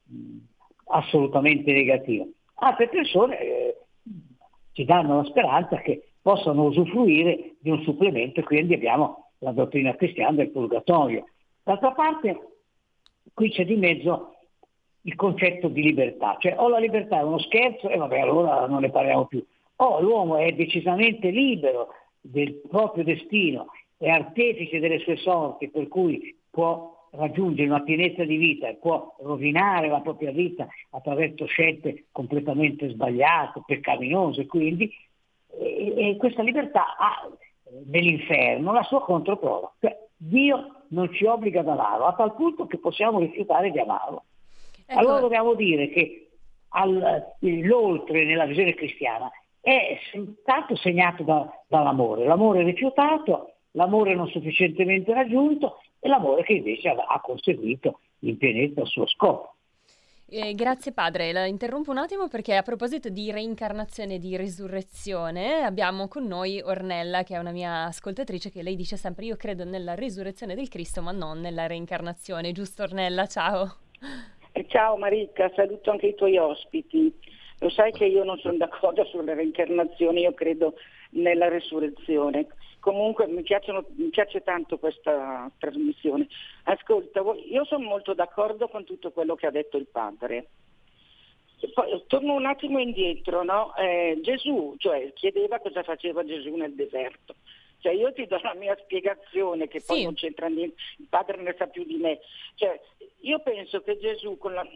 assolutamente 0.86 1.72
negativa. 1.72 2.24
Altre 2.57 2.88
persone 2.88 3.40
eh, 3.40 3.76
ci 4.72 4.84
danno 4.84 5.16
la 5.16 5.24
speranza 5.24 5.76
che 5.78 6.09
possano 6.22 6.64
usufruire 6.64 7.55
di 7.61 7.70
un 7.70 7.82
supplemento 7.82 8.40
e 8.40 8.45
quindi 8.45 8.74
abbiamo 8.74 9.30
la 9.38 9.53
dottrina 9.53 9.95
cristiana 9.95 10.36
del 10.36 10.51
purgatorio. 10.51 11.26
D'altra 11.62 11.92
parte 11.92 12.38
qui 13.32 13.51
c'è 13.51 13.64
di 13.64 13.76
mezzo 13.76 14.34
il 15.03 15.14
concetto 15.16 15.68
di 15.68 15.82
libertà, 15.82 16.36
cioè 16.38 16.55
o 16.57 16.68
la 16.68 16.78
libertà 16.78 17.18
è 17.18 17.22
uno 17.22 17.38
scherzo 17.38 17.88
e 17.90 17.97
vabbè 17.97 18.20
allora 18.20 18.66
non 18.66 18.80
ne 18.80 18.90
parliamo 18.90 19.26
più, 19.26 19.45
o 19.77 20.01
l'uomo 20.01 20.37
è 20.37 20.53
decisamente 20.53 21.31
libero 21.31 21.89
del 22.20 22.61
proprio 22.68 23.05
destino, 23.05 23.66
è 23.97 24.09
artefice 24.09 24.79
delle 24.79 24.99
sue 25.01 25.16
sorti, 25.16 25.68
per 25.68 25.89
cui 25.89 26.37
può 26.51 27.09
raggiungere 27.12 27.68
una 27.68 27.83
pienezza 27.83 28.25
di 28.25 28.37
vita 28.37 28.68
e 28.68 28.75
può 28.75 29.16
rovinare 29.20 29.89
la 29.89 30.01
propria 30.01 30.33
vita 30.33 30.66
attraverso 30.91 31.47
scelte 31.47 32.07
completamente 32.11 32.89
sbagliate, 32.89 33.62
peccaminose, 33.64 34.47
quindi 34.47 34.93
e, 35.59 35.95
e 35.97 36.16
questa 36.16 36.43
libertà 36.43 36.97
ha 36.97 37.31
nell'inferno 37.87 38.72
la 38.72 38.83
sua 38.83 39.03
controprova. 39.03 39.72
Cioè, 39.81 39.97
Dio 40.16 40.85
non 40.89 41.12
ci 41.12 41.25
obbliga 41.25 41.61
ad 41.61 41.68
amarlo, 41.68 42.07
a 42.07 42.14
tal 42.14 42.35
punto 42.35 42.66
che 42.66 42.79
possiamo 42.79 43.18
rifiutare 43.18 43.70
di 43.70 43.79
amarlo. 43.79 44.25
Ecco. 44.87 44.99
Allora 44.99 45.20
dobbiamo 45.20 45.55
dire 45.55 45.89
che 45.89 46.31
al, 46.68 47.35
l'oltre 47.41 48.25
nella 48.25 48.47
visione 48.47 48.75
cristiana 48.75 49.31
è 49.65 49.99
stato 50.43 50.77
segnato 50.77 51.23
da, 51.23 51.51
dall'amore, 51.67 52.27
l'amore 52.27 52.62
rifiutato, 52.62 53.55
l'amore 53.73 54.15
non 54.15 54.29
sufficientemente 54.29 55.15
raggiunto 55.15 55.81
e 56.01 56.09
l'amore 56.09 56.43
che 56.43 56.53
invece 56.53 56.91
ha, 56.91 56.97
ha 57.09 57.21
conseguito 57.21 58.01
in 58.21 58.37
pienezza 58.37 58.83
il 58.83 58.87
suo 58.87 59.07
scopo. 59.07 59.55
Eh, 60.29 60.53
grazie 60.55 60.93
padre, 60.93 61.33
la 61.33 61.47
interrompo 61.47 61.91
un 61.91 61.99
attimo 61.99 62.29
perché 62.29 62.57
a 62.57 62.62
proposito 62.62 63.09
di 63.09 63.31
reincarnazione 63.31 64.15
e 64.15 64.19
di 64.19 64.37
risurrezione 64.37 65.62
abbiamo 65.62 66.09
con 66.09 66.27
noi 66.27 66.61
Ornella 66.61 67.23
che 67.23 67.35
è 67.35 67.39
una 67.39 67.53
mia 67.53 67.85
ascoltatrice 67.85 68.51
che 68.51 68.62
lei 68.62 68.77
dice 68.77 68.97
sempre 68.97 69.25
io 69.25 69.37
credo 69.37 69.65
nella 69.65 69.95
risurrezione 69.95 70.55
del 70.55 70.69
Cristo 70.69 71.01
ma 71.01 71.12
non 71.12 71.41
nella 71.41 71.67
reincarnazione, 71.67 72.53
giusto 72.53 72.83
Ornella? 72.83 73.27
Ciao. 73.27 73.77
Ciao 74.67 74.97
Marica, 74.99 75.51
saluto 75.55 75.91
anche 75.91 76.09
i 76.09 76.15
tuoi 76.15 76.37
ospiti. 76.37 77.12
Lo 77.65 77.71
sai 77.71 77.93
che 77.93 78.05
io 78.05 78.25
non 78.25 78.37
sono 78.41 78.59
d'accordo 78.59 79.05
sulle 79.09 79.33
reincarnazioni, 79.33 80.21
io 80.21 80.35
credo 80.35 80.75
nella 81.12 81.49
risurrezione. 81.49 82.47
Comunque 82.79 83.27
mi, 83.27 83.43
piacciono, 83.43 83.87
mi 83.97 84.11
piace 84.11 84.43
tanto 84.43 84.79
questa 84.79 85.51
trasmissione. 85.57 86.29
Ascolta, 86.65 87.23
io 87.49 87.65
sono 87.65 87.85
molto 87.87 88.12
d'accordo 88.12 88.69
con 88.69 88.85
tutto 88.85 89.12
quello 89.12 89.35
che 89.35 89.47
ha 89.47 89.51
detto 89.51 89.79
il 89.79 89.87
padre. 89.87 90.49
Poi, 91.73 92.05
torno 92.07 92.35
un 92.35 92.45
attimo 92.45 92.79
indietro, 92.79 93.43
no? 93.43 93.75
eh, 93.77 94.19
Gesù, 94.21 94.75
cioè, 94.77 95.15
chiedeva 95.15 95.59
cosa 95.59 95.83
faceva 95.83 96.23
Gesù 96.23 96.55
nel 96.57 96.75
deserto. 96.75 97.37
Cioè, 97.79 97.95
io 97.95 98.12
ti 98.12 98.27
do 98.27 98.39
la 98.43 98.55
mia 98.55 98.77
spiegazione, 98.83 99.69
che 99.69 99.81
poi 99.81 99.99
sì. 99.99 100.05
non 100.05 100.12
c'entra 100.12 100.49
niente, 100.49 100.77
il 100.99 101.07
padre 101.09 101.41
ne 101.41 101.55
sa 101.57 101.67
più 101.69 101.85
di 101.85 101.97
me. 101.97 102.21
Cioè, 102.57 102.79
io 103.21 103.39
penso 103.39 103.81
che 103.81 103.99
Gesù, 103.99 104.39
la... 104.43 104.67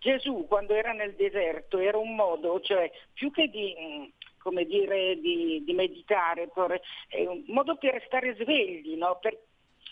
Gesù 0.00 0.46
quando 0.48 0.74
era 0.74 0.92
nel 0.92 1.14
deserto 1.14 1.78
era 1.78 1.98
un 1.98 2.14
modo, 2.14 2.60
cioè, 2.60 2.90
più 3.12 3.30
che 3.30 3.48
di 3.48 4.12
come 4.38 4.64
dire, 4.64 5.20
di, 5.20 5.62
di 5.64 5.72
meditare, 5.74 6.48
per, 6.48 6.80
è 7.08 7.26
un 7.26 7.44
modo 7.48 7.76
per 7.76 8.02
stare 8.06 8.34
svegli, 8.36 8.96
no? 8.96 9.18
per, 9.20 9.38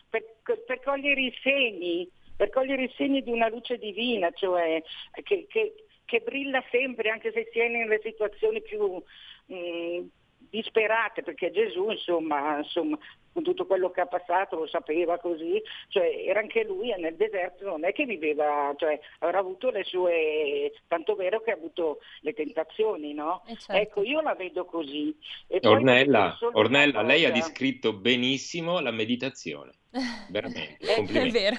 per, 0.09 0.25
per, 0.65 0.81
cogliere 0.83 1.21
i 1.21 1.39
segni, 1.43 2.09
per 2.35 2.49
cogliere 2.49 2.85
i 2.85 2.93
segni 2.97 3.23
di 3.23 3.31
una 3.31 3.49
luce 3.49 3.77
divina, 3.77 4.31
cioè 4.33 4.83
che, 5.23 5.47
che, 5.49 5.75
che 6.05 6.21
brilla 6.21 6.65
sempre 6.71 7.11
anche 7.11 7.31
se 7.31 7.51
si 7.53 7.59
è 7.59 7.69
nelle 7.69 8.01
situazioni 8.03 8.63
più 8.63 9.03
mh, 9.47 9.55
mm, 9.55 10.07
disperate, 10.49 11.23
perché 11.23 11.51
Gesù 11.51 11.91
insomma, 11.91 12.57
insomma 12.57 12.99
con 13.39 13.43
tutto 13.45 13.67
quello 13.67 13.91
che 13.91 14.01
ha 14.01 14.07
passato, 14.07 14.57
lo 14.57 14.67
sapeva 14.67 15.19
così, 15.19 15.63
cioè 15.89 16.25
era 16.27 16.41
anche 16.41 16.65
lui 16.65 16.93
nel 16.99 17.15
deserto, 17.15 17.67
non 17.67 17.85
è 17.85 17.93
che 17.93 18.05
viveva, 18.05 18.75
cioè 18.77 18.99
avrà 19.21 19.39
avuto 19.39 19.71
le 19.71 19.85
sue, 19.85 20.73
tanto 20.89 21.15
vero 21.15 21.41
che 21.41 21.53
ha 21.53 21.55
avuto 21.55 22.01
le 22.23 22.33
tentazioni, 22.33 23.15
no? 23.15 23.45
Eh, 23.47 23.57
certo. 23.57 23.73
Ecco, 23.73 24.03
io 24.03 24.21
la 24.23 24.35
vedo 24.35 24.65
così. 24.65 25.17
Ornella, 25.63 26.37
Ornella 26.53 27.03
lei 27.03 27.27
ha 27.27 27.31
descritto 27.31 27.93
benissimo 27.93 28.81
la 28.81 28.91
meditazione. 28.91 29.73
Veramente. 30.31 30.77
È 30.79 31.31
vero. 31.31 31.57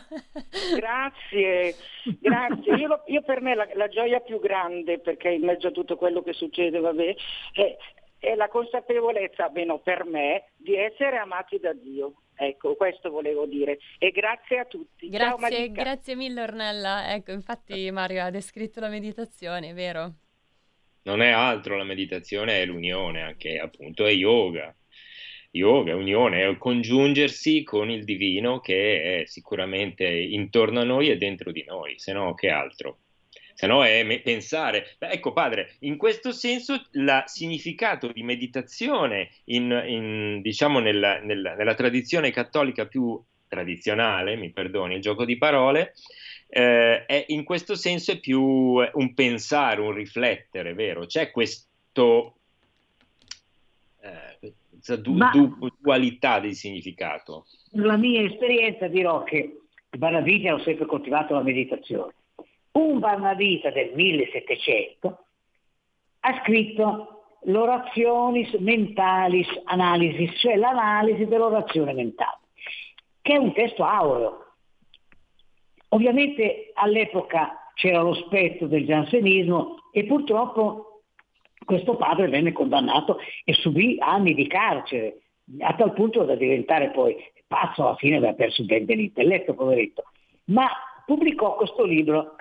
Grazie, 0.75 1.75
grazie. 2.19 2.75
Io, 2.75 3.03
io 3.07 3.21
per 3.21 3.41
me 3.41 3.55
la, 3.55 3.67
la, 3.73 3.87
gioia 3.87 4.19
più 4.19 4.39
grande, 4.39 4.99
perché 4.99 5.29
in 5.29 5.45
mezzo 5.45 5.67
a 5.67 5.71
tutto 5.71 5.95
quello 5.95 6.21
che 6.21 6.33
succede, 6.33 6.79
vabbè, 6.79 7.15
è, 7.53 7.77
è 8.19 8.35
la 8.35 8.49
consapevolezza, 8.49 9.45
almeno 9.45 9.79
per 9.79 10.03
me, 10.03 10.51
di 10.57 10.75
essere 10.75 11.17
amati 11.17 11.57
da 11.57 11.73
Dio. 11.73 12.21
Ecco, 12.35 12.75
questo 12.75 13.09
volevo 13.09 13.45
dire. 13.45 13.79
E 13.97 14.11
grazie 14.11 14.59
a 14.59 14.65
tutti. 14.65 15.09
Grazie, 15.09 15.71
grazie 15.71 16.15
mille 16.15 16.41
Ornella. 16.41 17.13
Ecco, 17.13 17.31
infatti 17.31 17.89
Mario 17.91 18.23
ha 18.23 18.29
descritto 18.29 18.79
la 18.79 18.89
meditazione, 18.89 19.73
vero? 19.73 20.13
Non 21.03 21.21
è 21.21 21.29
altro 21.29 21.77
la 21.77 21.83
meditazione, 21.83 22.61
è 22.61 22.65
l'unione, 22.65 23.23
anche 23.23 23.57
appunto 23.57 24.05
è 24.05 24.11
yoga. 24.11 24.73
Yoga, 25.51 25.95
unione, 25.95 26.47
è 26.47 26.57
congiungersi 26.57 27.63
con 27.63 27.89
il 27.89 28.03
divino 28.03 28.59
che 28.59 29.21
è 29.21 29.25
sicuramente 29.25 30.05
intorno 30.05 30.81
a 30.81 30.83
noi 30.83 31.09
e 31.09 31.17
dentro 31.17 31.51
di 31.51 31.63
noi, 31.65 31.97
se 31.97 32.13
no 32.13 32.35
che 32.35 32.49
altro 32.49 32.99
se 33.59 33.67
no 33.67 33.83
è 33.83 34.03
me- 34.03 34.21
pensare. 34.21 34.95
Beh, 34.97 35.09
ecco 35.09 35.33
padre, 35.33 35.75
in 35.79 35.97
questo 35.97 36.31
senso 36.31 36.81
il 36.91 37.23
significato 37.25 38.07
di 38.07 38.23
meditazione 38.23 39.31
in, 39.45 39.69
in, 39.85 40.39
diciamo 40.41 40.79
nella, 40.79 41.19
nella, 41.19 41.55
nella, 41.55 41.73
tradizione 41.73 42.31
cattolica 42.31 42.85
più 42.85 43.21
tradizionale, 43.49 44.37
mi 44.37 44.51
perdoni 44.51 44.95
il 44.95 45.01
gioco 45.01 45.25
di 45.25 45.37
parole, 45.37 45.93
eh, 46.47 47.05
è, 47.05 47.25
in 47.27 47.43
questo 47.43 47.75
senso 47.75 48.13
è 48.13 48.19
più 48.19 48.41
un 48.41 49.13
pensare, 49.13 49.81
un 49.81 49.91
riflettere, 49.91 50.73
vero? 50.73 51.05
C'è 51.05 51.29
questo... 51.29 52.35
Eh, 53.99 54.53
du- 55.01 55.17
Ma... 55.17 55.31
du- 55.31 55.69
dualità 55.77 56.39
di 56.39 56.55
significato. 56.55 57.45
Nella 57.71 57.97
mia 57.97 58.21
esperienza 58.21 58.87
dirò 58.87 59.23
che 59.23 59.57
i 59.91 59.97
Baraviti 59.97 60.47
hanno 60.47 60.63
sempre 60.63 60.85
coltivato 60.85 61.33
la 61.33 61.43
meditazione 61.43 62.13
un 62.73 62.99
Barnabita 62.99 63.71
del 63.71 63.91
1700 63.93 65.23
ha 66.21 66.41
scritto 66.43 67.23
l'orationis 67.43 68.51
mentalis 68.59 69.47
analysis, 69.65 70.39
cioè 70.39 70.55
l'analisi 70.55 71.25
dell'orazione 71.25 71.93
mentale, 71.93 72.39
che 73.21 73.33
è 73.33 73.37
un 73.37 73.53
testo 73.53 73.83
aureo. 73.83 74.45
Ovviamente 75.89 76.71
all'epoca 76.73 77.71
c'era 77.73 78.01
lo 78.01 78.13
spettro 78.13 78.67
del 78.67 78.85
giansenismo 78.85 79.77
e 79.91 80.05
purtroppo 80.05 81.01
questo 81.63 81.95
padre 81.95 82.27
venne 82.27 82.51
condannato 82.51 83.19
e 83.45 83.53
subì 83.53 83.97
anni 83.99 84.33
di 84.33 84.47
carcere, 84.47 85.21
a 85.59 85.73
tal 85.73 85.93
punto 85.93 86.23
da 86.25 86.35
diventare 86.35 86.89
poi 86.91 87.15
pazzo, 87.47 87.83
alla 87.83 87.95
fine 87.95 88.17
aveva 88.17 88.33
perso 88.33 88.63
ben 88.65 88.85
dell'intelletto, 88.85 89.53
poveretto. 89.53 90.03
Ma 90.45 90.67
pubblicò 91.05 91.55
questo 91.55 91.83
libro 91.83 92.35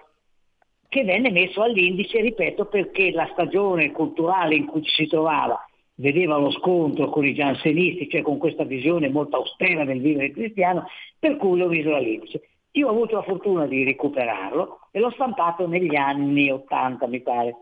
che 0.88 1.04
venne 1.04 1.30
messo 1.30 1.62
all'indice, 1.62 2.20
ripeto, 2.20 2.66
perché 2.66 3.10
la 3.10 3.28
stagione 3.32 3.92
culturale 3.92 4.54
in 4.54 4.66
cui 4.66 4.82
ci 4.82 5.04
si 5.04 5.06
trovava 5.06 5.62
vedeva 5.98 6.36
lo 6.36 6.50
scontro 6.50 7.08
con 7.10 7.24
i 7.24 7.34
giansenisti, 7.34 8.08
cioè 8.08 8.22
con 8.22 8.38
questa 8.38 8.64
visione 8.64 9.08
molto 9.08 9.36
austera 9.36 9.84
del 9.84 10.00
vivere 10.00 10.30
cristiano, 10.30 10.86
per 11.18 11.36
cui 11.36 11.58
l'ho 11.58 11.68
visto 11.68 11.94
all'inizio. 11.94 12.40
Io 12.72 12.86
ho 12.86 12.90
avuto 12.90 13.16
la 13.16 13.22
fortuna 13.22 13.66
di 13.66 13.84
recuperarlo 13.84 14.88
e 14.90 15.00
l'ho 15.00 15.10
stampato 15.10 15.66
negli 15.66 15.96
anni 15.96 16.50
80, 16.50 17.06
mi 17.06 17.20
pare, 17.20 17.56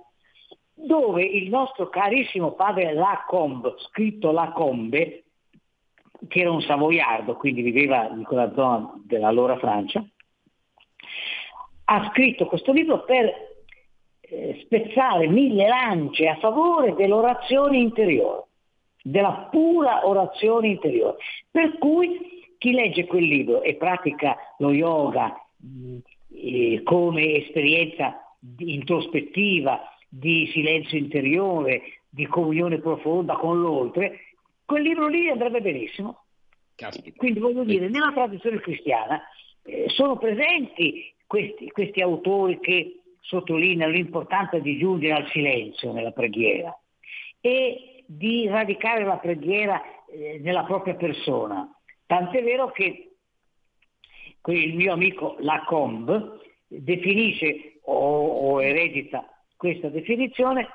dove 0.74 1.22
il 1.22 1.48
nostro 1.48 1.88
carissimo 1.88 2.52
padre 2.52 2.92
Lacombe, 2.92 3.74
scritto 3.78 4.30
Lacombe, 4.30 5.24
che 6.28 6.40
era 6.40 6.50
un 6.50 6.60
savoiardo, 6.60 7.36
quindi 7.36 7.62
viveva 7.62 8.08
in 8.08 8.24
quella 8.24 8.52
zona 8.54 8.92
dell'allora 9.04 9.56
Francia, 9.58 10.04
ha 11.89 12.11
scritto 12.12 12.47
questo 12.47 12.72
libro 12.72 13.05
per 13.05 13.32
eh, 14.20 14.61
spezzare 14.64 15.28
mille 15.28 15.68
lance 15.68 16.26
a 16.26 16.37
favore 16.37 16.95
dell'orazione 16.95 17.78
interiore, 17.78 18.45
della 19.03 19.49
pura 19.51 20.07
orazione 20.07 20.68
interiore. 20.68 21.16
Per 21.51 21.78
cui 21.78 22.45
chi 22.59 22.72
legge 22.72 23.07
quel 23.07 23.24
libro 23.24 23.62
e 23.62 23.76
pratica 23.76 24.37
lo 24.59 24.72
yoga 24.72 25.34
eh, 26.32 26.80
come 26.82 27.34
esperienza 27.34 28.20
introspettiva, 28.59 29.91
di 30.09 30.49
silenzio 30.53 30.99
interiore, 30.99 31.82
di 32.09 32.26
comunione 32.26 32.78
profonda 32.78 33.34
con 33.34 33.61
l'oltre, 33.61 34.34
quel 34.64 34.82
libro 34.82 35.07
lì 35.09 35.28
andrebbe 35.28 35.61
benissimo. 35.61 36.22
Caspita. 36.74 37.16
Quindi 37.16 37.39
voglio 37.39 37.64
dire, 37.64 37.89
nella 37.89 38.12
tradizione 38.12 38.61
cristiana 38.61 39.20
eh, 39.62 39.89
sono 39.89 40.16
presenti 40.16 41.14
questi, 41.26 41.68
questi 41.70 42.00
autori 42.00 42.58
che 42.60 43.00
sottolineano 43.20 43.92
l'importanza 43.92 44.58
di 44.58 44.78
giungere 44.78 45.14
al 45.14 45.28
silenzio 45.30 45.92
nella 45.92 46.12
preghiera 46.12 46.76
e 47.40 48.04
di 48.06 48.46
radicare 48.46 49.04
la 49.04 49.18
preghiera 49.18 49.82
eh, 50.08 50.38
nella 50.40 50.64
propria 50.64 50.94
persona. 50.94 51.68
Tant'è 52.06 52.42
vero 52.42 52.70
che 52.70 53.10
il 54.46 54.76
mio 54.76 54.92
amico 54.92 55.36
Lacombe 55.40 56.38
definisce 56.68 57.80
o, 57.82 58.26
o 58.26 58.62
eredita 58.62 59.28
questa 59.56 59.88
definizione 59.88 60.68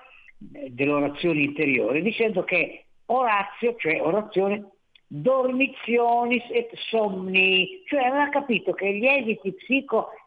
eh, 0.54 0.70
dell'orazione 0.72 1.42
interiore 1.42 2.02
dicendo 2.02 2.44
che 2.44 2.86
Orazio, 3.12 3.76
cioè 3.78 4.02
orazione, 4.02 4.70
dormizionis 5.08 6.44
et 6.50 6.74
somni, 6.90 7.84
cioè 7.86 8.06
aveva 8.06 8.30
capito 8.30 8.72
che 8.72 8.94
gli 8.94 9.06
esiti 9.06 9.54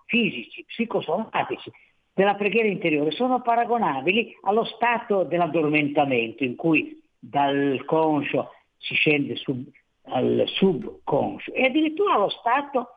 psicofisici, 0.05 0.65
psicosomatici 0.67 1.73
della 2.13 2.35
preghiera 2.35 2.69
interiore 2.69 3.11
sono 3.11 3.41
paragonabili 3.43 4.39
allo 4.43 4.65
stato 4.65 5.25
dell'addormentamento 5.25 6.45
in 6.45 6.55
cui 6.55 7.03
dal 7.19 7.83
conscio 7.85 8.51
si 8.79 8.95
scende 8.95 9.35
sub, 9.37 9.65
al 10.07 10.45
subconscio 10.47 11.53
e 11.53 11.65
addirittura 11.65 12.15
allo 12.15 12.29
stato 12.29 12.91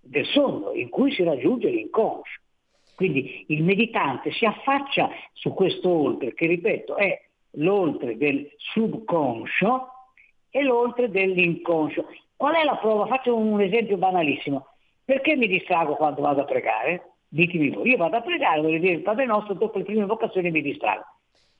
del 0.00 0.24
sonno 0.26 0.72
in 0.72 0.88
cui 0.88 1.12
si 1.12 1.22
raggiunge 1.22 1.68
l'inconscio. 1.68 2.40
Quindi 2.96 3.44
il 3.48 3.62
meditante 3.62 4.32
si 4.32 4.46
affaccia 4.46 5.10
su 5.34 5.52
questo 5.52 5.90
oltre, 5.90 6.32
che 6.32 6.46
ripeto 6.46 6.96
è 6.96 7.20
l'oltre 7.58 8.16
del 8.16 8.48
subconscio 8.56 9.88
e 10.48 10.62
l'oltre 10.62 11.10
dell'inconscio. 11.10 12.06
Qual 12.34 12.54
è 12.54 12.64
la 12.64 12.76
prova? 12.76 13.06
Faccio 13.06 13.36
un 13.36 13.60
esempio 13.60 13.98
banalissimo. 13.98 14.66
Perché 15.06 15.36
mi 15.36 15.46
distrago 15.46 15.94
quando 15.94 16.20
vado 16.20 16.40
a 16.40 16.44
pregare? 16.44 17.12
Ditemi 17.28 17.70
voi, 17.70 17.90
io 17.90 17.96
vado 17.96 18.16
a 18.16 18.22
pregare, 18.22 18.60
voglio 18.60 18.80
dire 18.80 18.94
il 18.94 19.02
Padre 19.02 19.24
nostro, 19.24 19.54
dopo 19.54 19.78
le 19.78 19.84
prime 19.84 20.04
vocazioni 20.04 20.50
mi 20.50 20.62
distrago. 20.62 21.04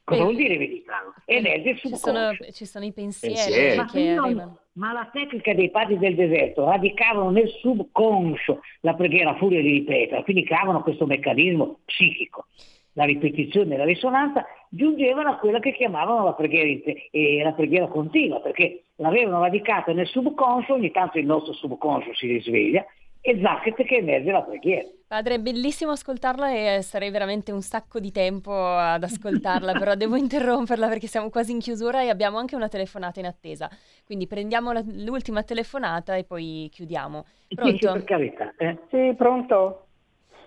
Cosa 0.03 0.25
vuol 0.25 0.35
dire 0.35 0.57
mi 0.57 0.69
distrago? 0.69 1.15
Ed 1.25 1.47
è 1.47 1.61
del 1.61 1.79
ci 1.79 1.95
sono, 1.95 2.33
ci 2.53 2.65
sono 2.65 2.85
i 2.85 2.93
pensieri, 2.93 3.35
pensieri. 3.35 3.71
che 3.71 4.15
Ma, 4.15 4.23
arrivano. 4.23 4.59
ma 4.73 4.93
la 4.93 5.09
tecnica 5.13 5.55
dei 5.55 5.71
padri 5.71 5.97
del 5.99 6.17
deserto 6.17 6.65
radicavano 6.65 7.31
nel 7.31 7.49
subconscio 7.49 8.61
la 8.81 8.95
preghiera 8.95 9.31
a 9.31 9.37
furia 9.37 9.61
di 9.61 9.71
ripetere, 9.71 10.25
quindi 10.25 10.45
creavano 10.45 10.83
questo 10.83 11.07
meccanismo 11.07 11.81
psichico. 11.85 12.47
La 12.95 13.05
ripetizione 13.05 13.75
e 13.75 13.79
la 13.79 13.85
risonanza 13.85 14.45
giungevano 14.71 15.31
a 15.31 15.37
quella 15.37 15.61
che 15.61 15.73
chiamavano 15.73 16.25
la 16.25 16.33
preghiera, 16.33 16.67
inte- 16.69 17.09
e 17.13 17.43
la 17.45 17.53
preghiera 17.53 17.87
continua, 17.87 18.41
perché 18.41 18.85
l'avevano 18.97 19.41
radicata 19.41 19.93
nel 19.93 20.07
subconscio, 20.07 20.75
ogni 20.75 20.91
tanto 20.91 21.19
il 21.19 21.27
nostro 21.27 21.53
subconscio 21.53 22.13
si 22.15 22.27
risveglia 22.27 22.85
e 23.27 23.41
zacchete 23.43 23.83
che 23.85 23.97
emerge 23.97 24.31
la 24.31 24.43
preghiera. 24.43 24.89
Padre, 25.09 25.35
è 25.35 25.39
bellissimo 25.41 25.91
ascoltarla 25.91 26.53
e 26.53 26.83
sarei 26.83 27.11
veramente 27.11 27.51
un 27.51 27.61
sacco 27.61 27.99
di 27.99 28.13
tempo 28.13 28.53
ad 28.55 29.03
ascoltarla, 29.03 29.73
però 29.73 29.97
devo 29.97 30.15
interromperla 30.17 30.87
perché 30.87 31.09
siamo 31.09 31.29
quasi 31.29 31.51
in 31.51 31.59
chiusura 31.59 32.03
e 32.03 32.09
abbiamo 32.09 32.39
anche 32.39 32.55
una 32.55 32.69
telefonata 32.69 33.19
in 33.19 33.27
attesa. 33.27 33.69
Quindi 34.05 34.29
prendiamo 34.29 34.71
la, 34.71 34.81
l'ultima 34.85 35.43
telefonata 35.43 36.15
e 36.15 36.23
poi 36.23 36.69
chiudiamo. 36.71 37.25
Pronto? 37.49 37.77
Sì, 37.77 37.93
per 37.93 38.05
carità. 38.05 38.55
Eh? 38.57 38.79
Sì, 38.91 39.15
pronto? 39.17 39.87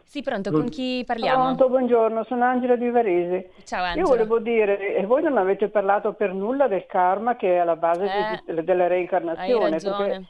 Sì, 0.03 0.21
pronto, 0.23 0.49
con 0.49 0.69
chi 0.69 1.03
parliamo? 1.05 1.43
Pronto, 1.43 1.67
buongiorno, 1.67 2.23
sono 2.23 2.45
Angela 2.45 2.77
di 2.77 2.89
Varese. 2.89 3.51
Ciao 3.65 3.83
Angela. 3.83 4.01
Io 4.01 4.07
volevo 4.07 4.39
dire, 4.39 4.95
e 4.95 5.05
voi 5.05 5.21
non 5.21 5.37
avete 5.37 5.67
parlato 5.67 6.13
per 6.13 6.33
nulla 6.33 6.67
del 6.69 6.85
karma 6.87 7.35
che 7.35 7.55
è 7.55 7.57
alla 7.57 7.75
base 7.75 8.05
Eh, 8.05 8.53
di- 8.53 8.63
della 8.63 8.87
reincarnazione, 8.87 9.65
hai 9.65 9.71
ragione. 9.71 10.29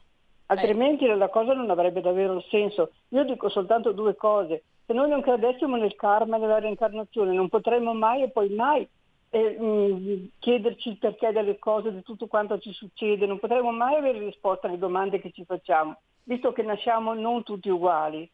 Altrimenti 0.49 1.05
la 1.05 1.29
cosa 1.29 1.53
non 1.53 1.69
avrebbe 1.69 2.01
davvero 2.01 2.41
senso. 2.49 2.91
Io 3.09 3.23
dico 3.23 3.49
soltanto 3.49 3.91
due 3.91 4.15
cose. 4.15 4.63
Se 4.85 4.93
noi 4.93 5.09
non 5.09 5.21
credessimo 5.21 5.75
nel 5.75 5.95
karma 5.95 6.37
e 6.37 6.39
nella 6.39 6.59
reincarnazione, 6.59 7.33
non 7.33 7.49
potremmo 7.49 7.93
mai 7.93 8.23
e 8.23 8.29
poi 8.29 8.49
mai 8.49 8.87
eh, 9.29 9.59
mh, 9.59 10.29
chiederci 10.39 10.89
il 10.89 10.97
perché 10.97 11.31
delle 11.31 11.59
cose, 11.59 11.93
di 11.93 12.01
tutto 12.01 12.27
quanto 12.27 12.57
ci 12.59 12.73
succede, 12.73 13.27
non 13.27 13.39
potremmo 13.39 13.71
mai 13.71 13.95
avere 13.95 14.19
risposta 14.19 14.67
alle 14.67 14.79
domande 14.79 15.19
che 15.19 15.31
ci 15.31 15.45
facciamo, 15.45 15.97
visto 16.23 16.51
che 16.51 16.63
nasciamo 16.63 17.13
non 17.13 17.43
tutti 17.43 17.69
uguali. 17.69 18.29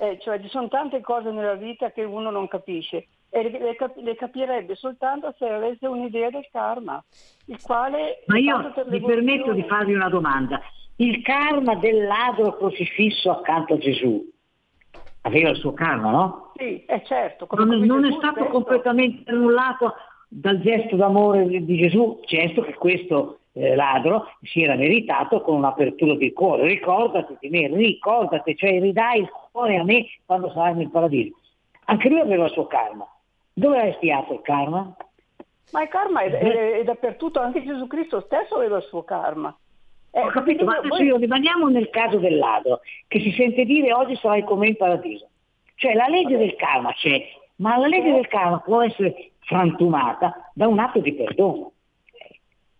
Eh, 0.00 0.18
cioè 0.20 0.40
ci 0.40 0.48
sono 0.48 0.68
tante 0.68 1.00
cose 1.00 1.30
nella 1.30 1.54
vita 1.54 1.90
che 1.90 2.04
uno 2.04 2.30
non 2.30 2.46
capisce 2.46 3.08
e 3.30 3.50
le, 3.50 3.74
cap- 3.74 3.96
le 3.96 4.14
capirebbe 4.14 4.74
soltanto 4.76 5.34
se 5.36 5.46
avesse 5.48 5.86
un'idea 5.86 6.30
del 6.30 6.46
karma, 6.52 7.02
il 7.46 7.60
quale 7.60 8.22
Ma 8.26 8.38
io 8.38 8.72
mi 8.86 9.00
permetto 9.00 9.52
di 9.52 9.64
farvi 9.64 9.94
una 9.94 10.08
domanda. 10.08 10.60
Il 11.00 11.22
karma 11.22 11.76
del 11.76 12.04
ladro 12.06 12.56
crocifisso 12.56 13.30
accanto 13.30 13.74
a 13.74 13.78
Gesù 13.78 14.24
aveva 15.22 15.50
il 15.50 15.56
suo 15.56 15.72
karma, 15.72 16.10
no? 16.10 16.52
Sì, 16.56 16.84
è 16.86 17.02
certo. 17.02 17.46
come 17.46 17.64
Non, 17.64 17.80
non 17.86 18.04
è 18.04 18.12
stato 18.12 18.36
stesso. 18.40 18.50
completamente 18.50 19.30
annullato 19.30 19.94
dal 20.28 20.60
gesto 20.60 20.96
d'amore 20.96 21.46
di 21.46 21.76
Gesù, 21.76 22.20
gesto 22.26 22.62
che 22.62 22.74
questo 22.74 23.38
eh, 23.52 23.74
ladro 23.76 24.26
si 24.42 24.62
era 24.62 24.74
meritato 24.74 25.40
con 25.40 25.56
un'apertura 25.56 26.14
di 26.16 26.32
cuore. 26.32 26.66
Ricordati 26.66 27.36
di 27.40 27.48
me, 27.48 27.68
ricordati, 27.68 28.56
cioè 28.56 28.80
ridai 28.80 29.20
il 29.20 29.30
cuore 29.52 29.76
a 29.76 29.84
me 29.84 30.04
quando 30.26 30.50
sarai 30.50 30.74
nel 30.74 30.90
paradiso. 30.90 31.36
Anche 31.84 32.08
lui 32.08 32.20
aveva 32.20 32.46
il 32.46 32.50
suo 32.52 32.66
karma. 32.66 33.06
Dove 33.52 33.78
ha 33.78 33.84
espiato 33.86 34.32
il 34.34 34.40
karma? 34.42 34.96
Ma 35.72 35.82
il 35.82 35.88
karma 35.88 36.20
è, 36.22 36.30
è- 36.30 36.78
è 36.80 36.84
dappertutto, 36.84 37.38
anche 37.40 37.62
Gesù 37.64 37.86
Cristo 37.86 38.20
stesso 38.20 38.56
aveva 38.56 38.78
il 38.78 38.82
suo 38.84 39.02
karma. 39.04 39.56
Eh, 40.10 40.20
Ho 40.20 40.28
capito, 40.28 40.64
ma 40.64 40.76
adesso 40.76 41.02
io 41.02 41.16
rimaniamo 41.16 41.68
nel 41.68 41.90
caso 41.90 42.18
del 42.18 42.38
ladro, 42.38 42.80
che 43.06 43.20
si 43.20 43.30
sente 43.32 43.64
dire 43.64 43.92
oggi 43.92 44.16
sarai 44.16 44.44
con 44.44 44.58
me 44.58 44.68
in 44.68 44.76
paradiso. 44.76 45.28
Cioè 45.74 45.94
la 45.94 46.08
legge 46.08 46.36
del 46.36 46.56
karma 46.56 46.92
c'è, 46.92 47.22
ma 47.56 47.76
la 47.76 47.86
legge 47.86 48.12
del 48.12 48.26
karma 48.26 48.58
può 48.60 48.82
essere 48.82 49.30
frantumata 49.40 50.50
da 50.54 50.66
un 50.66 50.78
atto 50.78 51.00
di 51.00 51.14
perdono. 51.14 51.72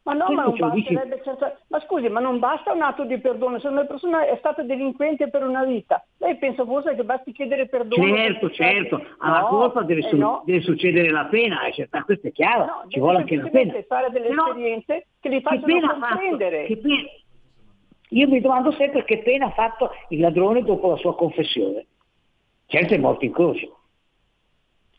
Ma 0.08 0.14
no, 0.14 0.30
ma, 0.32 0.70
dici- 0.70 0.94
certa- 1.22 1.58
ma 1.68 1.80
scusi, 1.80 2.08
ma 2.08 2.20
non 2.20 2.38
basta 2.38 2.72
un 2.72 2.80
atto 2.80 3.04
di 3.04 3.18
perdono, 3.18 3.58
se 3.60 3.68
una 3.68 3.84
persona 3.84 4.24
è 4.26 4.36
stata 4.38 4.62
delinquente 4.62 5.28
per 5.28 5.42
una 5.44 5.64
vita, 5.64 6.02
lei 6.16 6.36
pensa 6.38 6.64
forse 6.64 6.94
che 6.94 7.04
basti 7.04 7.30
chiedere 7.32 7.68
perdono? 7.68 8.16
Certo, 8.16 8.50
certo, 8.50 9.02
alla 9.18 9.40
No, 9.40 9.46
colpa 9.48 9.82
deve, 9.82 10.00
eh 10.00 10.08
su- 10.08 10.16
no. 10.16 10.42
deve 10.46 10.62
succedere 10.62 11.10
la 11.10 11.26
pena, 11.26 11.62
eh, 11.66 11.72
certo, 11.74 12.00
questo 12.06 12.28
è 12.28 12.32
chiaro, 12.32 12.64
No, 12.64 12.84
ci 12.88 12.98
vuole 13.00 13.18
anche 13.18 13.36
la 13.36 13.48
pena. 13.50 13.74
fare 13.86 14.08
delle 14.10 14.28
Però- 14.28 14.46
esperienze 14.46 15.06
che 15.20 15.28
li 15.28 15.36
Che 15.36 15.42
facciano 15.42 15.66
pena 15.66 15.88
fatto? 15.98 16.06
comprendere. 16.14 16.64
Che 16.64 16.76
pe- 16.78 17.22
Io 18.12 18.28
mi 18.28 18.40
domando 18.40 18.70
sempre 18.72 19.04
che 19.04 19.18
pena 19.18 19.46
ha 19.46 19.50
fatto 19.50 19.90
il 20.08 20.20
ladrone 20.20 20.62
dopo 20.62 20.88
la 20.88 20.96
sua 20.96 21.14
confessione. 21.14 21.84
Certo 22.64 22.94
è 22.94 22.96
morto 22.96 23.26
in 23.26 23.32
croce. 23.32 23.70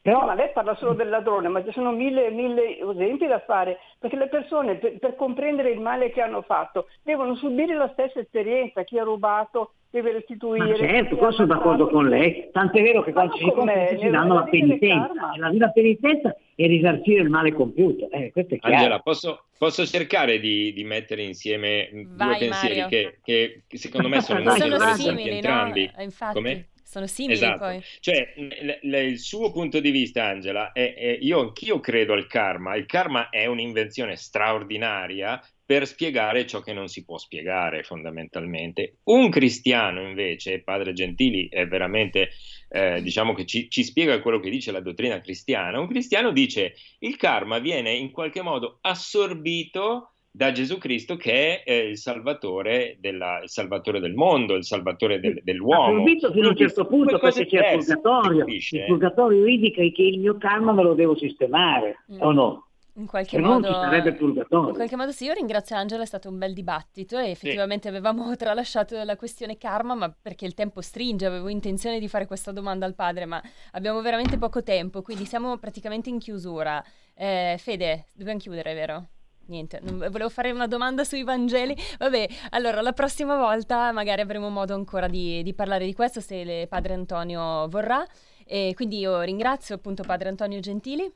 No, 0.02 0.22
ma 0.26 0.34
lei 0.34 0.50
parla 0.54 0.76
solo 0.76 0.94
del 0.94 1.10
ladrone, 1.10 1.50
ma 1.50 1.64
ci 1.64 1.72
sono 1.72 1.92
mille, 1.92 2.30
mille 2.32 2.80
esempi 2.80 3.28
da 3.28 3.40
fare, 3.40 3.80
perché 4.00 4.16
le 4.16 4.28
persone 4.30 4.76
per, 4.76 4.98
per 4.98 5.16
comprendere 5.16 5.72
il 5.72 5.80
male 5.82 6.10
che 6.12 6.22
hanno 6.22 6.42
fatto 6.42 6.88
devono 7.04 7.36
subire 7.36 7.76
la 7.76 7.90
stessa 7.92 8.20
esperienza, 8.20 8.84
chi 8.84 8.98
ha 8.98 9.04
rubato 9.04 9.74
deve 9.90 10.14
restituire. 10.14 10.70
Ma 10.70 10.76
certo, 10.76 11.16
qua 11.18 11.32
sono 11.32 11.48
d'accordo 11.48 11.90
con 11.90 12.08
lei, 12.08 12.50
tant'è 12.52 12.82
vero 12.82 13.02
che 13.04 13.12
quando 13.12 13.34
ci 13.36 13.44
si 13.44 13.52
nella- 13.96 14.10
danno 14.20 14.34
la 14.36 14.44
penitenza, 14.44 15.32
e 15.34 15.40
la 15.40 15.50
vera 15.50 15.70
penitenza 15.70 16.36
è 16.56 16.66
risarcire 16.68 17.22
il 17.22 17.30
male 17.30 17.52
compiuto, 17.54 18.10
eh, 18.12 18.32
questo 18.32 18.56
è 18.56 18.60
chiaro. 18.60 18.76
Angela, 18.76 19.00
posso, 19.00 19.46
posso 19.58 19.86
cercare 19.86 20.40
di, 20.40 20.72
di 20.74 20.84
mettere 20.84 21.24
insieme 21.24 21.90
due 21.92 22.06
Vai, 22.16 22.38
pensieri 22.40 22.82
Mario. 22.82 22.88
che, 22.88 23.20
che- 23.68 23.78
secondo 23.78 24.08
me 24.10 24.22
sono 24.22 24.40
molto 24.44 24.60
sono 24.62 24.76
interessanti 24.76 25.18
simili, 25.18 25.36
entrambi? 25.36 25.86
no? 25.94 26.00
Eh, 26.00 26.04
Infatti, 26.04 26.34
Come? 26.36 26.68
Sono 26.90 27.06
simili 27.06 27.36
esatto. 27.36 27.60
poi. 27.60 27.84
Cioè, 28.00 28.34
l- 28.36 28.80
l- 28.90 28.96
il 28.96 29.20
suo 29.20 29.52
punto 29.52 29.80
di 29.80 29.92
vista, 29.92 30.26
Angela, 30.26 30.72
è, 30.72 30.96
è, 30.96 31.20
io 31.22 31.40
anch'io 31.40 31.80
credo 31.80 32.14
al 32.14 32.26
karma. 32.26 32.76
Il 32.76 32.88
karma 32.88 33.30
è 33.30 33.46
un'invenzione 33.46 34.16
straordinaria 34.16 35.40
per 35.64 35.86
spiegare 35.86 36.48
ciò 36.48 36.62
che 36.62 36.74
non 36.74 36.88
si 36.88 37.06
può 37.06 37.20
spiegare 37.20 37.84
fondamentalmente. 37.84 38.96
Un 39.04 39.30
cristiano 39.30 40.02
invece, 40.02 40.64
padre 40.64 40.94
Gentili, 40.94 41.48
è 41.48 41.68
veramente, 41.68 42.30
eh, 42.70 43.04
diciamo 43.04 43.36
che 43.36 43.46
ci, 43.46 43.70
ci, 43.70 43.84
spiega 43.84 44.20
quello 44.20 44.40
che 44.40 44.50
dice 44.50 44.72
la 44.72 44.82
dottrina 44.82 45.22
cristiana. 45.22 45.80
Un 45.80 45.88
cristiano 45.88 46.32
dice 46.32 46.74
il 47.02 47.18
karma 47.18 47.60
viene 47.60 47.94
in 47.94 48.10
qualche 48.10 48.42
modo 48.42 48.80
assorbito 48.82 50.16
da 50.32 50.52
Gesù 50.52 50.78
Cristo 50.78 51.16
che 51.16 51.64
è 51.64 51.70
eh, 51.70 51.90
il, 51.90 51.98
salvatore 51.98 52.98
della, 53.00 53.40
il 53.42 53.50
salvatore 53.50 54.00
del 54.00 54.14
mondo, 54.14 54.56
il 54.56 54.64
salvatore 54.64 55.20
del, 55.20 55.42
dell'uomo. 55.44 56.02
Ho 56.02 56.04
visto 56.04 56.32
fino 56.32 56.48
a 56.48 56.50
un 56.52 56.58
certo 56.58 56.86
punto 56.86 57.18
perché 57.18 57.46
c'è 57.46 57.72
il 57.72 57.78
purgatorio. 57.78 58.46
Il 58.48 58.86
purgatorio 58.86 59.46
indica 59.48 59.82
che 59.82 60.04
il 60.04 60.20
mio 60.20 60.38
karma 60.38 60.72
me 60.72 60.84
lo 60.84 60.94
devo 60.94 61.18
sistemare, 61.18 62.04
mm. 62.12 62.22
o 62.22 62.32
no? 62.32 62.64
In 63.00 63.06
qualche, 63.06 63.40
modo, 63.40 63.68
in 63.70 64.74
qualche 64.74 64.98
modo 64.98 65.12
sì, 65.14 65.24
io 65.24 65.32
ringrazio 65.32 65.78
Angela, 65.78 66.04
è 66.04 66.06
stato 66.06 66.28
un 66.28 66.38
bel 66.38 66.54
dibattito 66.54 67.18
e 67.18 67.30
effettivamente 67.30 67.84
sì. 67.84 67.96
avevamo 67.96 68.36
tralasciato 68.36 69.02
la 69.06 69.16
questione 69.16 69.58
karma, 69.58 69.96
ma 69.96 70.14
perché 70.22 70.46
il 70.46 70.54
tempo 70.54 70.82
stringe, 70.82 71.26
avevo 71.26 71.48
intenzione 71.48 71.98
di 71.98 72.10
fare 72.10 72.26
questa 72.26 72.52
domanda 72.52 72.86
al 72.86 72.96
padre, 72.96 73.26
ma 73.26 73.42
abbiamo 73.72 74.02
veramente 74.02 74.38
poco 74.38 74.64
tempo, 74.64 75.02
quindi 75.02 75.24
siamo 75.24 75.58
praticamente 75.58 76.10
in 76.10 76.20
chiusura. 76.20 76.84
Eh, 77.16 77.56
Fede, 77.58 78.08
dobbiamo 78.14 78.40
chiudere, 78.40 78.74
vero? 78.74 79.08
Niente, 79.50 79.80
volevo 79.84 80.30
fare 80.30 80.52
una 80.52 80.68
domanda 80.68 81.04
sui 81.04 81.24
Vangeli. 81.24 81.76
Vabbè, 81.98 82.28
allora 82.52 82.82
la 82.82 82.94
prossima 82.94 83.36
volta 83.36 83.92
magari 83.92 84.22
avremo 84.22 84.50
modo 84.50 84.76
ancora 84.76 85.08
di, 85.08 85.42
di 85.42 85.54
parlare 85.56 85.86
di 85.86 85.94
questo 85.94 86.22
se 86.22 86.68
padre 86.70 86.94
Antonio 86.94 87.68
vorrà. 87.68 88.06
E 88.46 88.74
quindi 88.76 89.00
io 89.00 89.22
ringrazio 89.22 89.76
appunto 89.76 90.04
padre 90.04 90.30
Antonio 90.30 90.60
Gentili. 90.60 91.12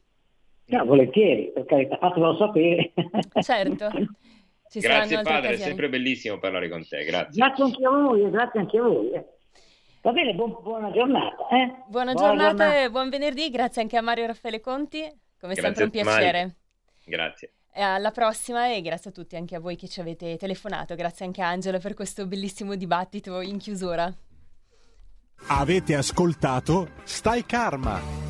No, 0.66 0.86
volentieri, 0.86 1.52
per 1.54 1.66
carità, 1.66 1.98
fatelo 1.98 2.36
sapere. 2.38 2.92
Certo. 3.42 3.90
Ci 4.70 4.80
grazie 4.80 5.18
padre, 5.18 5.38
occasioni. 5.38 5.56
è 5.56 5.58
sempre 5.58 5.90
bellissimo 5.90 6.40
parlare 6.40 6.68
con 6.68 6.84
te, 6.88 7.04
grazie. 7.04 7.40
Grazie 7.40 7.64
anche 7.64 7.86
a 7.86 7.90
voi, 7.90 8.30
grazie 8.32 8.60
anche 8.60 8.78
a 8.80 8.82
voi. 8.82 9.12
Va 10.02 10.12
bene, 10.12 10.34
buon, 10.34 10.58
buona 10.64 10.92
giornata. 10.92 11.48
Eh? 11.50 11.84
Buona, 11.88 12.14
buona 12.14 12.14
giornata, 12.14 12.48
giornata, 12.48 12.82
e 12.82 12.90
buon 12.90 13.10
venerdì, 13.10 13.50
grazie 13.52 13.84
anche 13.84 13.98
a 13.98 14.02
Mario 14.02 14.26
Raffaele 14.26 14.60
Conti, 14.60 15.02
come 15.40 15.54
grazie 15.54 15.76
sempre 15.76 15.84
un 15.84 15.90
piacere. 15.92 16.40
Mario. 16.40 16.56
Grazie. 17.06 17.52
Alla 17.76 18.12
prossima 18.12 18.72
e 18.72 18.82
grazie 18.82 19.10
a 19.10 19.14
tutti, 19.14 19.36
anche 19.36 19.56
a 19.56 19.60
voi 19.60 19.76
che 19.76 19.88
ci 19.88 20.00
avete 20.00 20.38
telefonato. 20.38 20.94
Grazie 20.96 21.26
anche 21.26 21.42
a 21.42 21.48
Angela 21.48 21.80
per 21.80 21.94
questo 21.94 22.28
bellissimo 22.28 22.76
dibattito 22.76 23.42
in 23.42 23.58
chiusura. 23.58 24.14
Avete 25.48 25.96
ascoltato 25.96 26.92
Stai 27.04 27.46
Karma 27.46 28.24